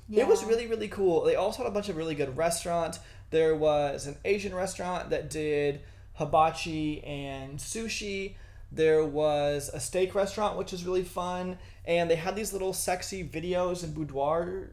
Yeah. 0.08 0.22
It 0.22 0.28
was 0.28 0.42
really 0.44 0.66
really 0.66 0.88
cool. 0.88 1.22
They 1.24 1.36
also 1.36 1.62
had 1.62 1.70
a 1.70 1.74
bunch 1.74 1.88
of 1.90 1.96
really 1.96 2.14
good 2.14 2.36
restaurants. 2.36 2.98
There 3.30 3.54
was 3.54 4.06
an 4.06 4.16
Asian 4.24 4.54
restaurant 4.54 5.10
that 5.10 5.28
did 5.28 5.82
hibachi 6.14 7.02
and 7.04 7.58
sushi. 7.58 8.34
There 8.72 9.04
was 9.04 9.70
a 9.72 9.80
steak 9.80 10.14
restaurant 10.14 10.58
which 10.58 10.72
was 10.72 10.84
really 10.84 11.04
fun, 11.04 11.58
and 11.86 12.10
they 12.10 12.16
had 12.16 12.36
these 12.36 12.52
little 12.52 12.72
sexy 12.74 13.26
videos 13.26 13.82
and 13.82 13.94
boudoir 13.94 14.70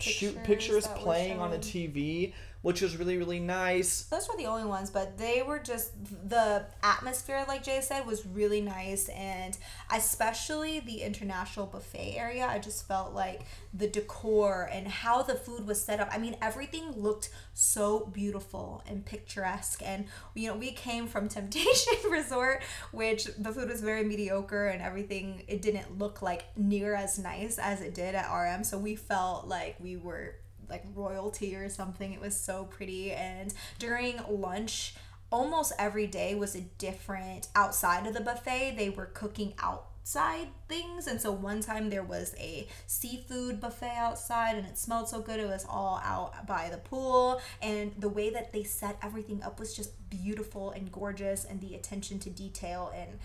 shoot 0.00 0.42
Pictures 0.44 0.46
pictures 0.46 0.84
that 0.84 0.96
were 0.98 1.02
playing 1.02 1.38
on 1.40 1.52
a. 1.52 1.58
TV, 1.58 2.32
which 2.62 2.80
was 2.80 2.96
really 2.96 3.16
really 3.16 3.40
nice. 3.40 4.02
Those 4.04 4.28
were 4.28 4.36
the 4.36 4.46
only 4.46 4.64
ones, 4.64 4.90
but 4.90 5.16
they 5.16 5.42
were 5.42 5.58
just 5.58 5.92
the 6.28 6.66
atmosphere, 6.82 7.44
like 7.46 7.62
Jay 7.62 7.80
said, 7.80 8.06
was 8.06 8.26
really 8.26 8.60
nice, 8.60 9.08
and 9.10 9.56
especially 9.92 10.80
the 10.80 11.02
international 11.02 11.66
buffet 11.66 12.16
area. 12.16 12.46
I 12.46 12.58
just 12.58 12.86
felt 12.86 13.14
like 13.14 13.42
the 13.72 13.88
decor 13.88 14.68
and 14.72 14.88
how 14.88 15.22
the 15.22 15.34
food 15.34 15.66
was 15.66 15.82
set 15.82 16.00
up. 16.00 16.08
I 16.10 16.18
mean, 16.18 16.36
everything 16.42 16.92
looked 16.92 17.30
so 17.54 18.06
beautiful 18.06 18.82
and 18.86 19.04
picturesque. 19.04 19.82
And 19.84 20.06
you 20.34 20.48
know, 20.48 20.56
we 20.56 20.72
came 20.72 21.06
from 21.06 21.28
Temptation 21.38 21.94
Resort, 22.10 22.62
which 22.92 23.26
the 23.38 23.52
food 23.52 23.68
was 23.68 23.80
very 23.80 24.04
mediocre 24.04 24.66
and 24.66 24.82
everything. 24.82 25.42
It 25.46 25.62
didn't 25.62 25.98
look 25.98 26.22
like 26.22 26.44
near 26.56 26.94
as 26.94 27.18
nice 27.18 27.58
as 27.58 27.80
it 27.80 27.94
did 27.94 28.14
at 28.14 28.32
RM. 28.32 28.64
So 28.64 28.78
we 28.78 28.96
felt 28.96 29.46
like 29.46 29.76
we 29.80 29.96
were 29.96 30.34
like 30.68 30.84
royalty 30.94 31.54
or 31.56 31.68
something. 31.68 32.12
It 32.12 32.20
was 32.20 32.38
so 32.38 32.64
pretty. 32.64 33.12
And 33.12 33.52
during 33.78 34.20
lunch, 34.28 34.94
almost 35.30 35.72
every 35.78 36.06
day 36.06 36.34
was 36.34 36.54
a 36.54 36.60
different 36.78 37.48
outside 37.54 38.06
of 38.06 38.14
the 38.14 38.20
buffet. 38.20 38.74
They 38.76 38.90
were 38.90 39.06
cooking 39.06 39.54
outside 39.58 40.48
things. 40.68 41.06
And 41.06 41.20
so 41.20 41.32
one 41.32 41.60
time 41.60 41.90
there 41.90 42.02
was 42.02 42.34
a 42.38 42.66
seafood 42.86 43.60
buffet 43.60 43.96
outside 43.96 44.56
and 44.56 44.66
it 44.66 44.78
smelled 44.78 45.08
so 45.08 45.20
good. 45.20 45.40
It 45.40 45.48
was 45.48 45.66
all 45.68 46.00
out 46.04 46.46
by 46.46 46.70
the 46.70 46.78
pool. 46.78 47.40
And 47.60 47.92
the 47.98 48.08
way 48.08 48.30
that 48.30 48.52
they 48.52 48.62
set 48.62 48.98
everything 49.02 49.42
up 49.42 49.58
was 49.58 49.74
just 49.74 49.92
beautiful 50.10 50.70
and 50.70 50.90
gorgeous 50.90 51.44
and 51.44 51.60
the 51.60 51.74
attention 51.74 52.18
to 52.20 52.30
detail 52.30 52.92
and 52.94 53.18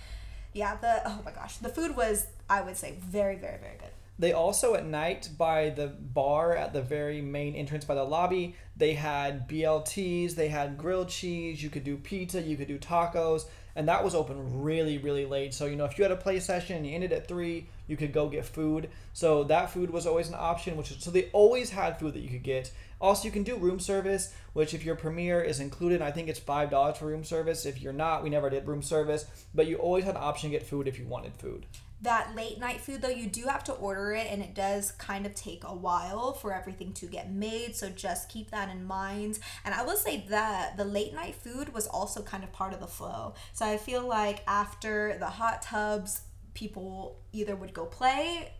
yeah, 0.53 0.75
the 0.75 1.01
oh 1.05 1.19
my 1.25 1.31
gosh, 1.31 1.57
the 1.57 1.69
food 1.69 1.95
was 1.95 2.27
I 2.50 2.62
would 2.62 2.77
say 2.77 2.95
very 3.00 3.35
very 3.38 3.57
very 3.57 3.77
good. 3.77 3.89
They 4.20 4.32
also 4.32 4.75
at 4.75 4.86
night 4.86 5.29
by 5.38 5.70
the 5.70 5.88
bar 5.88 6.55
at 6.55 6.72
the 6.72 6.82
very 6.82 7.22
main 7.22 7.55
entrance 7.55 7.84
by 7.84 7.96
the 7.96 8.03
lobby, 8.03 8.55
they 8.77 8.93
had 8.93 9.50
BLTs, 9.50 10.36
they 10.36 10.50
had 10.50 10.77
grilled 10.77 11.10
cheese, 11.10 11.63
you 11.63 11.70
could 11.70 11.84
do 11.84 11.98
pizza, 11.98 12.41
you 12.41 12.55
could 12.55 12.67
do 12.67 12.77
tacos, 12.77 13.46
and 13.75 13.88
that 13.88 14.03
was 14.03 14.13
open 14.13 14.62
really, 14.62 15.00
really 15.00 15.25
late. 15.25 15.53
So, 15.53 15.65
you 15.65 15.75
know, 15.75 15.86
if 15.86 15.98
you 15.98 16.03
had 16.03 16.12
a 16.12 16.17
play 16.17 16.39
session 16.39 16.77
and 16.77 16.86
you 16.86 16.93
ended 16.93 17.12
at 17.12 17.27
three, 17.27 17.67
you 17.88 17.98
could 17.98 18.13
go 18.13 18.29
get 18.29 18.46
food. 18.46 18.89
So 19.13 19.43
that 19.46 19.72
food 19.72 19.89
was 19.89 20.05
always 20.05 20.29
an 20.29 20.36
option, 20.38 20.77
which 20.77 20.91
is 20.91 21.03
so 21.03 21.10
they 21.10 21.29
always 21.34 21.72
had 21.72 22.00
food 22.00 22.13
that 22.13 22.22
you 22.22 22.29
could 22.29 22.43
get. 22.43 22.72
Also, 23.01 23.25
you 23.25 23.32
can 23.32 23.43
do 23.43 23.58
room 23.58 23.79
service, 23.79 24.34
which 24.53 24.74
if 24.74 24.86
your 24.86 24.96
premiere 24.96 25.41
is 25.41 25.60
included, 25.60 26.01
I 26.01 26.12
think 26.12 26.29
it's 26.29 26.39
five 26.39 26.70
dollars 26.70 26.98
for 26.98 27.08
room 27.08 27.24
service. 27.24 27.65
If 27.65 27.82
you're 27.82 27.93
not, 27.93 28.24
we 28.24 28.29
never 28.29 28.50
did 28.50 28.67
room 28.67 28.84
service, 28.84 29.25
but 29.53 29.67
you 29.67 29.77
always 29.77 30.05
had 30.05 30.15
an 30.15 30.22
option 30.24 30.51
to 30.51 30.58
get 30.58 30.67
food 30.67 30.88
if 30.88 31.00
you 31.00 31.05
wanted 31.08 31.36
food. 31.36 31.65
That 32.03 32.36
late 32.36 32.60
night 32.60 32.79
food 32.81 33.01
though 33.01 33.10
you 33.10 33.27
do 33.27 33.43
have 33.45 33.63
to 33.63 33.74
order 33.74 34.13
it 34.13 34.28
and 34.30 34.41
it 34.41 34.54
does 34.54 34.91
kind 34.91 35.25
of 35.25 35.34
take 35.34 35.63
a 35.63 35.73
while 35.73 36.34
for 36.34 36.54
everything 36.54 36.91
to 36.93 37.06
get 37.06 37.32
made 37.32 37.75
so 37.75 37.89
just 37.89 38.30
keep 38.30 38.51
that 38.51 38.69
in 38.69 38.84
mind 38.84 39.39
and 39.65 39.73
i 39.73 39.82
will 39.84 39.95
say 39.95 40.25
that 40.30 40.75
the 40.78 40.86
late 40.86 41.13
night 41.13 41.34
food 41.36 41.73
was 41.73 41.88
also 41.88 42.21
kind 42.21 42.43
of 42.43 42.51
part 42.51 42.73
of 42.73 42.80
the 42.80 42.88
flow 42.88 43.34
so 43.54 43.65
i 43.65 43.78
feel 43.78 44.06
like 44.08 44.43
after 44.47 45.17
the 45.19 45.25
hot 45.28 45.62
tubs 45.62 46.21
people 46.54 47.19
either 47.32 47.56
would 47.56 47.73
go 47.73 47.86
play 47.86 48.51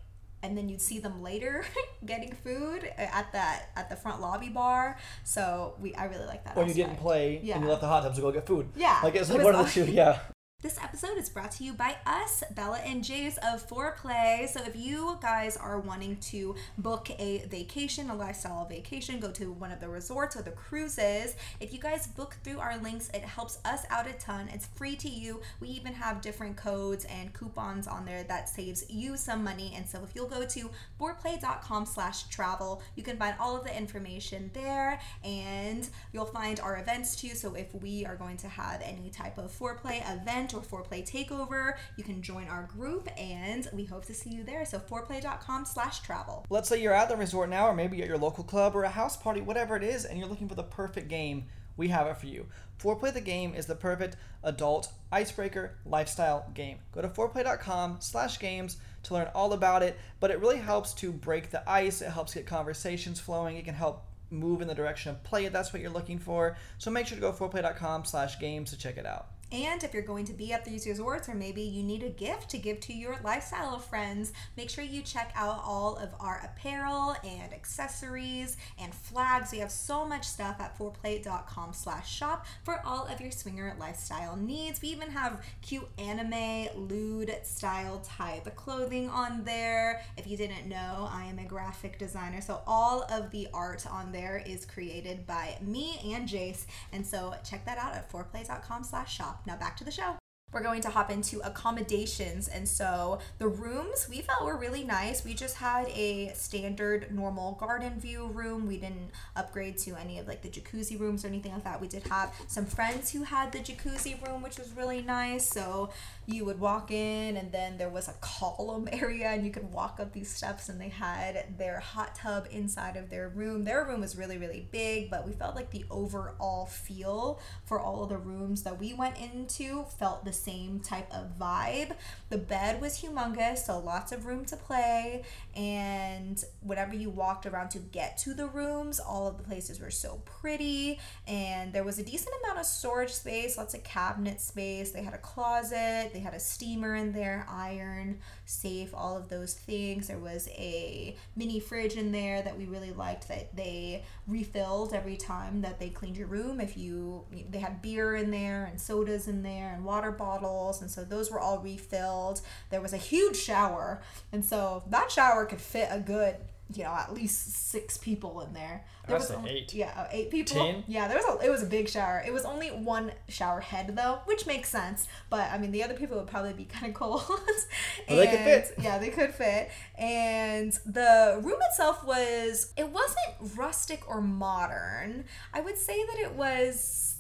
and 0.41 0.58
then 0.58 0.68
you'd 0.68 0.82
see 0.82 1.00
them 1.00 1.22
later 1.22 1.65
getting 2.06 2.34
food 2.44 2.84
at 2.98 3.32
that 3.34 3.70
at 3.76 3.89
the 3.89 3.96
front 3.96 4.20
lobby 4.22 4.50
bar 4.50 4.98
so 5.24 5.76
we 5.80 5.94
i 5.96 6.06
really 6.06 6.26
like 6.26 6.44
that 6.44 6.58
Or 6.58 6.65
you 6.65 6.74
didn't 6.74 6.98
play 6.98 7.39
Yeah. 7.44 7.56
and 7.56 7.63
you 7.63 7.70
left 7.70 7.82
the 7.82 7.88
hot 7.88 8.04
tubs 8.04 8.15
to 8.15 8.22
go 8.22 8.32
get 8.32 8.46
food. 8.48 8.68
Yeah, 8.76 9.00
Like 9.04 9.15
it's 9.15 9.30
like 9.30 9.44
one 9.44 9.56
of 9.56 9.65
the 9.65 9.72
two, 9.86 9.91
yeah. 9.91 10.20
This 10.63 10.80
episode 10.82 11.17
is 11.17 11.28
brought 11.28 11.52
to 11.52 11.65
you 11.65 11.73
by 11.73 11.97
us, 12.06 12.41
Bella 12.56 12.78
and 12.86 13.04
Jace 13.04 13.38
of 13.39 13.67
Foreplay. 13.67 14.47
So, 14.47 14.62
if 14.63 14.78
you 14.78 15.19
guys 15.21 15.58
are 15.58 15.78
wanting 15.78 16.15
to 16.32 16.56
book 16.78 17.10
a 17.19 17.39
vacation, 17.49 18.10
a 18.10 18.15
lifestyle 18.15 18.63
vacation, 18.63 19.19
go 19.19 19.30
to 19.32 19.52
one 19.52 19.73
of 19.73 19.82
the 19.82 19.89
resorts 19.89 20.38
or 20.38 20.41
the 20.41 20.52
cruises, 20.52 21.36
if 21.60 21.73
you 21.73 21.80
guys 21.80 22.08
book 22.08 22.38
through 22.45 22.60
our 22.60 22.78
links, 22.78 23.10
it 23.13 23.23
helps 23.23 23.60
us 23.65 23.84
out 23.89 24.08
a 24.08 24.13
ton. 24.13 24.47
It's 24.54 24.67
free 24.67 24.95
to 24.95 25.10
you. 25.10 25.41
We 25.60 25.67
even 25.67 25.91
have 25.91 26.21
different 26.21 26.56
codes 26.56 27.04
and 27.10 27.34
coupons 27.34 27.86
on 27.86 28.06
there 28.06 28.23
that 28.23 28.47
saves 28.47 28.89
you 28.89 29.17
some 29.17 29.43
money. 29.43 29.73
And 29.76 29.86
so, 29.86 30.02
if 30.02 30.15
you'll 30.15 30.30
go 30.30 30.45
to 30.45 30.69
foreplay.com 30.97 31.86
slash 31.86 32.23
travel, 32.30 32.82
you 32.95 33.04
can 33.04 33.17
find 33.17 33.36
all 33.38 33.58
of 33.58 33.65
the 33.65 33.78
information 33.78 34.49
there 34.54 34.97
and 35.26 35.89
you'll 36.13 36.23
find 36.23 36.62
our 36.62 36.78
events 36.78 37.17
too. 37.17 37.36
So, 37.36 37.54
if 37.54 37.76
we 37.76 38.06
are 38.06 38.15
going 38.15 38.38
to 38.38 38.47
have 38.47 38.82
any 38.82 39.10
type 39.10 39.38
of 39.38 39.52
foreplay 39.52 40.02
event, 40.10 40.53
or 40.54 40.62
foreplay 40.62 41.10
takeover 41.10 41.76
you 41.98 42.04
can 42.04 42.22
join 42.22 42.48
our 42.48 42.63
group 42.63 43.10
and 43.18 43.68
we 43.74 43.86
hope 43.86 44.06
to 44.06 44.13
see 44.13 44.30
you 44.30 44.44
there 44.44 44.66
so 44.66 44.80
foreplay.com 44.80 45.66
slash 45.66 46.00
travel 46.00 46.46
Let's 46.50 46.70
say 46.70 46.82
you're 46.82 46.94
at 46.94 47.10
the 47.10 47.18
resort 47.18 47.50
now, 47.50 47.68
or 47.68 47.74
maybe 47.74 48.02
at 48.02 48.08
your 48.08 48.18
local 48.18 48.44
club 48.44 48.76
or 48.76 48.84
a 48.84 48.89
house 48.89 49.18
party, 49.18 49.42
whatever 49.42 49.76
it 49.76 49.84
is, 49.84 50.06
and 50.06 50.20
you're 50.20 50.28
looking 50.28 50.48
for 50.48 50.56
the 50.56 50.63
perfect 50.63 51.08
game. 51.08 51.46
We 51.76 51.88
have 51.88 52.06
it 52.08 52.18
for 52.18 52.28
you. 52.28 52.46
Foreplay 52.80 53.13
the 53.13 53.22
game 53.22 53.56
is 53.56 53.66
the 53.66 53.76
perfect 53.76 54.16
adult 54.44 54.92
icebreaker 55.12 55.76
lifestyle 55.86 56.46
game. 56.54 56.78
Go 56.94 57.02
to 57.02 57.08
foreplay.com 57.10 57.98
slash 58.00 58.38
games 58.39 58.78
to 59.04 59.13
learn 59.13 59.30
all 59.34 59.54
about 59.54 59.82
it, 59.82 59.98
but 60.20 60.30
it 60.30 60.39
really 60.39 60.60
helps 60.60 60.94
to 60.96 61.12
break 61.12 61.50
the 61.50 61.68
ice. 61.70 62.02
It 62.02 62.12
helps 62.12 62.34
get 62.34 62.46
conversations 62.46 63.20
flowing. 63.20 63.58
It 63.58 63.66
can 63.66 63.74
help 63.74 64.06
move 64.30 64.62
in 64.62 64.68
the 64.68 64.76
direction 64.76 65.12
of 65.12 65.24
play 65.24 65.46
if 65.46 65.54
that's 65.54 65.74
what 65.74 65.82
you're 65.82 65.92
looking 65.92 66.20
for. 66.20 66.56
So 66.78 66.92
make 66.92 67.08
sure 67.08 67.16
to 67.16 67.22
go 67.22 67.32
to 67.32 67.38
foreplay.com 67.38 68.06
slash 68.06 68.39
games 68.39 68.70
to 68.70 68.78
check 68.78 68.98
it 68.98 69.06
out. 69.06 69.28
And 69.54 69.84
if 69.84 69.94
you're 69.94 70.02
going 70.02 70.26
to 70.26 70.34
be 70.34 70.52
at 70.52 70.66
these 70.66 70.88
resorts, 70.88 71.30
or 71.30 71.36
maybe 71.36 71.62
you 71.62 71.84
need 71.84 72.02
a 72.02 72.10
gift 72.10 72.50
to 72.50 72.58
give 72.58 72.80
to 72.82 72.94
your 72.94 73.20
lifestyle 73.24 73.78
friends, 73.78 74.34
make 74.58 74.68
sure 74.68 74.84
you 74.84 75.04
check 75.04 75.32
out 75.36 75.62
all 75.63 75.96
of 75.96 76.10
our 76.20 76.42
apparel 76.44 77.16
and 77.24 77.54
accessories 77.54 78.58
and 78.80 78.92
flags. 78.92 79.52
We 79.52 79.60
have 79.60 79.72
so 79.72 80.08
much 80.08 80.28
stuff 80.28 80.60
at 80.60 80.76
foreplay.com 80.76 81.74
slash 81.74 82.12
shop 82.12 82.48
for 82.63 82.82
all 82.84 83.06
of 83.06 83.22
your 83.22 83.30
swinger 83.30 83.76
lifestyle 83.80 84.36
needs. 84.36 84.82
We 84.82 84.89
even 84.89 85.12
have 85.12 85.46
cute 85.62 85.88
anime, 86.00 86.88
lewd 86.88 87.32
style 87.44 88.00
type 88.04 88.56
clothing 88.56 89.08
on 89.08 89.44
there. 89.44 90.02
If 90.18 90.26
you 90.26 90.36
didn't 90.36 90.68
know, 90.68 91.08
I 91.12 91.26
am 91.26 91.38
a 91.38 91.46
graphic 91.46 92.00
designer, 92.00 92.42
so 92.42 92.62
all 92.66 93.04
of 93.04 93.30
the 93.30 93.48
art 93.54 93.86
on 93.86 94.12
there 94.12 94.42
is 94.44 94.66
created 94.66 95.28
by 95.28 95.58
me 95.62 96.00
and 96.06 96.28
Jace. 96.28 96.66
And 96.92 97.06
so 97.06 97.36
check 97.48 97.66
that 97.66 97.78
out 97.78 97.94
at 97.94 98.12
foreplay.com 98.12 98.84
slash 98.84 99.16
shop. 99.16 99.43
Now 99.46 99.56
back 99.58 99.78
to 99.78 99.84
the 99.84 99.92
show. 99.92 100.16
We're 100.54 100.62
going 100.62 100.82
to 100.84 100.90
hop 100.90 101.10
into 101.10 101.40
accommodations. 101.40 102.48
And 102.48 102.70
so 102.70 103.18
the 103.40 103.48
rooms 103.48 104.08
we 104.08 104.22
felt 104.22 104.46
were 104.46 104.56
really 104.56 104.84
nice. 104.84 105.26
We 105.26 105.34
just 105.34 105.56
had 105.58 105.88
a 105.90 106.32
standard 106.36 107.12
normal 107.12 107.54
garden 107.54 108.00
view 108.00 108.28
room. 108.28 108.68
We 108.68 108.78
didn't 108.78 109.10
upgrade 109.36 109.80
to 109.80 109.96
any 109.96 110.20
of 110.20 110.28
like 110.28 110.44
the 110.44 110.50
jacuzzi 110.50 111.00
rooms 111.00 111.26
or 111.26 111.30
anything 111.30 111.54
like 111.54 111.64
that. 111.64 111.82
We 111.82 111.88
did 111.88 112.04
have 112.08 112.36
some 112.48 112.68
friends 112.68 113.12
who 113.12 113.24
had 113.24 113.52
the 113.52 113.60
jacuzzi 113.60 114.24
room, 114.28 114.44
which 114.44 114.60
was 114.60 114.72
really 114.74 115.02
nice. 115.02 115.50
So 115.50 115.90
you 116.26 116.46
would 116.46 116.60
walk 116.60 116.92
in 116.92 117.38
and 117.38 117.52
then 117.52 117.78
there 117.78 117.90
was 117.90 118.08
a 118.08 118.14
column 118.22 118.88
area 118.92 119.28
and 119.28 119.46
you 119.46 119.52
could 119.52 119.72
walk 119.72 120.00
up 120.00 120.14
these 120.14 120.30
steps 120.30 120.70
and 120.70 120.80
they 120.80 120.90
had 120.90 121.58
their 121.58 121.80
hot 121.80 122.16
tub 122.16 122.48
inside 122.52 122.96
of 122.96 123.10
their 123.10 123.30
room. 123.30 123.64
Their 123.64 123.84
room 123.84 124.02
was 124.02 124.18
really, 124.18 124.38
really 124.38 124.68
big, 124.72 125.10
but 125.10 125.26
we 125.26 125.34
felt 125.34 125.56
like 125.56 125.72
the 125.72 125.86
overall 125.90 126.66
feel 126.66 127.40
for 127.66 127.80
all 127.80 128.04
of 128.04 128.10
the 128.10 128.18
rooms 128.18 128.64
that 128.64 128.80
we 128.80 128.94
went 128.94 129.18
into 129.20 129.84
felt 130.00 130.24
the 130.26 130.34
same 130.34 130.80
type 130.80 131.12
of 131.14 131.38
vibe. 131.38 131.94
The 132.30 132.38
bed 132.38 132.82
was 132.82 133.02
humongous, 133.02 133.60
so 133.60 133.80
lots 133.80 134.12
of 134.12 134.26
room 134.26 134.46
to 134.46 134.56
play. 134.56 135.24
And 135.56 136.44
whenever 136.62 136.96
you 136.96 137.10
walked 137.10 137.46
around 137.46 137.70
to 137.72 137.80
get 137.80 138.18
to 138.20 138.34
the 138.34 138.48
rooms, 138.48 139.00
all 139.00 139.28
of 139.28 139.38
the 139.38 139.44
places 139.44 139.80
were 139.80 139.92
so 139.92 140.22
pretty. 140.26 141.00
And 141.28 141.72
there 141.74 141.84
was 141.84 142.00
a 142.00 142.04
decent 142.04 142.36
amount 142.44 142.60
of 142.60 142.66
storage 142.66 143.12
space, 143.12 143.58
lots 143.58 143.74
of 143.74 143.84
cabinet 143.84 144.42
space. 144.42 144.92
They 144.92 145.04
had 145.04 145.13
a 145.13 145.20
closet, 145.20 146.12
they 146.12 146.20
had 146.20 146.34
a 146.34 146.39
steamer 146.39 146.96
in 146.96 147.12
there, 147.12 147.46
iron, 147.50 148.20
safe, 148.46 148.94
all 148.94 149.18
of 149.18 149.30
those 149.30 149.54
things. 149.54 150.08
There 150.08 150.18
was 150.18 150.50
a 150.50 151.16
mini 151.36 151.60
fridge 151.60 151.96
in 151.96 152.12
there 152.12 152.42
that 152.42 152.58
we 152.58 152.66
really 152.66 152.92
liked 152.92 153.28
that 153.28 153.56
they 153.56 154.04
refilled 154.28 154.94
every 154.94 155.18
time 155.18 155.62
that 155.62 155.80
they 155.80 155.90
cleaned 155.90 156.18
your 156.18 156.28
room. 156.28 156.60
If 156.60 156.78
you, 156.78 157.26
they 157.50 157.60
had 157.60 157.82
beer 157.82 158.16
in 158.16 158.32
there 158.32 158.66
and 158.66 158.80
sodas 158.80 159.28
in 159.28 159.44
there 159.44 159.74
and 159.74 159.86
water 159.86 160.12
bottles. 160.12 160.82
And 160.82 160.90
so 160.90 161.04
those 161.04 161.32
were 161.32 161.40
all 161.40 161.60
refilled. 161.60 162.42
There 162.70 162.82
was 162.82 162.94
a 162.94 162.98
huge 162.98 163.38
shower. 163.38 164.02
And 164.32 164.44
so 164.44 164.84
that 164.90 165.12
shower 165.12 165.46
could 165.46 165.62
fit 165.62 165.88
a 165.92 166.00
good 166.00 166.36
you 166.76 166.84
know 166.84 166.92
at 166.92 167.14
least 167.14 167.54
six 167.54 167.98
people 167.98 168.42
in 168.42 168.54
there. 168.54 168.86
There 169.08 169.18
was 169.18 169.32
only- 169.32 169.52
eight. 169.52 169.74
Yeah, 169.74 169.92
uh, 169.96 170.08
eight 170.12 170.32
people. 170.32 170.56
Ten? 170.56 170.84
Yeah, 170.88 171.08
there 171.08 171.18
was 171.18 171.26
a 171.26 171.46
it 171.46 171.50
was 171.50 171.64
a 171.64 171.66
big 171.66 171.90
shower. 171.90 172.24
It 172.26 172.32
was 172.32 172.46
only 172.46 172.70
one 172.70 173.12
shower 173.28 173.60
head 173.60 173.96
though, 173.96 174.20
which 174.26 174.46
makes 174.46 174.70
sense. 174.70 175.08
But 175.30 175.52
I 175.52 175.58
mean, 175.58 175.72
the 175.72 175.84
other 175.84 175.94
people 175.94 176.18
would 176.18 176.28
probably 176.28 176.54
be 176.54 176.66
kind 176.66 176.88
of 176.88 176.94
cold. 177.00 177.24
Well, 177.28 178.18
they 178.18 178.28
could 178.28 178.40
fit. 178.40 178.74
Yeah, 178.82 178.98
they 178.98 179.10
could 179.10 179.34
fit. 179.34 179.72
And 179.98 180.72
the 180.86 181.40
room 181.44 181.60
itself 181.70 182.06
was 182.06 182.74
it 182.78 182.90
wasn't 182.90 183.58
rustic 183.58 184.08
or 184.10 184.22
modern. 184.22 185.26
I 185.54 185.62
would 185.62 185.78
say 185.78 186.04
that 186.06 186.20
it 186.20 186.34
was 186.34 187.18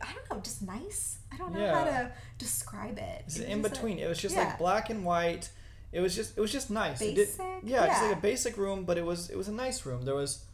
I 0.00 0.12
don't 0.12 0.30
know, 0.30 0.40
just 0.42 0.62
nice. 0.62 1.18
I 1.32 1.36
don't 1.36 1.52
know 1.52 1.72
how 1.72 1.84
to 1.84 2.10
describe 2.38 2.98
it. 2.98 3.22
It's 3.26 3.36
It 3.36 3.46
was 3.46 3.48
in 3.48 3.62
between. 3.62 3.98
It 3.98 4.08
was 4.08 4.18
just 4.18 4.34
yeah. 4.34 4.44
like 4.44 4.58
black 4.58 4.90
and 4.90 5.04
white. 5.04 5.50
It 5.92 6.00
was 6.00 6.14
just 6.14 6.36
it 6.36 6.40
was 6.40 6.52
just 6.52 6.70
nice. 6.70 7.00
It 7.00 7.14
did- 7.14 7.28
Basic? 7.28 7.46
yeah, 7.62 7.86
just 7.86 8.02
like 8.02 8.16
a 8.16 8.20
basic 8.20 8.56
room, 8.56 8.84
but 8.84 8.98
it 8.98 9.04
was 9.04 9.30
it 9.30 9.36
was 9.36 9.48
a 9.48 9.52
nice 9.52 9.86
room. 9.86 10.02
There 10.02 10.14
was 10.14 10.44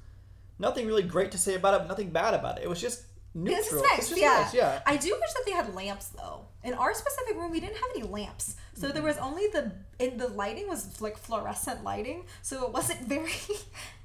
nothing 0.58 0.86
really 0.86 1.02
great 1.02 1.32
to 1.32 1.38
say 1.38 1.54
about 1.54 1.74
it, 1.74 1.78
but 1.78 1.88
nothing 1.88 2.10
bad 2.10 2.34
about 2.34 2.58
it. 2.58 2.64
It 2.64 2.68
was 2.68 2.80
just 2.80 3.04
neutral. 3.34 3.82
Nice, 3.82 4.16
yeah. 4.16 4.28
nice, 4.28 4.54
yeah. 4.54 4.80
I 4.86 4.96
do 4.96 5.10
wish 5.20 5.32
that 5.32 5.42
they 5.44 5.52
had 5.52 5.74
lamps 5.74 6.08
though. 6.08 6.46
In 6.62 6.74
our 6.74 6.94
specific 6.94 7.36
room, 7.36 7.50
we 7.50 7.60
didn't 7.60 7.76
have 7.76 7.90
any 7.94 8.04
lamps, 8.04 8.56
so 8.74 8.88
there 8.88 8.96
mm-hmm. 8.96 9.06
was 9.06 9.18
only 9.18 9.48
the 9.48 9.72
in 9.98 10.16
the 10.16 10.28
lighting 10.28 10.68
was 10.68 11.00
like 11.00 11.18
fluorescent 11.18 11.82
lighting, 11.82 12.26
so 12.42 12.64
it 12.66 12.72
wasn't 12.72 13.00
very 13.08 13.32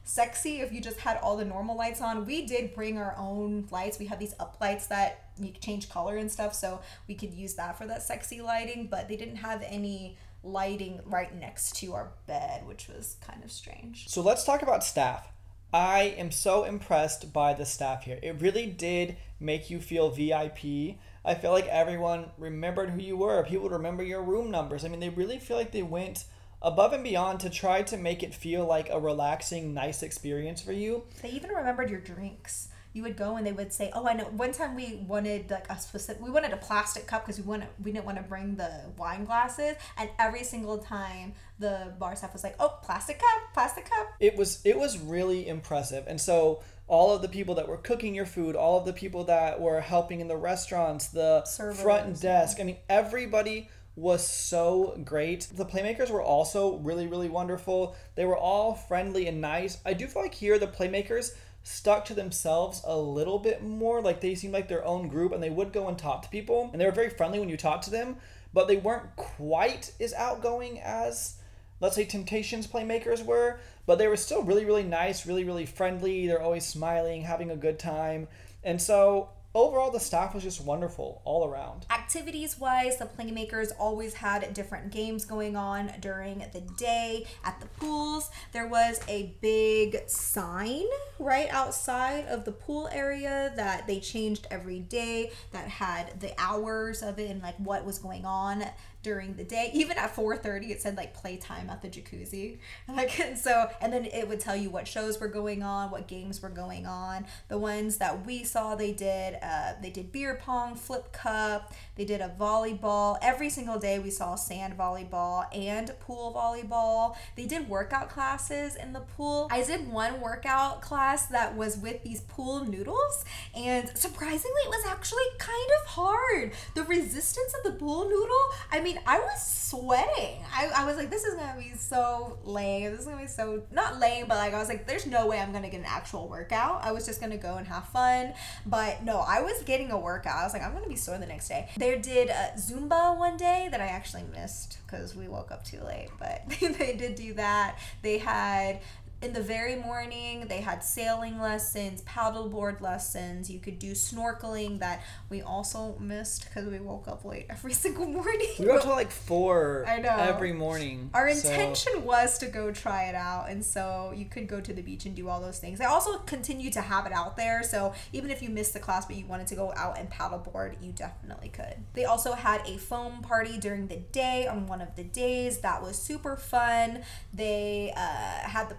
sexy 0.03 0.61
if 0.61 0.73
you 0.73 0.81
just 0.81 0.99
had 0.99 1.17
all 1.17 1.37
the 1.37 1.45
normal 1.45 1.77
lights 1.77 2.01
on. 2.01 2.25
We 2.25 2.45
did 2.45 2.73
bring 2.73 2.97
our 2.97 3.15
own 3.17 3.67
lights. 3.69 3.99
We 3.99 4.07
had 4.07 4.19
these 4.19 4.33
up 4.39 4.57
lights 4.59 4.87
that 4.87 5.29
you 5.39 5.51
change 5.61 5.89
color 5.89 6.17
and 6.17 6.31
stuff, 6.31 6.55
so 6.55 6.81
we 7.07 7.13
could 7.13 7.33
use 7.33 7.53
that 7.55 7.77
for 7.77 7.85
that 7.85 8.01
sexy 8.01 8.41
lighting. 8.41 8.87
But 8.89 9.07
they 9.07 9.15
didn't 9.15 9.37
have 9.37 9.63
any 9.65 10.17
lighting 10.43 11.01
right 11.05 11.35
next 11.35 11.75
to 11.77 11.93
our 11.93 12.11
bed, 12.27 12.65
which 12.65 12.87
was 12.87 13.17
kind 13.21 13.43
of 13.43 13.51
strange. 13.51 14.07
So 14.07 14.21
let's 14.21 14.43
talk 14.43 14.61
about 14.61 14.83
staff. 14.83 15.27
I 15.73 16.15
am 16.17 16.31
so 16.31 16.63
impressed 16.63 17.31
by 17.31 17.53
the 17.53 17.65
staff 17.65 18.03
here. 18.03 18.19
It 18.23 18.41
really 18.41 18.65
did 18.65 19.17
make 19.39 19.69
you 19.69 19.79
feel 19.79 20.09
VIP. 20.09 20.97
I 21.23 21.35
feel 21.35 21.51
like 21.51 21.67
everyone 21.67 22.31
remembered 22.37 22.89
who 22.89 23.01
you 23.01 23.17
were. 23.17 23.43
People 23.43 23.63
would 23.63 23.73
remember 23.73 24.03
your 24.03 24.23
room 24.23 24.49
numbers. 24.49 24.83
I 24.83 24.87
mean, 24.87 24.99
they 24.99 25.09
really 25.09 25.37
feel 25.37 25.57
like 25.57 25.71
they 25.71 25.83
went 25.83 26.25
above 26.61 26.93
and 26.93 27.03
beyond 27.03 27.39
to 27.41 27.49
try 27.49 27.83
to 27.83 27.97
make 27.97 28.23
it 28.23 28.33
feel 28.33 28.65
like 28.65 28.89
a 28.89 28.99
relaxing, 28.99 29.73
nice 29.73 30.01
experience 30.01 30.61
for 30.61 30.73
you. 30.73 31.03
They 31.21 31.29
even 31.29 31.51
remembered 31.51 31.89
your 31.89 32.01
drinks. 32.01 32.68
You 32.93 33.03
would 33.03 33.17
go 33.17 33.37
and 33.37 33.45
they 33.45 33.51
would 33.51 33.71
say, 33.71 33.91
"Oh, 33.93 34.07
I 34.07 34.13
know." 34.13 34.25
One 34.25 34.51
time 34.51 34.75
we 34.75 35.03
wanted 35.07 35.51
like 35.51 35.69
a 35.69 35.79
specific. 35.79 36.21
We 36.21 36.31
wanted 36.31 36.53
a 36.53 36.57
plastic 36.57 37.07
cup 37.07 37.25
because 37.25 37.39
we 37.39 37.47
wanted 37.47 37.69
we 37.83 37.91
didn't 37.91 38.05
want 38.05 38.17
to 38.17 38.23
bring 38.23 38.55
the 38.55 38.71
wine 38.97 39.25
glasses. 39.25 39.75
And 39.97 40.09
every 40.17 40.43
single 40.43 40.79
time 40.79 41.33
the 41.59 41.93
bar 41.99 42.15
staff 42.15 42.33
was 42.33 42.43
like, 42.43 42.55
"Oh, 42.59 42.79
plastic 42.81 43.19
cup, 43.19 43.53
plastic 43.53 43.85
cup." 43.89 44.07
it 44.19 44.35
was 44.35 44.61
it 44.65 44.77
was 44.77 44.97
really 44.99 45.47
impressive 45.47 46.03
and 46.07 46.19
so 46.19 46.61
all 46.87 47.13
of 47.13 47.21
the 47.21 47.27
people 47.27 47.55
that 47.55 47.67
were 47.67 47.77
cooking 47.77 48.13
your 48.13 48.25
food 48.25 48.55
all 48.55 48.77
of 48.79 48.85
the 48.85 48.93
people 48.93 49.23
that 49.25 49.59
were 49.59 49.79
helping 49.79 50.19
in 50.19 50.27
the 50.27 50.37
restaurants 50.37 51.07
the 51.07 51.43
Servers, 51.45 51.81
front 51.81 52.21
desk 52.21 52.57
i 52.59 52.63
mean 52.63 52.77
everybody 52.89 53.69
was 53.95 54.25
so 54.27 54.99
great 55.03 55.47
the 55.53 55.65
playmakers 55.65 56.09
were 56.09 56.21
also 56.21 56.77
really 56.77 57.07
really 57.07 57.29
wonderful 57.29 57.95
they 58.15 58.25
were 58.25 58.37
all 58.37 58.73
friendly 58.73 59.27
and 59.27 59.41
nice 59.41 59.77
i 59.85 59.93
do 59.93 60.07
feel 60.07 60.21
like 60.21 60.33
here 60.33 60.57
the 60.59 60.67
playmakers 60.67 61.31
stuck 61.69 62.03
to 62.05 62.13
themselves 62.13 62.81
a 62.85 62.97
little 62.97 63.37
bit 63.37 63.63
more 63.63 64.01
like 64.01 64.21
they 64.21 64.33
seemed 64.33 64.53
like 64.53 64.67
their 64.67 64.83
own 64.83 65.07
group 65.07 65.31
and 65.31 65.43
they 65.43 65.49
would 65.49 65.71
go 65.71 65.87
and 65.87 65.97
talk 65.97 66.21
to 66.23 66.29
people 66.29 66.69
and 66.71 66.81
they 66.81 66.85
were 66.85 66.91
very 66.91 67.09
friendly 67.09 67.39
when 67.39 67.49
you 67.49 67.55
talked 67.55 67.83
to 67.83 67.91
them 67.91 68.15
but 68.53 68.67
they 68.67 68.77
weren't 68.77 69.15
quite 69.15 69.91
as 69.99 70.13
outgoing 70.13 70.79
as 70.79 71.35
let's 71.79 71.95
say 71.95 72.05
Temptations 72.05 72.67
playmakers 72.67 73.23
were, 73.23 73.59
but 73.85 73.97
they 73.97 74.07
were 74.07 74.17
still 74.17 74.43
really, 74.43 74.65
really 74.65 74.83
nice, 74.83 75.25
really, 75.25 75.43
really 75.43 75.65
friendly. 75.65 76.27
They're 76.27 76.41
always 76.41 76.65
smiling, 76.65 77.21
having 77.21 77.51
a 77.51 77.55
good 77.55 77.79
time. 77.79 78.27
And 78.63 78.81
so 78.81 79.29
overall, 79.55 79.91
the 79.91 79.99
staff 79.99 80.33
was 80.33 80.43
just 80.43 80.61
wonderful 80.61 81.21
all 81.25 81.47
around. 81.47 81.85
Activities 81.89 82.59
wise, 82.59 82.97
the 82.97 83.05
playmakers 83.05 83.71
always 83.79 84.15
had 84.15 84.53
different 84.53 84.91
games 84.91 85.25
going 85.25 85.55
on 85.55 85.91
during 85.99 86.45
the 86.53 86.61
day 86.77 87.25
at 87.43 87.59
the 87.59 87.65
pools. 87.65 88.29
There 88.51 88.67
was 88.67 89.01
a 89.07 89.35
big 89.41 90.07
sign 90.07 90.85
right 91.17 91.49
outside 91.51 92.25
of 92.27 92.45
the 92.45 92.51
pool 92.51 92.89
area 92.91 93.51
that 93.55 93.87
they 93.87 93.99
changed 93.99 94.47
every 94.51 94.79
day 94.79 95.31
that 95.51 95.67
had 95.67 96.19
the 96.19 96.33
hours 96.39 97.01
of 97.01 97.19
it 97.19 97.29
and 97.29 97.41
like 97.41 97.55
what 97.57 97.85
was 97.85 97.99
going 97.99 98.25
on 98.25 98.65
during 99.01 99.35
the 99.35 99.43
day. 99.43 99.71
Even 99.73 99.97
at 99.97 100.15
4:30 100.15 100.71
it 100.71 100.81
said 100.81 100.97
like 100.97 101.13
playtime 101.13 101.69
at 101.69 101.81
the 101.81 101.89
jacuzzi. 101.89 102.57
Like 102.89 103.19
and 103.19 103.37
so 103.37 103.69
and 103.81 103.93
then 103.93 104.05
it 104.05 104.27
would 104.27 104.39
tell 104.39 104.55
you 104.55 104.69
what 104.69 104.87
shows 104.87 105.19
were 105.19 105.27
going 105.27 105.63
on, 105.63 105.91
what 105.91 106.07
games 106.07 106.41
were 106.41 106.49
going 106.49 106.85
on. 106.85 107.25
The 107.47 107.57
ones 107.57 107.97
that 107.97 108.25
we 108.25 108.43
saw 108.43 108.75
they 108.75 108.91
did 108.91 109.37
uh, 109.41 109.73
they 109.81 109.89
did 109.89 110.11
beer 110.11 110.39
pong, 110.41 110.75
flip 110.75 111.13
cup, 111.13 111.73
they 111.95 112.03
did 112.03 112.19
a 112.19 112.29
volleyball. 112.29 113.17
Every 113.21 113.49
single 113.49 113.79
day 113.79 113.99
we 113.99 114.09
saw 114.09 114.35
sand 114.35 114.77
volleyball 114.77 115.45
and 115.55 115.93
pool 115.99 116.33
volleyball. 116.33 117.15
They 117.35 117.45
did 117.45 117.69
workout 117.69 118.09
classes 118.09 118.75
in 118.75 118.91
the 118.93 119.01
pool. 119.01 119.47
I 119.51 119.63
did 119.63 119.89
one 119.91 120.19
workout 120.19 120.81
class 120.81 121.27
that 121.27 121.55
was 121.55 121.77
with 121.77 122.03
these 122.03 122.21
pool 122.21 122.65
noodles 122.65 123.23
and 123.55 123.89
surprisingly 123.95 124.61
it 124.65 124.69
was 124.69 124.85
actually 124.87 125.23
kind 125.37 125.69
of 125.81 125.87
hard. 125.87 126.51
The 126.75 126.83
resistance 126.83 127.53
of 127.57 127.71
the 127.71 127.77
pool 127.77 128.05
noodle, 128.09 128.49
I 128.71 128.81
mean, 128.81 128.88
I 129.05 129.19
was 129.19 129.41
sweating. 129.41 130.43
I, 130.53 130.69
I 130.75 130.85
was 130.85 130.97
like, 130.97 131.09
this 131.09 131.23
is 131.23 131.35
gonna 131.35 131.59
be 131.59 131.73
so 131.77 132.37
lame. 132.43 132.91
This 132.91 133.01
is 133.01 133.05
gonna 133.05 133.21
be 133.21 133.27
so 133.27 133.63
not 133.71 133.99
lame, 133.99 134.25
but 134.27 134.37
like 134.37 134.53
I 134.53 134.59
was 134.59 134.69
like, 134.69 134.87
there's 134.87 135.05
no 135.05 135.27
way 135.27 135.39
I'm 135.39 135.51
gonna 135.51 135.69
get 135.69 135.79
an 135.79 135.85
actual 135.85 136.27
workout. 136.27 136.83
I 136.83 136.91
was 136.91 137.05
just 137.05 137.21
gonna 137.21 137.37
go 137.37 137.55
and 137.55 137.67
have 137.67 137.87
fun. 137.89 138.33
But 138.65 139.03
no, 139.03 139.19
I 139.19 139.41
was 139.41 139.61
getting 139.63 139.91
a 139.91 139.97
workout. 139.97 140.35
I 140.35 140.43
was 140.43 140.53
like, 140.53 140.63
I'm 140.63 140.73
gonna 140.73 140.87
be 140.87 140.95
sore 140.95 141.17
the 141.17 141.25
next 141.25 141.47
day. 141.47 141.69
They 141.77 141.97
did 141.99 142.29
uh, 142.29 142.51
Zumba 142.57 143.17
one 143.17 143.37
day 143.37 143.67
that 143.71 143.81
I 143.81 143.87
actually 143.87 144.23
missed 144.33 144.77
because 144.85 145.15
we 145.15 145.27
woke 145.27 145.51
up 145.51 145.63
too 145.63 145.81
late, 145.81 146.09
but 146.19 146.43
they 146.59 146.95
did 146.95 147.15
do 147.15 147.33
that. 147.35 147.77
They 148.01 148.17
had 148.17 148.79
in 149.21 149.33
the 149.33 149.41
very 149.41 149.75
morning 149.75 150.45
they 150.47 150.61
had 150.61 150.81
sailing 150.83 151.39
lessons 151.41 152.01
paddleboard 152.03 152.79
lessons 152.79 153.49
you 153.49 153.59
could 153.59 153.77
do 153.77 153.91
snorkeling 153.91 154.79
that 154.79 155.01
we 155.29 155.41
also 155.41 155.97
missed 155.99 156.45
because 156.45 156.65
we 156.69 156.79
woke 156.79 157.07
up 157.07 157.25
late 157.25 157.45
every 157.49 157.73
single 157.73 158.05
morning 158.07 158.47
We 158.57 158.67
went 158.67 158.81
to 158.83 158.89
like 158.89 159.11
four 159.11 159.83
I 159.87 159.99
know. 159.99 160.15
every 160.15 160.53
morning. 160.53 161.09
our 161.13 161.29
so- 161.33 161.49
intention 161.49 162.05
was 162.05 162.37
to 162.39 162.47
go 162.47 162.71
try 162.71 163.05
it 163.09 163.15
out, 163.15 163.49
and 163.49 163.63
so 163.63 164.13
you 164.15 164.25
could 164.25 164.47
go 164.47 164.61
to 164.61 164.73
the 164.73 164.81
beach 164.81 165.05
and 165.05 165.15
do 165.15 165.27
all 165.27 165.41
those 165.41 165.59
things. 165.59 165.79
They 165.79 165.85
also 165.85 166.19
continue 166.19 166.69
to 166.71 166.81
have 166.81 167.05
it 167.05 167.11
out 167.11 167.35
there, 167.37 167.63
so 167.63 167.93
even 168.13 168.31
if 168.31 168.41
you 168.41 168.49
missed 168.49 168.73
the 168.73 168.79
class 168.79 169.05
but 169.05 169.15
you 169.15 169.25
wanted 169.25 169.47
to 169.47 169.55
go 169.55 169.73
out 169.75 169.97
and 169.99 170.09
paddleboard, 170.09 170.81
you 170.81 170.91
definitely 170.91 171.49
could. 171.49 171.75
They 171.93 172.05
also 172.05 172.33
had 172.33 172.61
a 172.67 172.77
foam 172.77 173.21
party 173.21 173.57
during 173.57 173.87
the 173.87 173.97
day 173.97 174.47
on 174.47 174.67
one 174.67 174.81
of 174.81 174.95
the 174.95 175.03
days 175.03 175.59
that 175.59 175.81
was 175.81 175.97
super 175.97 176.35
fun. 176.37 177.01
They 177.33 177.93
uh, 177.95 177.99
had 178.47 178.69
the 178.69 178.75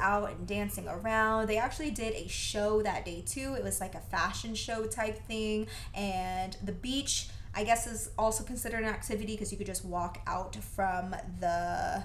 out 0.00 0.30
and 0.30 0.46
dancing 0.46 0.88
around. 0.88 1.48
They 1.48 1.58
actually 1.58 1.90
did 1.90 2.14
a 2.14 2.28
show 2.28 2.82
that 2.82 3.04
day 3.04 3.22
too. 3.26 3.54
It 3.56 3.64
was 3.64 3.80
like 3.80 3.94
a 3.94 4.00
fashion 4.00 4.54
show 4.54 4.86
type 4.86 5.18
thing, 5.26 5.66
and 5.94 6.56
the 6.62 6.72
beach. 6.72 7.28
I 7.54 7.64
guess 7.64 7.86
is 7.86 8.08
also 8.16 8.44
considered 8.44 8.82
an 8.82 8.88
activity 8.88 9.34
because 9.34 9.52
you 9.52 9.58
could 9.58 9.66
just 9.66 9.84
walk 9.84 10.22
out 10.26 10.56
from 10.56 11.14
the 11.38 12.02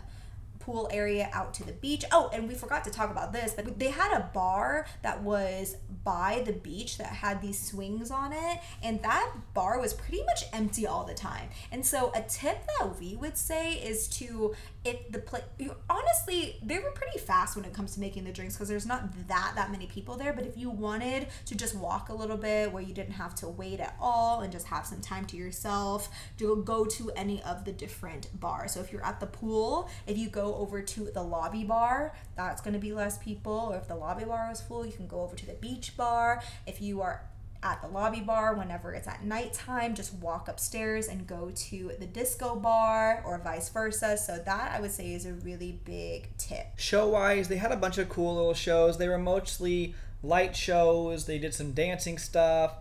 pool 0.68 0.90
area 0.92 1.30
out 1.32 1.54
to 1.54 1.66
the 1.66 1.72
beach. 1.72 2.04
Oh, 2.12 2.30
and 2.34 2.46
we 2.46 2.54
forgot 2.54 2.84
to 2.84 2.92
talk 2.92 3.10
about 3.10 3.32
this, 3.32 3.54
but 3.54 3.80
they 3.80 3.90
had 3.90 4.12
a 4.12 4.30
bar 4.34 4.86
that 5.02 5.24
was 5.24 5.78
by 6.04 6.44
the 6.46 6.52
beach 6.52 6.98
that 6.98 7.08
had 7.08 7.42
these 7.42 7.58
swings 7.58 8.12
on 8.12 8.34
it, 8.34 8.60
and 8.84 9.02
that 9.02 9.32
bar 9.54 9.80
was 9.80 9.94
pretty 9.94 10.24
much 10.26 10.44
empty 10.52 10.86
all 10.86 11.06
the 11.06 11.14
time. 11.14 11.48
And 11.72 11.86
so, 11.86 12.12
a 12.14 12.22
tip 12.22 12.68
that 12.80 13.00
we 13.00 13.16
would 13.16 13.38
say 13.38 13.76
is 13.76 14.10
to 14.20 14.56
if 14.88 15.12
the 15.12 15.20
place 15.20 15.44
honestly 15.90 16.58
they 16.64 16.80
were 16.80 16.92
pretty 16.92 17.20
fast 17.20 17.56
when 17.56 17.66
it 17.66 17.74
comes 17.74 17.94
to 17.94 18.00
making 18.00 18.24
the 18.24 18.32
drinks 18.32 18.56
because 18.56 18.70
there's 18.70 18.86
not 18.86 19.04
that 19.28 19.52
that 19.56 19.70
many 19.70 19.86
people 19.88 20.16
there 20.16 20.32
but 20.32 20.46
if 20.46 20.58
you 20.58 20.70
wanted 20.70 21.28
to 21.46 21.56
just 21.56 21.76
walk 21.76 22.10
a 22.10 22.14
little 22.14 22.38
bit 22.38 22.72
where 22.72 22.82
you 22.82 22.94
didn't 22.94 23.14
have 23.14 23.36
to 23.36 23.50
wait 23.50 23.80
at 23.82 23.96
all 24.00 24.42
and 24.42 24.52
just 24.52 24.68
have 24.68 24.86
some 24.86 25.02
time 25.02 25.26
to 25.26 25.36
yourself 25.36 26.10
to 26.38 26.64
go 26.66 26.86
to 26.86 27.12
any 27.18 27.44
of 27.44 27.66
the 27.66 27.72
different 27.72 28.30
bars 28.40 28.74
so 28.74 28.80
if 28.80 28.92
you're 28.92 29.06
at 29.06 29.20
the 29.20 29.28
pool 29.28 29.90
if 30.06 30.18
you 30.18 30.30
go 30.30 30.56
over 30.58 30.82
to 30.82 31.06
the 31.14 31.22
lobby 31.22 31.64
bar 31.64 32.14
that's 32.36 32.62
going 32.62 32.74
to 32.74 32.80
be 32.80 32.94
less 32.94 33.18
people 33.18 33.70
or 33.72 33.78
if 33.78 33.88
the 33.88 33.96
lobby 33.96 34.26
bar 34.26 34.50
is 34.52 34.60
full 34.62 34.86
you 34.86 34.92
can 34.92 35.08
go 35.08 35.22
over 35.22 35.36
to 35.36 35.46
the 35.46 35.54
beach 35.54 35.96
bar 35.96 36.42
if 36.66 36.82
you 36.82 37.02
are 37.02 37.24
at 37.64 37.82
the 37.82 37.88
lobby 37.88 38.22
bar 38.22 38.54
whenever 38.54 38.94
it's 38.94 39.08
at 39.08 39.24
nighttime. 39.24 39.96
Just 39.96 40.14
walk 40.16 40.48
upstairs 40.48 41.08
and 41.08 41.26
go 41.28 41.52
to 41.54 41.92
the 42.00 42.06
disco 42.06 42.56
bar 42.56 43.24
or 43.26 43.38
vice 43.40 43.70
versa. 43.70 44.18
So, 44.18 44.38
that 44.38 44.72
I 44.74 44.80
would 44.80 44.92
say 44.92 45.14
is 45.14 45.26
a 45.26 45.34
really 45.34 45.80
big 45.84 46.36
tip. 46.38 46.68
Show 46.78 47.10
wise, 47.10 47.48
they 47.48 47.58
had 47.58 47.72
a 47.72 47.78
bunch 47.78 47.98
of 47.98 48.10
cool 48.10 48.36
little 48.36 48.54
shows. 48.54 48.98
They 48.98 49.10
were 49.10 49.18
mostly 49.18 49.96
light 50.24 50.56
shows, 50.56 51.26
they 51.26 51.38
did 51.38 51.54
some 51.54 51.74
dancing 51.74 52.18
stuff. 52.18 52.74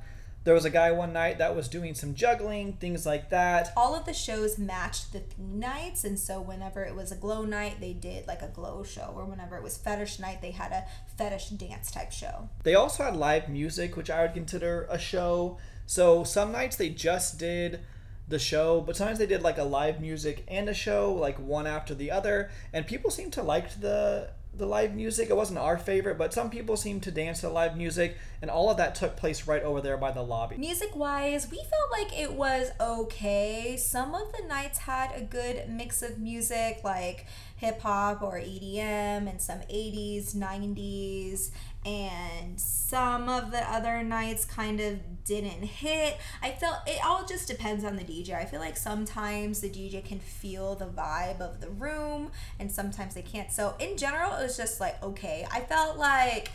There 0.46 0.54
was 0.54 0.64
a 0.64 0.70
guy 0.70 0.92
one 0.92 1.12
night 1.12 1.38
that 1.38 1.56
was 1.56 1.66
doing 1.66 1.96
some 1.96 2.14
juggling, 2.14 2.74
things 2.74 3.04
like 3.04 3.30
that. 3.30 3.72
All 3.76 3.96
of 3.96 4.06
the 4.06 4.14
shows 4.14 4.58
matched 4.58 5.12
the 5.12 5.18
theme 5.18 5.58
nights, 5.58 6.04
and 6.04 6.16
so 6.16 6.40
whenever 6.40 6.84
it 6.84 6.94
was 6.94 7.10
a 7.10 7.16
glow 7.16 7.44
night, 7.44 7.80
they 7.80 7.92
did 7.92 8.28
like 8.28 8.42
a 8.42 8.46
glow 8.46 8.84
show, 8.84 9.12
or 9.16 9.24
whenever 9.24 9.56
it 9.56 9.64
was 9.64 9.76
fetish 9.76 10.20
night, 10.20 10.40
they 10.40 10.52
had 10.52 10.70
a 10.70 10.84
fetish 11.18 11.48
dance 11.48 11.90
type 11.90 12.12
show. 12.12 12.48
They 12.62 12.76
also 12.76 13.02
had 13.02 13.16
live 13.16 13.48
music, 13.48 13.96
which 13.96 14.08
I 14.08 14.22
would 14.22 14.34
consider 14.34 14.86
a 14.88 15.00
show. 15.00 15.58
So 15.84 16.22
some 16.22 16.52
nights 16.52 16.76
they 16.76 16.90
just 16.90 17.40
did 17.40 17.80
the 18.28 18.38
show, 18.38 18.80
but 18.80 18.96
sometimes 18.96 19.18
they 19.18 19.26
did 19.26 19.42
like 19.42 19.58
a 19.58 19.64
live 19.64 20.00
music 20.00 20.44
and 20.46 20.68
a 20.68 20.74
show, 20.74 21.12
like 21.12 21.40
one 21.40 21.66
after 21.66 21.92
the 21.92 22.12
other, 22.12 22.50
and 22.72 22.86
people 22.86 23.10
seemed 23.10 23.32
to 23.32 23.42
like 23.42 23.80
the 23.80 24.30
the 24.56 24.66
live 24.66 24.94
music. 24.94 25.30
It 25.30 25.36
wasn't 25.36 25.58
our 25.58 25.76
favorite, 25.78 26.18
but 26.18 26.32
some 26.32 26.50
people 26.50 26.76
seem 26.76 27.00
to 27.00 27.10
dance 27.10 27.40
to 27.40 27.48
live 27.48 27.76
music, 27.76 28.16
and 28.40 28.50
all 28.50 28.70
of 28.70 28.76
that 28.78 28.94
took 28.94 29.16
place 29.16 29.46
right 29.46 29.62
over 29.62 29.80
there 29.80 29.96
by 29.96 30.12
the 30.12 30.22
lobby. 30.22 30.56
Music 30.56 30.94
wise, 30.96 31.50
we 31.50 31.58
felt 31.58 31.90
like 31.92 32.18
it 32.18 32.32
was 32.32 32.70
okay. 32.80 33.76
Some 33.76 34.14
of 34.14 34.32
the 34.32 34.46
nights 34.46 34.78
had 34.78 35.12
a 35.14 35.22
good 35.22 35.68
mix 35.68 36.02
of 36.02 36.18
music, 36.18 36.80
like 36.84 37.26
hip 37.56 37.80
hop 37.80 38.22
or 38.22 38.38
EDM, 38.38 39.28
and 39.28 39.40
some 39.40 39.60
80s, 39.60 40.34
90s, 40.34 41.50
and 41.84 42.60
some 42.60 43.28
of 43.28 43.52
the 43.52 43.62
other 43.70 44.02
nights 44.02 44.44
kind 44.44 44.80
of 44.80 45.24
didn't 45.24 45.62
hit. 45.62 46.18
I 46.42 46.50
felt 46.50 46.78
it 46.86 46.98
all 47.04 47.24
just 47.24 47.46
depends 47.48 47.84
on 47.84 47.96
the 47.96 48.02
DJ. 48.02 48.34
I 48.34 48.44
feel 48.44 48.60
like 48.60 48.76
sometimes 48.76 49.60
the 49.60 49.68
DJ 49.70 50.04
can 50.04 50.18
feel 50.18 50.74
the 50.74 50.86
vibe 50.86 51.40
of 51.40 51.60
the 51.60 51.70
room 51.70 52.32
and 52.58 52.70
sometimes 52.70 53.14
they 53.14 53.22
can't. 53.22 53.52
So 53.52 53.74
in 53.78 53.96
general, 53.96 54.34
it 54.36 54.42
was 54.42 54.56
just 54.56 54.80
like 54.80 55.00
okay. 55.02 55.46
I 55.50 55.60
felt 55.60 55.96
like 55.96 56.50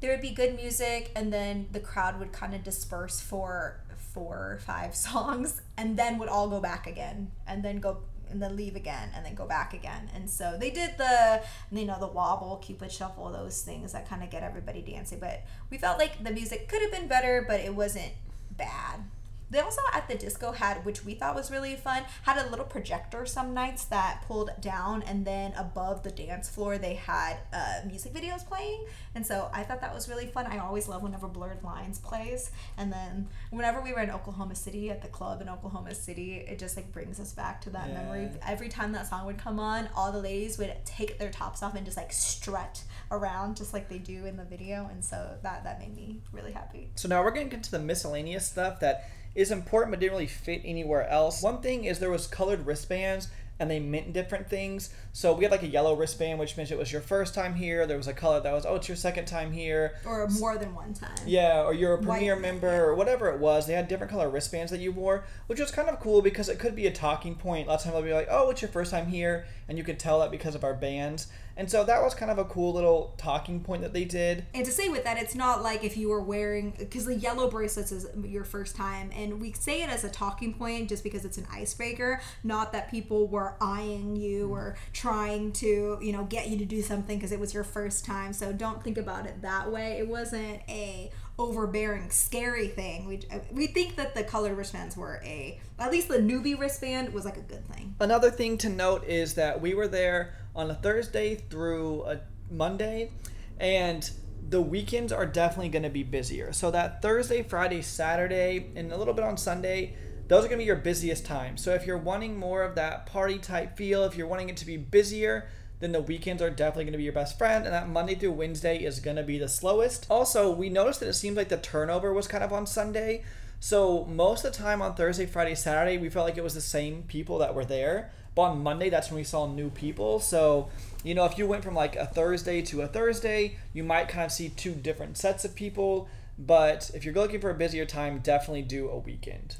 there 0.00 0.10
would 0.10 0.22
be 0.22 0.30
good 0.30 0.56
music 0.56 1.10
and 1.14 1.32
then 1.32 1.66
the 1.72 1.80
crowd 1.80 2.18
would 2.18 2.32
kind 2.32 2.54
of 2.54 2.62
disperse 2.62 3.20
for 3.20 3.80
four 4.14 4.36
or 4.36 4.58
five 4.64 4.94
songs 4.96 5.60
and 5.76 5.98
then 5.98 6.18
would 6.18 6.28
all 6.28 6.48
go 6.48 6.60
back 6.60 6.86
again 6.86 7.30
and 7.46 7.62
then 7.62 7.80
go 7.80 7.98
and 8.34 8.42
then 8.42 8.56
leave 8.56 8.76
again 8.76 9.10
and 9.14 9.24
then 9.24 9.34
go 9.34 9.46
back 9.46 9.72
again. 9.72 10.10
And 10.14 10.28
so 10.28 10.56
they 10.58 10.70
did 10.70 10.98
the 10.98 11.40
you 11.70 11.86
know 11.86 11.96
the 11.98 12.08
wobble, 12.08 12.56
cupid 12.56 12.92
shuffle, 12.92 13.32
those 13.32 13.62
things 13.62 13.92
that 13.92 14.08
kind 14.08 14.22
of 14.22 14.28
get 14.28 14.42
everybody 14.42 14.82
dancing. 14.82 15.20
But 15.20 15.44
we 15.70 15.78
felt 15.78 15.98
like 15.98 16.22
the 16.22 16.32
music 16.32 16.68
could 16.68 16.82
have 16.82 16.92
been 16.92 17.08
better, 17.08 17.44
but 17.48 17.60
it 17.60 17.74
wasn't 17.74 18.12
bad. 18.50 19.04
They 19.50 19.60
also 19.60 19.82
at 19.92 20.08
the 20.08 20.14
disco 20.16 20.52
had, 20.52 20.84
which 20.84 21.04
we 21.04 21.14
thought 21.14 21.34
was 21.34 21.50
really 21.50 21.76
fun, 21.76 22.02
had 22.22 22.44
a 22.44 22.50
little 22.50 22.64
projector 22.64 23.24
some 23.26 23.54
nights 23.54 23.84
that 23.86 24.22
pulled 24.26 24.50
down, 24.60 25.02
and 25.02 25.24
then 25.24 25.52
above 25.56 26.02
the 26.02 26.10
dance 26.10 26.48
floor 26.48 26.78
they 26.78 26.94
had 26.94 27.36
uh, 27.52 27.80
music 27.86 28.12
videos 28.12 28.44
playing, 28.46 28.84
and 29.14 29.24
so 29.24 29.50
I 29.52 29.62
thought 29.62 29.80
that 29.80 29.94
was 29.94 30.08
really 30.08 30.26
fun. 30.26 30.46
I 30.46 30.58
always 30.58 30.88
love 30.88 31.02
whenever 31.02 31.28
Blurred 31.28 31.62
Lines 31.62 31.98
plays, 31.98 32.50
and 32.76 32.92
then 32.92 33.28
whenever 33.50 33.80
we 33.80 33.92
were 33.92 34.00
in 34.00 34.10
Oklahoma 34.10 34.54
City 34.54 34.90
at 34.90 35.02
the 35.02 35.08
club 35.08 35.40
in 35.40 35.48
Oklahoma 35.48 35.94
City, 35.94 36.36
it 36.48 36.58
just 36.58 36.76
like 36.76 36.90
brings 36.92 37.20
us 37.20 37.32
back 37.32 37.60
to 37.62 37.70
that 37.70 37.88
Yeah. 37.88 38.02
memory. 38.02 38.30
Every 38.46 38.68
time 38.68 38.92
that 38.92 39.06
song 39.06 39.26
would 39.26 39.38
come 39.38 39.60
on, 39.60 39.88
all 39.94 40.10
the 40.10 40.20
ladies 40.20 40.58
would 40.58 40.74
take 40.84 41.18
their 41.18 41.30
tops 41.30 41.62
off 41.62 41.74
and 41.74 41.84
just 41.84 41.96
like 41.96 42.12
strut 42.12 42.82
around 43.10 43.56
just 43.56 43.72
like 43.72 43.88
they 43.88 43.98
do 43.98 44.24
in 44.26 44.36
the 44.36 44.44
video, 44.44 44.88
and 44.90 45.04
so 45.04 45.36
that 45.42 45.62
that 45.64 45.78
made 45.78 45.94
me 45.94 46.20
really 46.32 46.52
happy. 46.52 46.90
So 46.96 47.08
now 47.08 47.22
we're 47.22 47.30
getting 47.30 47.52
into 47.52 47.70
the 47.70 47.78
miscellaneous 47.78 48.46
stuff 48.46 48.80
that 48.80 49.08
is 49.34 49.50
important 49.50 49.90
but 49.92 50.00
didn't 50.00 50.12
really 50.12 50.26
fit 50.26 50.62
anywhere 50.64 51.08
else. 51.08 51.42
One 51.42 51.60
thing 51.60 51.84
is 51.84 51.98
there 51.98 52.10
was 52.10 52.26
colored 52.26 52.66
wristbands 52.66 53.28
and 53.60 53.70
they 53.70 53.78
meant 53.78 54.12
different 54.12 54.50
things. 54.50 54.92
So 55.12 55.32
we 55.32 55.44
had 55.44 55.52
like 55.52 55.62
a 55.62 55.68
yellow 55.68 55.94
wristband, 55.94 56.40
which 56.40 56.56
meant 56.56 56.72
it 56.72 56.78
was 56.78 56.90
your 56.90 57.00
first 57.00 57.34
time 57.34 57.54
here. 57.54 57.86
There 57.86 57.96
was 57.96 58.08
a 58.08 58.12
color 58.12 58.40
that 58.40 58.52
was, 58.52 58.66
oh, 58.66 58.74
it's 58.74 58.88
your 58.88 58.96
second 58.96 59.26
time 59.26 59.52
here. 59.52 59.94
Or 60.04 60.26
more 60.40 60.58
than 60.58 60.74
one 60.74 60.92
time. 60.92 61.14
Yeah, 61.24 61.62
or 61.62 61.72
you're 61.72 61.94
a 61.94 62.00
White- 62.00 62.18
premier 62.18 62.34
member 62.34 62.84
or 62.84 62.96
whatever 62.96 63.28
it 63.30 63.38
was. 63.38 63.68
They 63.68 63.74
had 63.74 63.86
different 63.86 64.10
color 64.10 64.28
wristbands 64.28 64.72
that 64.72 64.80
you 64.80 64.90
wore, 64.90 65.24
which 65.46 65.60
was 65.60 65.70
kind 65.70 65.88
of 65.88 66.00
cool 66.00 66.20
because 66.20 66.48
it 66.48 66.58
could 66.58 66.74
be 66.74 66.88
a 66.88 66.92
talking 66.92 67.36
point. 67.36 67.68
Lots 67.68 67.84
of 67.84 67.92
times 67.92 68.02
they'll 68.02 68.10
be 68.10 68.14
like, 68.18 68.28
"Oh, 68.28 68.50
it's 68.50 68.60
your 68.60 68.72
first 68.72 68.90
time 68.90 69.06
here," 69.06 69.46
and 69.68 69.78
you 69.78 69.84
could 69.84 70.00
tell 70.00 70.18
that 70.18 70.32
because 70.32 70.56
of 70.56 70.64
our 70.64 70.74
bands. 70.74 71.28
And 71.56 71.70
so 71.70 71.84
that 71.84 72.02
was 72.02 72.14
kind 72.14 72.30
of 72.30 72.38
a 72.38 72.44
cool 72.44 72.72
little 72.72 73.14
talking 73.16 73.60
point 73.60 73.82
that 73.82 73.92
they 73.92 74.04
did. 74.04 74.46
And 74.54 74.64
to 74.64 74.72
say 74.72 74.88
with 74.88 75.04
that, 75.04 75.18
it's 75.18 75.34
not 75.34 75.62
like 75.62 75.84
if 75.84 75.96
you 75.96 76.08
were 76.08 76.20
wearing 76.20 76.74
because 76.76 77.04
the 77.04 77.14
yellow 77.14 77.48
bracelets 77.48 77.92
is 77.92 78.06
your 78.24 78.44
first 78.44 78.74
time, 78.76 79.10
and 79.14 79.40
we 79.40 79.52
say 79.52 79.82
it 79.82 79.88
as 79.88 80.04
a 80.04 80.10
talking 80.10 80.54
point 80.54 80.88
just 80.88 81.04
because 81.04 81.24
it's 81.24 81.38
an 81.38 81.46
icebreaker, 81.52 82.20
not 82.42 82.72
that 82.72 82.90
people 82.90 83.28
were 83.28 83.54
eyeing 83.60 84.16
you 84.16 84.48
mm. 84.48 84.50
or 84.50 84.76
trying 84.92 85.52
to 85.52 85.98
you 86.00 86.12
know 86.12 86.24
get 86.24 86.48
you 86.48 86.58
to 86.58 86.64
do 86.64 86.82
something 86.82 87.18
because 87.18 87.32
it 87.32 87.40
was 87.40 87.54
your 87.54 87.64
first 87.64 88.04
time. 88.04 88.32
So 88.32 88.52
don't 88.52 88.82
think 88.82 88.98
about 88.98 89.26
it 89.26 89.42
that 89.42 89.70
way. 89.70 89.98
It 89.98 90.08
wasn't 90.08 90.60
a 90.68 91.10
overbearing, 91.38 92.10
scary 92.10 92.68
thing. 92.68 93.06
We 93.06 93.20
uh, 93.32 93.38
we 93.52 93.66
think 93.66 93.96
that 93.96 94.14
the 94.14 94.24
colored 94.24 94.56
wristbands 94.56 94.96
were 94.96 95.20
a 95.24 95.60
at 95.78 95.90
least 95.90 96.08
the 96.08 96.18
newbie 96.18 96.58
wristband 96.58 97.12
was 97.12 97.24
like 97.24 97.36
a 97.36 97.42
good 97.42 97.66
thing. 97.68 97.94
Another 98.00 98.30
thing 98.30 98.58
to 98.58 98.68
note 98.68 99.04
is 99.04 99.34
that 99.34 99.60
we 99.60 99.74
were 99.74 99.88
there 99.88 100.34
on 100.54 100.70
a 100.70 100.74
Thursday 100.74 101.34
through 101.34 102.04
a 102.04 102.20
Monday, 102.50 103.10
and 103.58 104.10
the 104.48 104.60
weekends 104.60 105.12
are 105.12 105.26
definitely 105.26 105.70
going 105.70 105.82
to 105.82 105.90
be 105.90 106.02
busier. 106.02 106.52
So 106.52 106.70
that 106.70 107.00
Thursday, 107.00 107.42
Friday, 107.42 107.82
Saturday, 107.82 108.70
and 108.76 108.92
a 108.92 108.96
little 108.96 109.14
bit 109.14 109.24
on 109.24 109.36
Sunday, 109.36 109.94
those 110.28 110.44
are 110.44 110.48
going 110.48 110.58
to 110.58 110.64
be 110.64 110.66
your 110.66 110.76
busiest 110.76 111.24
times. 111.24 111.62
So 111.62 111.74
if 111.74 111.86
you're 111.86 111.98
wanting 111.98 112.38
more 112.38 112.62
of 112.62 112.74
that 112.74 113.06
party 113.06 113.38
type 113.38 113.76
feel, 113.76 114.04
if 114.04 114.16
you're 114.16 114.26
wanting 114.26 114.48
it 114.48 114.56
to 114.58 114.66
be 114.66 114.76
busier, 114.76 115.48
then 115.80 115.92
the 115.92 116.00
weekends 116.00 116.40
are 116.40 116.50
definitely 116.50 116.84
going 116.84 116.92
to 116.92 116.98
be 116.98 117.04
your 117.04 117.12
best 117.12 117.36
friend, 117.36 117.64
and 117.64 117.74
that 117.74 117.88
Monday 117.88 118.14
through 118.14 118.32
Wednesday 118.32 118.78
is 118.78 119.00
going 119.00 119.16
to 119.16 119.22
be 119.22 119.38
the 119.38 119.48
slowest. 119.48 120.06
Also, 120.08 120.50
we 120.50 120.68
noticed 120.68 121.00
that 121.00 121.08
it 121.08 121.14
seems 121.14 121.36
like 121.36 121.48
the 121.48 121.56
turnover 121.56 122.12
was 122.12 122.28
kind 122.28 122.44
of 122.44 122.52
on 122.52 122.66
Sunday. 122.66 123.24
So 123.60 124.04
most 124.04 124.44
of 124.44 124.52
the 124.52 124.58
time 124.58 124.82
on 124.82 124.94
Thursday, 124.94 125.26
Friday, 125.26 125.54
Saturday, 125.54 125.96
we 125.98 126.10
felt 126.10 126.26
like 126.26 126.36
it 126.36 126.44
was 126.44 126.54
the 126.54 126.60
same 126.60 127.02
people 127.02 127.38
that 127.38 127.54
were 127.54 127.64
there. 127.64 128.12
But 128.34 128.42
on 128.42 128.62
Monday, 128.62 128.90
that's 128.90 129.10
when 129.10 129.16
we 129.18 129.24
saw 129.24 129.46
new 129.46 129.70
people. 129.70 130.18
So, 130.20 130.68
you 131.04 131.14
know, 131.14 131.24
if 131.24 131.38
you 131.38 131.46
went 131.46 131.62
from 131.64 131.74
like 131.74 131.96
a 131.96 132.06
Thursday 132.06 132.62
to 132.62 132.82
a 132.82 132.86
Thursday, 132.88 133.56
you 133.72 133.84
might 133.84 134.08
kind 134.08 134.24
of 134.24 134.32
see 134.32 134.48
two 134.48 134.72
different 134.74 135.16
sets 135.18 135.44
of 135.44 135.54
people. 135.54 136.08
But 136.38 136.90
if 136.94 137.04
you're 137.04 137.14
looking 137.14 137.40
for 137.40 137.50
a 137.50 137.54
busier 137.54 137.84
time, 137.86 138.18
definitely 138.18 138.62
do 138.62 138.88
a 138.88 138.98
weekend. 138.98 139.56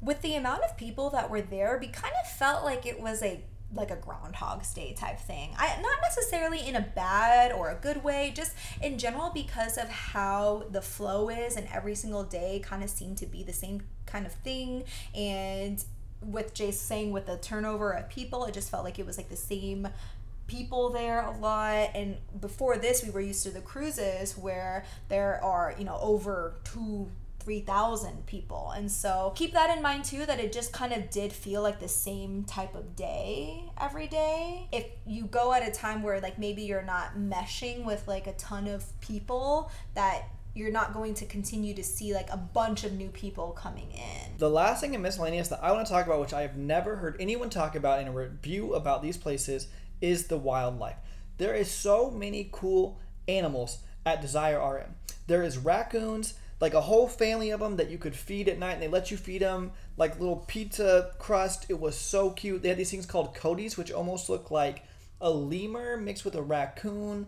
with 0.00 0.20
the 0.22 0.34
amount 0.36 0.62
of 0.62 0.76
people 0.76 1.10
that 1.10 1.30
were 1.30 1.40
there, 1.42 1.78
we 1.80 1.88
kind 1.88 2.12
of 2.22 2.30
felt 2.30 2.64
like 2.64 2.84
it 2.86 3.00
was 3.00 3.22
a 3.22 3.42
like 3.74 3.90
a 3.90 3.96
groundhog's 3.96 4.72
day 4.72 4.94
type 4.96 5.18
thing. 5.18 5.50
I 5.58 5.80
not 5.82 5.98
necessarily 6.00 6.60
in 6.66 6.76
a 6.76 6.80
bad 6.94 7.50
or 7.52 7.70
a 7.70 7.74
good 7.74 8.04
way, 8.04 8.32
just 8.34 8.54
in 8.80 8.96
general 8.96 9.30
because 9.34 9.76
of 9.76 9.88
how 9.88 10.64
the 10.70 10.80
flow 10.80 11.28
is 11.28 11.56
and 11.56 11.66
every 11.72 11.94
single 11.96 12.22
day 12.22 12.60
kind 12.64 12.84
of 12.84 12.90
seemed 12.90 13.18
to 13.18 13.26
be 13.26 13.42
the 13.42 13.52
same 13.52 13.82
kind 14.06 14.24
of 14.24 14.32
thing 14.32 14.84
and 15.14 15.84
with 16.22 16.54
Jace 16.54 16.74
saying 16.74 17.12
with 17.12 17.26
the 17.26 17.36
turnover 17.36 17.92
of 17.92 18.08
people, 18.08 18.44
it 18.44 18.54
just 18.54 18.70
felt 18.70 18.84
like 18.84 18.98
it 18.98 19.06
was 19.06 19.16
like 19.16 19.28
the 19.28 19.36
same 19.36 19.88
people 20.46 20.90
there 20.90 21.22
a 21.22 21.36
lot. 21.38 21.90
And 21.94 22.16
before 22.40 22.76
this 22.78 23.04
we 23.04 23.10
were 23.10 23.20
used 23.20 23.42
to 23.44 23.50
the 23.50 23.60
cruises 23.60 24.36
where 24.36 24.84
there 25.08 25.42
are 25.42 25.74
you 25.78 25.84
know 25.84 25.98
over 26.00 26.54
two 26.64 27.10
3000 27.46 28.26
people. 28.26 28.72
And 28.76 28.90
so 28.90 29.32
keep 29.36 29.52
that 29.52 29.74
in 29.74 29.80
mind 29.80 30.04
too 30.04 30.26
that 30.26 30.40
it 30.40 30.52
just 30.52 30.72
kind 30.72 30.92
of 30.92 31.08
did 31.10 31.32
feel 31.32 31.62
like 31.62 31.78
the 31.78 31.88
same 31.88 32.42
type 32.42 32.74
of 32.74 32.96
day 32.96 33.70
every 33.80 34.08
day. 34.08 34.66
If 34.72 34.86
you 35.06 35.26
go 35.26 35.52
at 35.52 35.66
a 35.66 35.70
time 35.70 36.02
where 36.02 36.20
like 36.20 36.40
maybe 36.40 36.62
you're 36.62 36.82
not 36.82 37.16
meshing 37.16 37.84
with 37.84 38.06
like 38.08 38.26
a 38.26 38.32
ton 38.32 38.66
of 38.66 38.84
people 39.00 39.70
that 39.94 40.24
you're 40.56 40.72
not 40.72 40.94
going 40.94 41.12
to 41.14 41.26
continue 41.26 41.74
to 41.74 41.84
see 41.84 42.14
like 42.14 42.30
a 42.30 42.36
bunch 42.36 42.84
of 42.84 42.92
new 42.94 43.08
people 43.08 43.50
coming 43.50 43.90
in 43.92 44.36
The 44.38 44.48
last 44.48 44.80
thing 44.80 44.94
in 44.94 45.02
miscellaneous 45.02 45.48
that 45.48 45.62
I 45.62 45.72
want 45.72 45.86
to 45.86 45.92
talk 45.92 46.06
about, 46.06 46.20
which 46.20 46.32
I 46.32 46.42
have 46.42 46.56
never 46.56 46.96
heard 46.96 47.16
anyone 47.20 47.50
talk 47.50 47.76
about 47.76 48.00
in 48.00 48.08
a 48.08 48.12
review 48.12 48.74
about 48.74 49.02
these 49.02 49.18
places, 49.18 49.68
is 50.00 50.28
the 50.28 50.38
wildlife. 50.38 50.96
There 51.38 51.54
is 51.54 51.70
so 51.70 52.10
many 52.10 52.48
cool 52.50 52.98
animals 53.28 53.78
at 54.06 54.22
Desire 54.22 54.58
RM. 54.58 54.94
There 55.26 55.42
is 55.42 55.58
raccoons, 55.58 56.34
like 56.60 56.72
a 56.72 56.80
whole 56.80 57.08
family 57.08 57.50
of 57.50 57.60
them 57.60 57.76
that 57.76 57.90
you 57.90 57.98
could 57.98 58.16
feed 58.16 58.48
at 58.48 58.58
night, 58.58 58.74
and 58.74 58.82
they 58.82 58.88
let 58.88 59.10
you 59.10 59.16
feed 59.16 59.42
them 59.42 59.72
like 59.98 60.18
little 60.18 60.44
pizza 60.46 61.12
crust. 61.18 61.66
It 61.68 61.78
was 61.78 61.96
so 61.96 62.30
cute. 62.30 62.62
They 62.62 62.70
had 62.70 62.78
these 62.78 62.90
things 62.90 63.06
called 63.06 63.34
coatis, 63.34 63.76
which 63.76 63.92
almost 63.92 64.30
look 64.30 64.50
like 64.50 64.84
a 65.20 65.30
lemur 65.30 65.96
mixed 65.96 66.24
with 66.24 66.34
a 66.34 66.42
raccoon. 66.42 67.26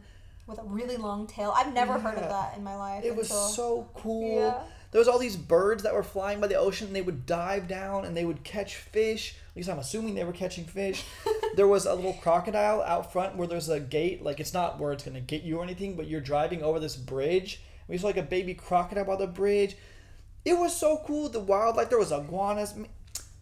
With 0.48 0.58
a 0.58 0.64
really 0.64 0.96
long 0.96 1.26
tail. 1.26 1.52
I've 1.54 1.74
never 1.74 1.98
heard 1.98 2.16
of 2.16 2.28
that 2.30 2.56
in 2.56 2.64
my 2.64 2.74
life. 2.74 3.04
It 3.04 3.14
was 3.14 3.28
so 3.28 3.87
cool. 3.94 4.40
Yeah. 4.40 4.58
There 4.90 4.98
was 4.98 5.06
all 5.06 5.18
these 5.18 5.37
birds 5.37 5.82
that 5.82 5.92
were 5.92 6.02
flying 6.02 6.40
by 6.40 6.46
the 6.46 6.54
ocean 6.54 6.87
and 6.87 6.96
they 6.96 7.02
would 7.02 7.26
dive 7.26 7.68
down 7.68 8.06
and 8.06 8.16
they 8.16 8.24
would 8.24 8.44
catch 8.44 8.76
fish. 8.76 9.34
At 9.50 9.56
least 9.56 9.68
I'm 9.68 9.78
assuming 9.78 10.14
they 10.14 10.24
were 10.24 10.32
catching 10.32 10.64
fish. 10.64 11.04
there 11.56 11.68
was 11.68 11.84
a 11.84 11.94
little 11.94 12.14
crocodile 12.14 12.80
out 12.80 13.12
front 13.12 13.37
where 13.37 13.46
there's 13.46 13.68
a 13.68 13.78
gate. 13.78 14.22
Like 14.22 14.40
it's 14.40 14.54
not 14.54 14.78
where 14.78 14.92
it's 14.92 15.04
gonna 15.04 15.20
get 15.20 15.42
you 15.42 15.58
or 15.58 15.62
anything, 15.64 15.94
but 15.96 16.06
you're 16.06 16.22
driving 16.22 16.62
over 16.62 16.80
this 16.80 16.96
bridge. 16.96 17.61
We 17.87 17.98
saw 17.98 18.06
like 18.06 18.16
a 18.16 18.22
baby 18.22 18.54
crocodile 18.54 19.04
by 19.04 19.16
the 19.16 19.26
bridge. 19.26 19.76
It 20.46 20.58
was 20.58 20.74
so 20.74 21.02
cool. 21.06 21.28
The 21.28 21.40
wildlife. 21.40 21.90
There 21.90 21.98
was 21.98 22.12
iguanas. 22.12 22.74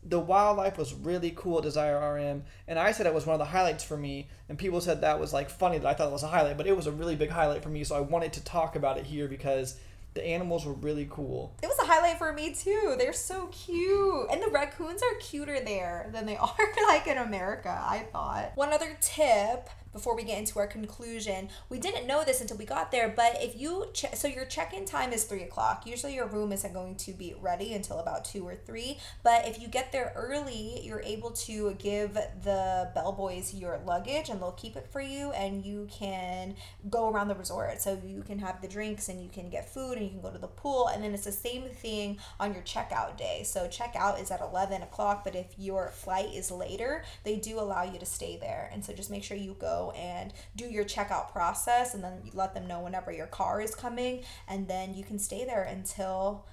The 0.09 0.21
wildlife 0.21 0.79
was 0.79 0.95
really 0.95 1.33
cool 1.35 1.61
Desire 1.61 1.99
RM, 2.15 2.45
and 2.69 2.79
I 2.79 2.93
said 2.93 3.07
it 3.07 3.15
was 3.15 3.27
one 3.27 3.35
of 3.35 3.41
the 3.41 3.45
highlights 3.45 3.83
for 3.83 3.97
me. 3.97 4.29
And 4.49 4.57
people 4.57 4.81
said 4.81 5.01
that 5.01 5.19
was 5.19 5.33
like 5.33 5.51
funny 5.51 5.79
that 5.79 5.87
I 5.87 5.95
thought 5.95 6.09
it 6.09 6.13
was 6.13 6.23
a 6.23 6.29
highlight, 6.29 6.57
but 6.57 6.67
it 6.67 6.77
was 6.77 6.87
a 6.87 6.93
really 6.93 7.17
big 7.17 7.31
highlight 7.31 7.63
for 7.63 7.71
me. 7.71 7.83
So 7.83 7.97
I 7.97 8.01
wanted 8.01 8.33
to 8.35 8.45
talk 8.45 8.77
about 8.77 8.99
it 8.99 9.07
here 9.07 9.27
because 9.27 9.79
the 10.17 10.27
animals 10.27 10.65
were 10.65 10.73
really 10.73 11.07
cool. 11.11 11.55
It 11.63 11.67
was 11.67 11.79
a 11.83 11.87
highlight 11.87 12.19
for 12.19 12.33
me 12.33 12.55
too. 12.55 12.95
They're 12.99 13.13
so 13.13 13.49
cute. 13.49 14.29
And 14.33 14.43
the 14.43 14.49
raccoons 14.51 15.03
are 15.03 15.15
cuter 15.21 15.61
there 15.61 16.09
than 16.13 16.25
they 16.25 16.37
are 16.41 16.57
like 16.89 17.07
in 17.07 17.19
America, 17.19 17.69
I 17.69 18.07
thought. 18.13 18.53
One 18.55 18.73
other 18.73 18.97
tip 19.01 19.69
before 19.97 20.15
we 20.15 20.23
get 20.25 20.39
into 20.39 20.59
our 20.59 20.67
conclusion, 20.67 21.49
we 21.71 21.79
didn't 21.79 22.07
know 22.07 22.23
this 22.23 22.43
until 22.43 22.59
we 22.59 22.67
got 22.67 22.93
there, 22.93 23.09
but 23.09 23.43
if 23.43 23.59
you 23.59 23.87
check, 23.95 24.15
so 24.15 24.29
your 24.29 24.45
check-in 24.45 24.85
time 24.85 25.11
is 25.11 25.25
three 25.25 25.43
o'clock. 25.43 25.87
Usually 25.87 26.15
your 26.15 26.27
room 26.27 26.53
isn't 26.53 26.75
going 26.75 26.97
to 26.97 27.13
be 27.13 27.35
ready 27.41 27.73
until 27.73 27.99
about 27.99 28.27
two 28.27 28.47
or 28.47 28.55
three. 28.55 28.99
But 29.23 29.49
if 29.49 29.59
you 29.59 29.69
get 29.69 29.93
there 29.93 30.13
early, 30.15 30.81
you're 30.83 31.01
able 31.01 31.31
to 31.31 31.73
give 31.79 32.13
the 32.13 32.91
bellboys 32.95 33.55
your 33.55 33.81
luggage 33.87 34.29
and 34.29 34.39
they'll 34.39 34.53
keep 34.53 34.77
it 34.77 34.87
for 34.93 35.01
you 35.01 35.33
and 35.33 35.65
you 35.65 35.89
can 35.91 36.57
go 36.91 37.09
around 37.09 37.29
the 37.29 37.35
resort. 37.35 37.81
So 37.81 37.99
you 38.07 38.23
can 38.23 38.39
have 38.41 38.61
the 38.61 38.69
drinks 38.69 39.09
and 39.09 39.23
you 39.23 39.31
can 39.31 39.49
get 39.49 39.73
food 39.73 39.97
and 39.97 40.03
you 40.03 40.11
can 40.11 40.21
go 40.21 40.31
to 40.31 40.39
the 40.39 40.47
pool. 40.47 40.89
And 40.89 41.03
then 41.03 41.15
it's 41.15 41.25
the 41.25 41.33
same 41.33 41.71
thing 41.71 42.19
on 42.39 42.53
your 42.53 42.65
checkout 42.65 43.17
day. 43.17 43.45
So 43.45 43.67
checkout 43.67 44.21
is 44.21 44.31
at 44.31 44.43
11 44.43 44.83
o'clock, 44.83 45.25
but 45.25 45.35
if 45.35 45.55
your 45.57 45.89
flight 45.89 46.35
is 46.35 46.51
later, 46.51 47.03
they 47.25 47.37
do 47.37 47.59
allow 47.59 47.83
you 47.83 47.99
to 47.99 48.07
stay 48.07 48.37
there. 48.37 48.69
And 48.71 48.85
so 48.85 48.93
just 48.93 49.11
make 49.11 49.25
sure 49.25 49.39
you 49.39 49.57
go 49.59 49.86
and 49.93 50.33
do 50.57 50.65
your 50.67 50.85
checkout 50.85 51.33
process 51.33 51.95
and 51.95 52.03
then 52.03 52.21
you 52.25 52.31
let 52.35 52.55
them 52.55 52.67
know 52.67 52.81
whenever 52.81 53.13
your 53.13 53.27
car 53.27 53.61
is 53.61 53.75
coming. 53.75 54.23
And 54.49 54.69
then 54.69 54.95
you 54.95 55.05
can 55.05 55.19
stay 55.19 55.45
there 55.45 55.63
until 55.63 56.47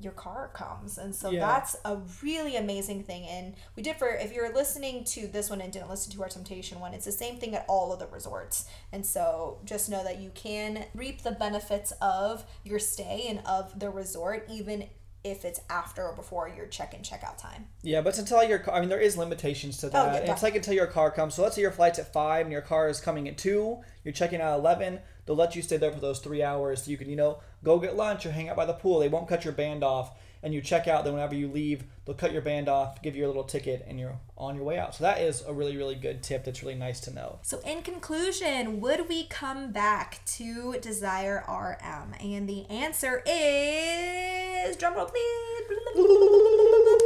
your 0.00 0.12
car 0.12 0.48
comes 0.54 0.96
and 0.96 1.12
so 1.12 1.30
Yeah. 1.30 1.40
that's 1.44 1.74
a 1.84 1.96
really 2.22 2.54
amazing 2.54 3.02
thing 3.02 3.26
and 3.26 3.56
we 3.74 3.82
did 3.82 3.96
for 3.96 4.06
if 4.08 4.32
you're 4.32 4.54
listening 4.54 5.02
to 5.02 5.26
this 5.26 5.50
one 5.50 5.60
and 5.60 5.72
didn't 5.72 5.90
listen 5.90 6.12
to 6.12 6.22
our 6.22 6.28
temptation 6.28 6.78
one 6.78 6.94
it's 6.94 7.04
the 7.04 7.10
same 7.10 7.36
thing 7.38 7.56
at 7.56 7.64
all 7.68 7.92
of 7.92 7.98
the 7.98 8.06
resorts 8.06 8.66
and 8.92 9.04
so 9.04 9.58
just 9.64 9.88
know 9.90 10.04
that 10.04 10.20
you 10.20 10.30
can 10.36 10.84
reap 10.94 11.22
the 11.22 11.32
benefits 11.32 11.92
of 12.00 12.44
your 12.62 12.78
stay 12.78 13.24
and 13.28 13.40
of 13.44 13.76
the 13.80 13.90
resort 13.90 14.46
even 14.48 14.88
if 15.30 15.44
it's 15.44 15.60
after 15.70 16.06
or 16.06 16.14
before 16.14 16.48
your 16.48 16.66
check-in 16.66 17.02
check-out 17.02 17.38
time 17.38 17.66
Yeah, 17.82 18.00
but 18.00 18.18
until 18.18 18.42
your 18.44 18.58
car, 18.58 18.74
I 18.74 18.80
mean, 18.80 18.88
there 18.88 19.00
is 19.00 19.16
limitations 19.16 19.78
to 19.78 19.86
oh, 19.86 19.90
that. 19.90 20.22
Oh, 20.22 20.24
yeah, 20.24 20.32
it's 20.32 20.42
like 20.42 20.56
until 20.56 20.74
your 20.74 20.86
car 20.86 21.10
comes. 21.10 21.34
So 21.34 21.42
let's 21.42 21.54
say 21.56 21.62
your 21.62 21.70
flight's 21.70 21.98
at 21.98 22.12
5 22.12 22.46
and 22.46 22.52
your 22.52 22.62
car 22.62 22.88
is 22.88 23.00
coming 23.00 23.28
at 23.28 23.38
2, 23.38 23.78
you're 24.04 24.12
checking 24.12 24.40
out 24.40 24.54
at 24.54 24.58
11. 24.60 25.00
They'll 25.26 25.36
let 25.36 25.54
you 25.54 25.62
stay 25.62 25.76
there 25.76 25.92
for 25.92 26.00
those 26.00 26.20
three 26.20 26.42
hours 26.42 26.84
so 26.84 26.90
you 26.90 26.96
can, 26.96 27.10
you 27.10 27.16
know, 27.16 27.40
go 27.62 27.78
get 27.78 27.96
lunch 27.96 28.24
or 28.24 28.32
hang 28.32 28.48
out 28.48 28.56
by 28.56 28.64
the 28.64 28.72
pool. 28.72 29.00
They 29.00 29.08
won't 29.08 29.28
cut 29.28 29.44
your 29.44 29.52
band 29.52 29.84
off. 29.84 30.12
And 30.42 30.54
you 30.54 30.60
check 30.60 30.86
out, 30.86 31.04
then 31.04 31.14
whenever 31.14 31.34
you 31.34 31.48
leave, 31.48 31.84
they'll 32.04 32.14
cut 32.14 32.32
your 32.32 32.42
band 32.42 32.68
off, 32.68 33.02
give 33.02 33.16
you 33.16 33.26
a 33.26 33.28
little 33.28 33.44
ticket, 33.44 33.84
and 33.88 33.98
you're 33.98 34.18
on 34.36 34.54
your 34.54 34.64
way 34.64 34.78
out. 34.78 34.94
So 34.94 35.04
that 35.04 35.20
is 35.20 35.42
a 35.42 35.52
really, 35.52 35.76
really 35.76 35.96
good 35.96 36.22
tip 36.22 36.44
that's 36.44 36.62
really 36.62 36.76
nice 36.76 37.00
to 37.00 37.12
know. 37.12 37.38
So, 37.42 37.60
in 37.66 37.82
conclusion, 37.82 38.80
would 38.80 39.08
we 39.08 39.24
come 39.24 39.72
back 39.72 40.20
to 40.26 40.78
Desire 40.80 41.44
RM? 41.48 42.14
And 42.20 42.48
the 42.48 42.68
answer 42.70 43.22
is 43.26 44.76
drumroll, 44.76 45.10
please. 45.10 46.94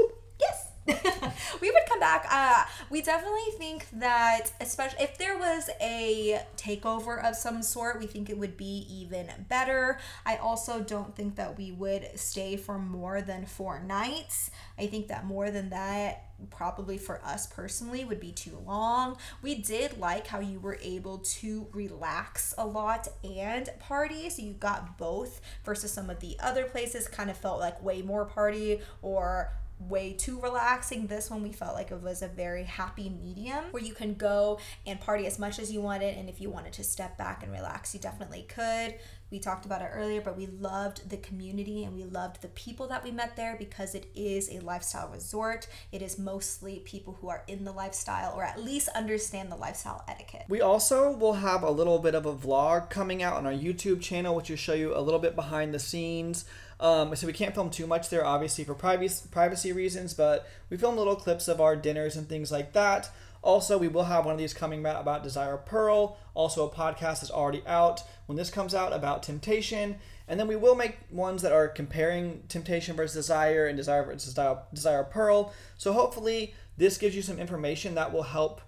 We 1.60 1.70
would 1.70 1.82
come 1.88 2.00
back. 2.00 2.26
Uh, 2.30 2.64
we 2.90 3.02
definitely 3.02 3.52
think 3.56 3.86
that, 3.94 4.50
especially 4.60 5.04
if 5.04 5.16
there 5.16 5.38
was 5.38 5.70
a 5.80 6.40
takeover 6.56 7.22
of 7.24 7.36
some 7.36 7.62
sort, 7.62 8.00
we 8.00 8.06
think 8.06 8.28
it 8.30 8.38
would 8.38 8.56
be 8.56 8.86
even 8.90 9.28
better. 9.48 9.98
I 10.26 10.36
also 10.36 10.80
don't 10.80 11.14
think 11.14 11.36
that 11.36 11.56
we 11.56 11.70
would 11.72 12.18
stay 12.18 12.56
for 12.56 12.78
more 12.78 13.22
than 13.22 13.46
four 13.46 13.80
nights. 13.80 14.50
I 14.78 14.86
think 14.86 15.06
that 15.08 15.24
more 15.24 15.50
than 15.50 15.70
that, 15.70 16.24
probably 16.50 16.98
for 16.98 17.20
us 17.24 17.46
personally, 17.46 18.04
would 18.04 18.20
be 18.20 18.32
too 18.32 18.58
long. 18.66 19.16
We 19.40 19.54
did 19.56 19.98
like 19.98 20.26
how 20.26 20.40
you 20.40 20.58
were 20.58 20.78
able 20.82 21.18
to 21.18 21.68
relax 21.72 22.54
a 22.58 22.66
lot 22.66 23.06
and 23.22 23.68
party, 23.78 24.28
so 24.30 24.42
you 24.42 24.54
got 24.54 24.98
both 24.98 25.40
versus 25.64 25.92
some 25.92 26.10
of 26.10 26.18
the 26.18 26.36
other 26.40 26.64
places 26.64 27.06
kind 27.06 27.30
of 27.30 27.36
felt 27.36 27.60
like 27.60 27.82
way 27.84 28.02
more 28.02 28.24
party 28.24 28.80
or 29.00 29.52
way 29.88 30.12
too 30.12 30.40
relaxing. 30.40 31.06
This 31.06 31.30
one 31.30 31.42
we 31.42 31.52
felt 31.52 31.74
like 31.74 31.90
it 31.90 32.02
was 32.02 32.22
a 32.22 32.28
very 32.28 32.64
happy 32.64 33.08
medium 33.08 33.64
where 33.70 33.82
you 33.82 33.94
can 33.94 34.14
go 34.14 34.58
and 34.86 35.00
party 35.00 35.26
as 35.26 35.38
much 35.38 35.58
as 35.58 35.72
you 35.72 35.80
wanted, 35.80 36.16
and 36.16 36.28
if 36.28 36.40
you 36.40 36.50
wanted 36.50 36.72
to 36.74 36.84
step 36.84 37.16
back 37.18 37.42
and 37.42 37.52
relax, 37.52 37.94
you 37.94 38.00
definitely 38.00 38.46
could. 38.48 38.94
We 39.32 39.38
talked 39.38 39.64
about 39.64 39.80
it 39.80 39.90
earlier, 39.94 40.20
but 40.20 40.36
we 40.36 40.46
loved 40.46 41.08
the 41.08 41.16
community 41.16 41.84
and 41.84 41.96
we 41.96 42.04
loved 42.04 42.42
the 42.42 42.48
people 42.48 42.86
that 42.88 43.02
we 43.02 43.10
met 43.10 43.34
there 43.34 43.56
because 43.58 43.94
it 43.94 44.06
is 44.14 44.50
a 44.50 44.60
lifestyle 44.60 45.08
resort. 45.08 45.68
It 45.90 46.02
is 46.02 46.18
mostly 46.18 46.80
people 46.80 47.16
who 47.18 47.30
are 47.30 47.42
in 47.48 47.64
the 47.64 47.72
lifestyle 47.72 48.34
or 48.36 48.44
at 48.44 48.62
least 48.62 48.90
understand 48.90 49.50
the 49.50 49.56
lifestyle 49.56 50.04
etiquette. 50.06 50.44
We 50.50 50.60
also 50.60 51.10
will 51.10 51.32
have 51.32 51.62
a 51.62 51.70
little 51.70 51.98
bit 51.98 52.14
of 52.14 52.26
a 52.26 52.34
vlog 52.34 52.90
coming 52.90 53.22
out 53.22 53.36
on 53.36 53.46
our 53.46 53.54
YouTube 53.54 54.02
channel, 54.02 54.36
which 54.36 54.50
will 54.50 54.56
show 54.58 54.74
you 54.74 54.94
a 54.94 55.00
little 55.00 55.18
bit 55.18 55.34
behind 55.34 55.72
the 55.72 55.78
scenes. 55.78 56.44
Um, 56.82 57.14
so 57.14 57.28
we 57.28 57.32
can't 57.32 57.54
film 57.54 57.70
too 57.70 57.86
much 57.86 58.10
there, 58.10 58.26
obviously 58.26 58.64
for 58.64 58.74
privacy 58.74 59.28
privacy 59.30 59.72
reasons, 59.72 60.14
but 60.14 60.48
we 60.68 60.76
film 60.76 60.96
little 60.96 61.14
clips 61.14 61.46
of 61.46 61.60
our 61.60 61.76
dinners 61.76 62.16
and 62.16 62.28
things 62.28 62.50
like 62.50 62.72
that. 62.72 63.08
Also, 63.40 63.78
we 63.78 63.88
will 63.88 64.04
have 64.04 64.24
one 64.24 64.32
of 64.32 64.38
these 64.38 64.52
coming 64.52 64.84
out 64.84 65.00
about 65.00 65.22
Desire 65.22 65.56
Pearl. 65.56 66.16
Also, 66.34 66.68
a 66.68 66.70
podcast 66.70 67.22
is 67.22 67.30
already 67.30 67.62
out 67.66 68.02
when 68.26 68.36
this 68.36 68.50
comes 68.50 68.74
out 68.74 68.92
about 68.92 69.22
Temptation. 69.22 69.96
And 70.28 70.38
then 70.38 70.46
we 70.46 70.56
will 70.56 70.76
make 70.76 70.98
ones 71.10 71.42
that 71.42 71.52
are 71.52 71.66
comparing 71.66 72.42
Temptation 72.48 72.96
versus 72.96 73.14
Desire 73.14 73.66
and 73.66 73.76
Desire 73.76 74.04
versus 74.04 74.26
Desire, 74.26 74.58
Desire 74.72 75.04
Pearl. 75.04 75.52
So 75.76 75.92
hopefully, 75.92 76.54
this 76.76 76.98
gives 76.98 77.16
you 77.16 77.22
some 77.22 77.38
information 77.38 77.94
that 77.96 78.12
will 78.12 78.22
help 78.22 78.60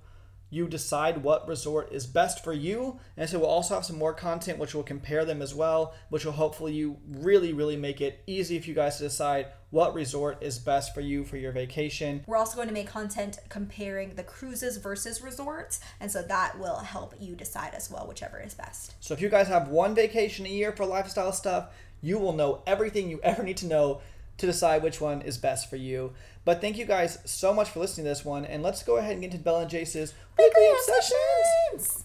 you 0.55 0.69
decide 0.69 1.25
what 1.25 1.49
resort 1.49 1.93
is 1.93 2.07
best 2.07 2.45
for 2.45 2.53
you. 2.53 3.01
And 3.17 3.29
so 3.29 3.41
we'll 3.41 3.49
also 3.49 3.75
have 3.75 3.85
some 3.85 3.99
more 3.99 4.15
content 4.15 4.57
which 4.57 4.73
will 4.73 4.85
compare 4.85 5.25
them 5.25 5.43
as 5.43 5.53
well, 5.53 5.95
which 6.11 6.25
will 6.25 6.31
hopefully 6.33 6.73
you 6.73 6.97
really, 7.09 7.53
really 7.53 7.77
make 7.77 8.01
it 8.01 8.23
easy 8.29 8.61
for 8.61 8.69
you 8.69 8.75
guys 8.75 8.99
to 8.99 9.03
decide 9.03 9.49
what 9.71 9.95
resort 9.95 10.41
is 10.41 10.61
best 10.61 10.95
for 10.95 11.01
you 11.01 11.25
for 11.25 11.37
your 11.37 11.51
vacation. 11.51 12.23
We're 12.29 12.37
also 12.37 12.55
going 12.55 12.69
to 12.69 12.75
make 12.75 12.87
content 12.87 13.41
comparing 13.49 14.15
the 14.15 14.23
cruises 14.23 14.77
versus 14.77 15.21
resorts, 15.21 15.81
and 15.99 16.13
so 16.13 16.23
that 16.23 16.57
will 16.61 16.77
help 16.77 17.15
you 17.19 17.35
decide 17.35 17.75
as 17.75 17.91
well 17.91 18.07
whichever 18.07 18.39
is 18.39 18.55
best. 18.55 18.95
So 19.01 19.13
if 19.13 19.21
you 19.21 19.29
guys 19.29 19.49
have 19.49 19.67
one 19.67 19.97
vacation 19.97 20.47
a 20.47 20.51
year 20.51 20.71
for 20.71 20.87
lifestyle 20.87 21.33
stuff, 21.33 21.71
you 22.01 22.21
will 22.21 22.33
know 22.33 22.63
everything 22.65 23.11
you 23.11 23.19
ever 23.25 23.43
need 23.43 23.57
to 23.57 23.67
know 23.67 24.03
to 24.39 24.47
decide 24.47 24.83
which 24.83 25.01
one 25.01 25.23
is 25.23 25.39
best 25.39 25.71
for 25.71 25.77
you. 25.77 26.13
But 26.45 26.61
thank 26.61 26.77
you 26.77 26.85
guys 26.85 27.19
so 27.25 27.55
much 27.55 27.71
for 27.71 27.81
listening 27.81 28.05
to 28.05 28.11
this 28.11 28.25
one, 28.25 28.45
and 28.45 28.63
let's 28.63 28.83
go 28.83 28.97
ahead 28.97 29.13
and 29.13 29.23
get 29.23 29.33
into 29.33 29.43
Bella 29.43 29.63
and 29.63 29.71
Jace's 29.71 30.13
weekly 30.39 30.69
obsessions. 30.71 32.05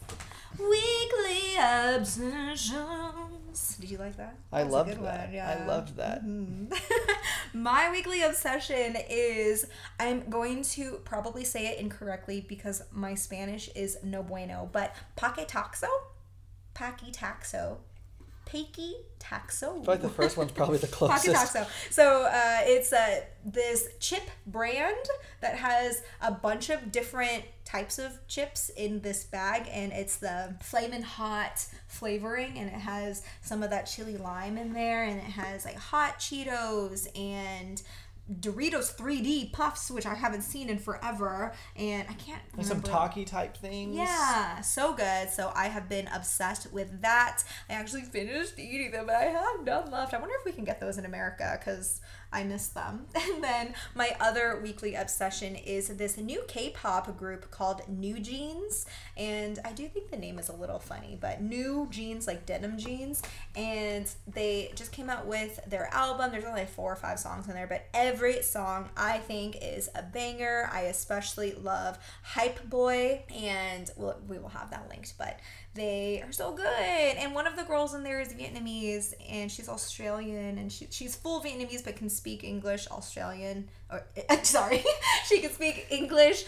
Weekly 0.58 1.58
obsessions. 1.60 3.78
Did 3.80 3.92
you 3.92 3.98
like 3.98 4.16
that? 4.18 4.36
I 4.52 4.62
That's 4.62 4.74
loved 4.74 4.90
good 4.92 5.04
that. 5.04 5.26
one, 5.26 5.34
yeah. 5.34 5.50
I 5.50 5.66
loved 5.66 5.98
that. 5.98 6.24
Mm-hmm. 6.24 6.74
My 7.62 7.90
weekly 7.92 8.22
obsession 8.22 8.96
is 9.10 9.66
I'm 10.00 10.30
going 10.30 10.62
to 10.64 11.00
probably 11.04 11.44
say 11.44 11.68
it 11.68 11.80
incorrectly 11.80 12.46
because 12.48 12.84
my 12.92 13.16
Spanish 13.16 13.70
is 13.76 13.98
no 14.04 14.22
bueno, 14.22 14.70
but 14.72 14.96
Paketaxo? 15.18 15.88
Paketaxo. 16.76 17.78
Paqui 18.52 18.94
taxo. 19.20 19.72
I 19.72 19.74
feel 19.74 19.84
like 19.86 20.02
the 20.02 20.10
first 20.10 20.38
one's 20.38 20.52
probably 20.52 20.78
the 20.78 20.88
closest. 21.00 21.28
Paketaxo. 21.28 21.68
So 21.92 22.24
uh, 22.24 22.60
it's 22.64 22.92
uh, 22.92 23.22
this 23.46 23.88
chip 24.00 24.24
brand 24.48 24.96
that 25.42 25.56
has 25.56 26.02
a 26.22 26.32
bunch 26.32 26.70
of 26.70 26.92
different 26.92 27.44
types 27.66 28.00
of 28.00 28.26
chips 28.28 28.70
in 28.70 29.02
this 29.02 29.24
bag, 29.24 29.68
and 29.72 29.92
it's 29.92 30.18
the 30.18 30.56
flamin' 30.62 31.04
hot 31.04 31.66
flavoring, 31.88 32.58
and 32.58 32.68
it 32.68 32.80
has 32.80 33.24
some 33.42 33.62
of 33.62 33.70
that 33.70 33.84
chili 33.84 34.18
lime 34.18 34.58
in 34.58 34.74
there, 34.74 35.04
and 35.04 35.18
it 35.18 35.24
has 35.24 35.66
like 35.66 35.76
hot 35.76 36.20
Cheetos 36.20 37.08
and 37.18 37.82
Doritos 38.32 38.96
3D 38.96 39.52
puffs, 39.52 39.90
which 39.90 40.06
I 40.06 40.14
haven't 40.14 40.42
seen 40.42 40.70
in 40.70 40.78
forever, 40.78 41.52
and 41.76 42.08
I 42.08 42.14
can't 42.14 42.42
Like 42.56 42.66
some 42.66 42.82
talkie 42.82 43.26
type 43.26 43.58
things. 43.58 43.96
Yeah, 43.96 44.62
so 44.62 44.94
good. 44.94 45.30
So 45.30 45.52
I 45.56 45.68
have 45.68 45.90
been 45.90 46.08
obsessed 46.14 46.72
with 46.72 47.02
that. 47.02 47.44
I 47.70 47.74
actually 47.74 48.04
finished 48.04 48.60
eating 48.60 48.92
them, 48.92 49.08
but 49.08 49.16
I 49.16 49.24
have 49.26 49.64
none 49.64 49.90
left. 49.90 50.14
I 50.14 50.20
wonder 50.20 50.36
if 50.40 50.46
we 50.46 50.52
can 50.52 50.64
get 50.64 50.80
those 50.80 50.98
in 50.98 51.06
America 51.06 51.58
because 51.60 52.02
I 52.32 52.44
miss 52.44 52.68
them. 52.68 53.06
And 53.30 53.44
then 53.44 53.74
my 53.96 54.16
other 54.20 54.60
weekly 54.62 54.96
obsession 54.96 55.56
is 55.56 55.88
this 55.90 56.18
new 56.18 56.44
K-pop 56.48 57.18
group 57.18 57.52
called 57.52 57.82
NewJeans, 57.90 58.86
and 59.16 59.60
I 59.64 59.72
do 59.72 59.88
think 59.88 60.10
the 60.10 60.18
name 60.18 60.40
is 60.40 60.50
a 60.50 60.54
little 60.54 60.80
funny, 60.80 61.18
but 61.20 61.42
NewJeans 61.42 62.28
like 62.28 62.46
denim 62.46 62.78
jeans, 62.78 63.22
and 63.56 64.12
they 64.28 64.72
just 64.76 64.92
came 64.92 65.10
out 65.10 65.26
with 65.26 65.60
their 65.68 65.94
album. 65.94 66.32
There's 66.32 66.44
only 66.44 66.66
four 66.66 66.92
or 66.92 66.96
five 66.96 67.20
songs 67.20 67.48
in 67.48 67.54
there, 67.54 67.68
but 67.68 67.88
every 67.94 68.42
song 68.42 68.90
I 68.98 69.20
think 69.20 69.58
is 69.62 69.90
a 69.96 70.04
banger. 70.04 70.70
I 70.74 70.82
especially 70.82 71.54
love 71.54 71.98
Hype 72.24 72.70
Boy, 72.70 73.24
and 73.34 73.90
we'll, 73.96 74.18
we 74.28 74.40
will 74.40 74.50
have 74.50 74.72
that 74.72 74.90
linked, 74.90 75.14
but 75.18 75.40
they 75.76 76.22
are 76.26 76.32
so 76.32 76.52
good. 76.52 76.66
And 76.66 77.34
one 77.34 77.48
of 77.48 77.56
the 77.56 77.64
girls 77.64 77.94
in 77.94 78.04
there 78.04 78.20
is 78.20 78.34
Vietnamese, 78.34 79.14
and 79.30 79.52
she's 79.52 79.70
Australian, 79.70 80.58
and 80.58 80.72
she, 80.72 80.88
she's 80.90 81.16
full 81.16 81.42
Vietnamese 81.42 81.84
but 81.84 81.96
can 81.96 82.10
speak 82.10 82.44
English, 82.44 82.88
Australian, 82.90 83.70
or 83.92 84.04
sorry, 84.44 84.84
she 85.26 85.40
can 85.40 85.52
speak 85.52 85.88
English, 85.90 86.46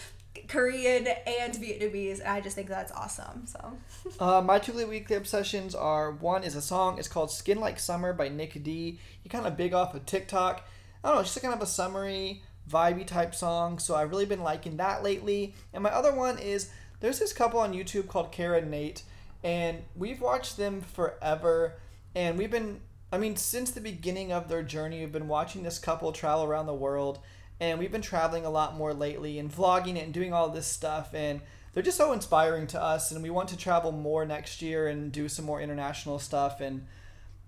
Korean, 0.47 1.07
and 1.07 1.53
Vietnamese. 1.53 2.19
And 2.19 2.29
I 2.29 2.41
just 2.41 2.55
think 2.55 2.67
that's 2.67 2.91
awesome. 2.91 3.45
So 3.45 3.77
Uh, 4.19 4.41
my 4.41 4.59
two 4.59 4.73
weekly 4.87 5.15
obsessions 5.15 5.75
are 5.75 6.11
one 6.11 6.43
is 6.43 6.55
a 6.55 6.61
song. 6.61 6.97
It's 6.97 7.07
called 7.07 7.31
"Skin 7.31 7.59
Like 7.59 7.79
Summer" 7.79 8.13
by 8.13 8.29
Nick 8.29 8.63
D. 8.63 8.99
He 9.21 9.29
kind 9.29 9.45
of 9.45 9.55
big 9.55 9.73
off 9.73 9.93
of 9.93 10.05
TikTok. 10.05 10.67
I 11.03 11.07
don't 11.07 11.17
know, 11.17 11.23
just 11.23 11.41
kind 11.41 11.53
of 11.53 11.61
a 11.61 11.65
summery, 11.65 12.43
vibey 12.69 13.05
type 13.05 13.33
song. 13.33 13.79
So 13.79 13.95
I've 13.95 14.11
really 14.11 14.25
been 14.25 14.43
liking 14.43 14.77
that 14.77 15.03
lately. 15.03 15.55
And 15.73 15.83
my 15.83 15.91
other 15.91 16.13
one 16.13 16.37
is 16.37 16.69
there's 16.99 17.19
this 17.19 17.33
couple 17.33 17.59
on 17.59 17.73
YouTube 17.73 18.07
called 18.07 18.31
Kara 18.31 18.59
and 18.59 18.71
Nate, 18.71 19.03
and 19.43 19.83
we've 19.95 20.21
watched 20.21 20.57
them 20.57 20.81
forever. 20.81 21.75
And 22.15 22.37
we've 22.37 22.51
been, 22.51 22.81
I 23.11 23.17
mean, 23.17 23.35
since 23.35 23.71
the 23.71 23.81
beginning 23.81 24.31
of 24.31 24.49
their 24.49 24.63
journey, 24.63 24.99
we've 24.99 25.11
been 25.11 25.27
watching 25.27 25.63
this 25.63 25.79
couple 25.79 26.11
travel 26.11 26.45
around 26.45 26.65
the 26.65 26.73
world. 26.73 27.19
And 27.59 27.77
we've 27.79 27.91
been 27.91 28.01
traveling 28.01 28.45
a 28.45 28.49
lot 28.49 28.75
more 28.75 28.93
lately 28.93 29.37
and 29.37 29.51
vlogging 29.51 29.95
it 29.95 30.03
and 30.03 30.13
doing 30.13 30.33
all 30.33 30.49
this 30.49 30.67
stuff. 30.67 31.13
And 31.13 31.41
they're 31.73 31.83
just 31.83 31.97
so 31.97 32.11
inspiring 32.11 32.67
to 32.67 32.81
us. 32.81 33.11
And 33.11 33.21
we 33.21 33.29
want 33.29 33.49
to 33.49 33.57
travel 33.57 33.91
more 33.91 34.25
next 34.25 34.61
year 34.61 34.87
and 34.87 35.11
do 35.11 35.29
some 35.29 35.45
more 35.45 35.61
international 35.61 36.17
stuff. 36.19 36.59
And 36.59 36.87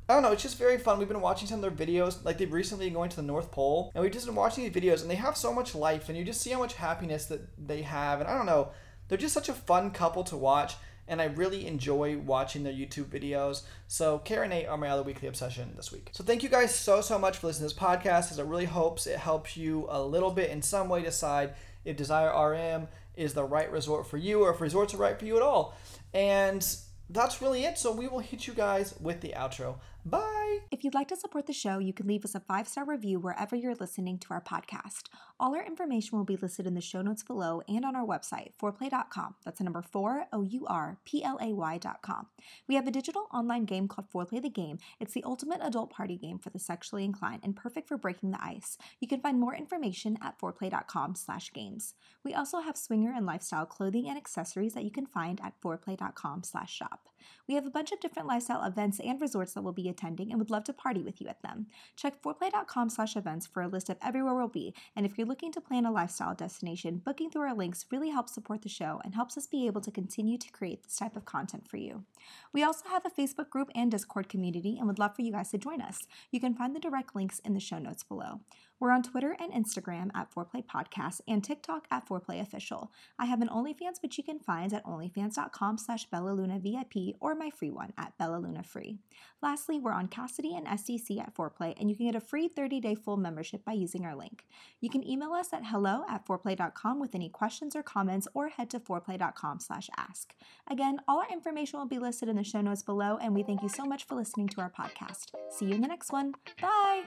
I 0.08 0.14
don't 0.14 0.24
know, 0.24 0.34
it's 0.34 0.44
just 0.44 0.58
very 0.58 0.78
fun. 0.78 1.00
We've 1.00 1.08
been 1.08 1.22
watching 1.22 1.48
some 1.48 1.64
of 1.64 1.78
their 1.78 1.88
videos. 1.88 2.24
Like 2.26 2.38
they've 2.38 2.52
recently 2.52 2.88
been 2.88 2.94
going 2.94 3.10
to 3.10 3.16
the 3.16 3.22
North 3.22 3.52
Pole, 3.52 3.90
and 3.96 4.04
we've 4.04 4.12
just 4.12 4.26
been 4.26 4.36
watching 4.36 4.66
these 4.66 4.74
videos, 4.74 5.02
and 5.02 5.10
they 5.10 5.16
have 5.16 5.38
so 5.38 5.54
much 5.54 5.74
life, 5.74 6.10
and 6.10 6.18
you 6.18 6.26
just 6.26 6.42
see 6.42 6.50
how 6.50 6.60
much 6.60 6.74
happiness 6.74 7.26
that 7.28 7.42
they 7.58 7.84
have. 7.84 8.20
And 8.20 8.30
I 8.30 8.36
don't 8.36 8.46
know, 8.46 8.72
they're 9.08 9.18
just 9.18 9.34
such 9.34 9.48
a 9.48 9.54
fun 9.54 9.92
couple 9.92 10.26
to 10.26 10.36
watch, 10.36 10.76
and 11.08 11.22
I 11.22 11.26
really 11.26 11.68
enjoy 11.68 12.18
watching 12.18 12.64
their 12.64 12.74
YouTube 12.74 13.06
videos. 13.06 13.64
So 13.88 14.20
Karen 14.20 14.52
and 14.52 14.62
Nate 14.62 14.70
are 14.70 14.78
my 14.78 14.90
other 14.90 15.04
weekly 15.04 15.28
obsession 15.28 15.74
this 15.76 15.92
week. 15.92 16.10
So 16.12 16.24
thank 16.24 16.44
you 16.44 16.50
guys 16.50 16.74
so 16.74 17.02
so 17.02 17.20
much 17.20 17.38
for 17.38 17.48
listening 17.48 17.70
to 17.70 17.76
this 17.76 17.84
podcast, 17.84 18.32
as 18.32 18.40
it 18.40 18.46
really 18.46 18.66
hopes 18.66 19.08
it 19.08 19.20
helps 19.20 19.58
you 19.58 19.86
a 19.90 20.02
little 20.02 20.32
bit 20.32 20.50
in 20.50 20.62
some 20.62 20.90
way 20.90 21.02
decide 21.02 21.54
if 21.86 21.98
Desire 21.98 22.30
RM 22.30 22.88
is 23.16 23.34
the 23.34 23.44
right 23.44 23.72
resort 23.72 24.08
for 24.08 24.18
you, 24.18 24.42
or 24.42 24.54
if 24.54 24.62
resorts 24.62 24.94
are 24.94 24.98
right 24.98 25.20
for 25.20 25.26
you 25.26 25.36
at 25.36 25.44
all. 25.44 25.76
And 26.14 26.66
that's 27.10 27.42
really 27.42 27.66
it. 27.66 27.78
So 27.78 27.92
we 27.92 28.08
will 28.08 28.20
hit 28.20 28.48
you 28.48 28.54
guys 28.54 28.96
with 29.00 29.22
the 29.22 29.34
outro. 29.38 29.76
Bye. 30.06 30.60
If 30.70 30.84
you'd 30.84 30.94
like 30.94 31.08
to 31.10 31.16
support 31.16 31.48
the 31.48 31.54
show, 31.54 31.80
you 31.80 31.94
can 31.94 32.08
leave 32.08 32.26
us 32.26 32.36
a 32.36 32.40
five 32.42 32.68
star 32.68 32.86
review 32.86 33.20
wherever 33.20 33.56
you're 33.56 33.76
listening 33.76 34.18
to 34.20 34.28
our 34.32 34.42
podcast. 34.42 35.04
All 35.40 35.56
our 35.56 35.66
information 35.66 36.18
will 36.18 36.26
be 36.26 36.36
listed 36.36 36.68
in 36.68 36.74
the 36.74 36.82
show 36.82 37.02
notes 37.02 37.24
below 37.24 37.62
and 37.68 37.86
on 37.86 37.96
our 37.96 38.06
website, 38.06 38.52
foreplay.com. 38.62 39.36
That's 39.46 39.60
the 39.60 39.64
number 39.64 39.82
four, 39.82 40.26
O 40.34 40.42
U 40.42 40.66
R 40.68 40.98
P 41.06 41.24
L 41.24 41.38
A 41.42 41.54
Y.com. 41.54 42.28
We 42.68 42.76
have 42.76 42.88
a 42.88 42.92
digital 42.92 43.28
online 43.34 43.66
game 43.66 43.88
called 43.88 44.10
Foreplay 44.12 44.42
the 44.42 44.50
Game. 44.50 44.80
It's 45.00 45.14
the 45.14 45.24
ultimate 45.24 45.62
adult 45.62 45.90
party 45.90 46.18
game 46.18 46.38
for 46.38 46.50
the 46.50 46.60
sexually 46.60 47.06
inclined 47.06 47.42
and 47.44 47.56
perfect 47.56 47.88
for 47.88 47.98
breaking 47.98 48.32
the 48.32 48.44
ice. 48.44 48.78
You 49.00 49.08
can 49.08 49.22
find 49.22 49.40
more 49.40 49.56
information 49.56 50.18
at 50.22 50.40
foreplay.com 50.40 51.16
slash 51.16 51.54
games. 51.54 51.94
We 52.26 52.34
also 52.34 52.60
have 52.60 52.78
swinger 52.78 53.14
and 53.16 53.26
lifestyle 53.26 53.66
clothing 53.66 54.10
and 54.10 54.18
accessories 54.18 54.74
that 54.74 54.84
you 54.84 54.92
can 54.92 55.06
find 55.06 55.40
at 55.42 55.54
foreplay.com 55.62 56.44
slash 56.44 56.74
shop. 56.74 57.10
We 57.48 57.56
have 57.56 57.66
a 57.66 57.72
bunch 57.72 57.92
of 57.92 58.00
different 58.00 58.28
lifestyle 58.28 58.64
events 58.64 59.00
and 59.00 59.22
resorts 59.22 59.54
that 59.54 59.62
we'll 59.62 59.74
be 59.74 59.90
attending 59.94 60.32
and 60.32 60.40
would 60.40 60.50
love 60.50 60.64
to 60.66 60.74
party 60.74 61.02
with 61.02 61.22
you 61.22 61.28
at 61.28 61.42
them. 61.42 61.68
Check 61.96 62.22
foreplay.com 62.22 62.90
slash 62.90 63.16
events 63.16 63.48
for 63.48 63.62
a 63.62 63.68
list 63.68 63.90
of 63.90 63.98
everywhere 64.02 64.34
we'll 64.34 64.48
be. 64.48 64.74
And 64.96 65.06
if 65.06 65.18
you're 65.18 65.28
looking 65.28 65.52
to 65.54 65.62
plan 65.62 65.86
a 65.86 65.92
lifestyle 65.92 66.36
destination, 66.36 67.02
booking 67.06 67.30
through 67.30 67.44
our 67.44 67.56
links 67.56 67.86
really 67.92 68.10
helps 68.10 68.34
support 68.34 68.64
the 68.64 68.70
show 68.70 69.00
and 69.04 69.14
helps 69.16 69.38
us 69.38 69.48
be 69.48 69.68
able 69.68 69.82
to 69.82 69.92
continue 69.92 70.38
to 70.38 70.52
create 70.52 70.84
this 70.84 70.98
type 70.98 71.16
of 71.16 71.26
content 71.26 71.70
for 71.70 71.78
you. 71.78 72.04
We 72.52 72.64
also 72.64 72.90
have 72.90 73.06
a 73.06 73.22
Facebook 73.22 73.50
group 73.50 73.70
and 73.76 73.92
Discord 73.92 74.28
community 74.28 74.78
and 74.78 74.88
would 74.88 75.00
love 75.00 75.16
for 75.16 75.22
you 75.22 75.32
guys 75.32 75.52
to 75.52 75.58
join 75.58 75.82
us. 75.82 76.08
You 76.32 76.40
can 76.40 76.56
find 76.56 76.76
the 76.76 76.80
direct 76.80 77.16
links 77.16 77.40
in 77.40 77.54
the 77.54 77.60
show 77.60 77.78
notes 77.78 78.04
below. 78.04 78.42
We're 78.84 78.92
on 78.92 79.02
Twitter 79.02 79.34
and 79.40 79.54
Instagram 79.54 80.10
at 80.14 80.30
Foreplay 80.30 80.66
Podcast 80.66 81.22
and 81.26 81.42
TikTok 81.42 81.88
at 81.90 82.06
Foreplay 82.06 82.42
Official. 82.42 82.92
I 83.18 83.28
have 83.28 83.42
an 83.42 83.48
OnlyFans 83.48 84.02
which 84.02 84.18
you 84.18 84.26
can 84.26 84.40
find 84.40 84.74
at 84.74 84.84
onlyfans.com 84.84 85.78
slash 85.78 86.10
bellalunavip 86.10 87.16
or 87.22 87.34
my 87.34 87.50
free 87.50 87.70
one 87.72 87.94
at 87.98 88.12
bellalunafree. 88.20 88.98
Lastly, 89.42 89.80
we're 89.80 89.94
on 89.94 90.10
Kasidie 90.10 90.58
and 90.58 90.68
SDC 90.68 91.18
at 91.22 91.34
Foreplay 91.34 91.74
and 91.80 91.90
you 91.90 91.96
can 91.96 92.08
get 92.08 92.16
a 92.16 92.20
free 92.20 92.50
30-day 92.50 92.96
full 92.96 93.16
membership 93.16 93.64
by 93.64 93.72
using 93.72 94.04
our 94.04 94.18
link. 94.18 94.44
You 94.82 94.90
can 94.90 95.08
email 95.08 95.32
us 95.32 95.54
at 95.54 95.66
hello 95.66 96.04
at 96.10 96.26
foreplay.com 96.26 97.00
with 97.00 97.16
any 97.16 97.30
questions 97.30 97.78
or 97.78 97.84
comments 97.84 98.28
or 98.34 98.50
head 98.50 98.70
to 98.72 98.82
foreplay.com 98.82 99.62
slash 99.62 99.90
ask. 99.96 100.36
Again, 100.70 101.00
all 101.08 101.20
our 101.20 101.32
information 101.32 101.80
will 101.80 101.88
be 101.88 102.00
listed 102.00 102.28
in 102.28 102.36
the 102.36 102.44
show 102.44 102.60
notes 102.60 102.84
below 102.84 103.18
and 103.22 103.34
we 103.34 103.44
thank 103.44 103.64
you 103.64 103.70
so 103.70 103.86
much 103.86 104.06
for 104.06 104.16
listening 104.16 104.50
to 104.50 104.60
our 104.60 104.70
podcast. 104.78 105.32
See 105.52 105.68
you 105.68 105.76
in 105.76 105.82
the 105.82 105.88
next 105.88 106.12
one. 106.12 106.34
Bye! 106.62 107.04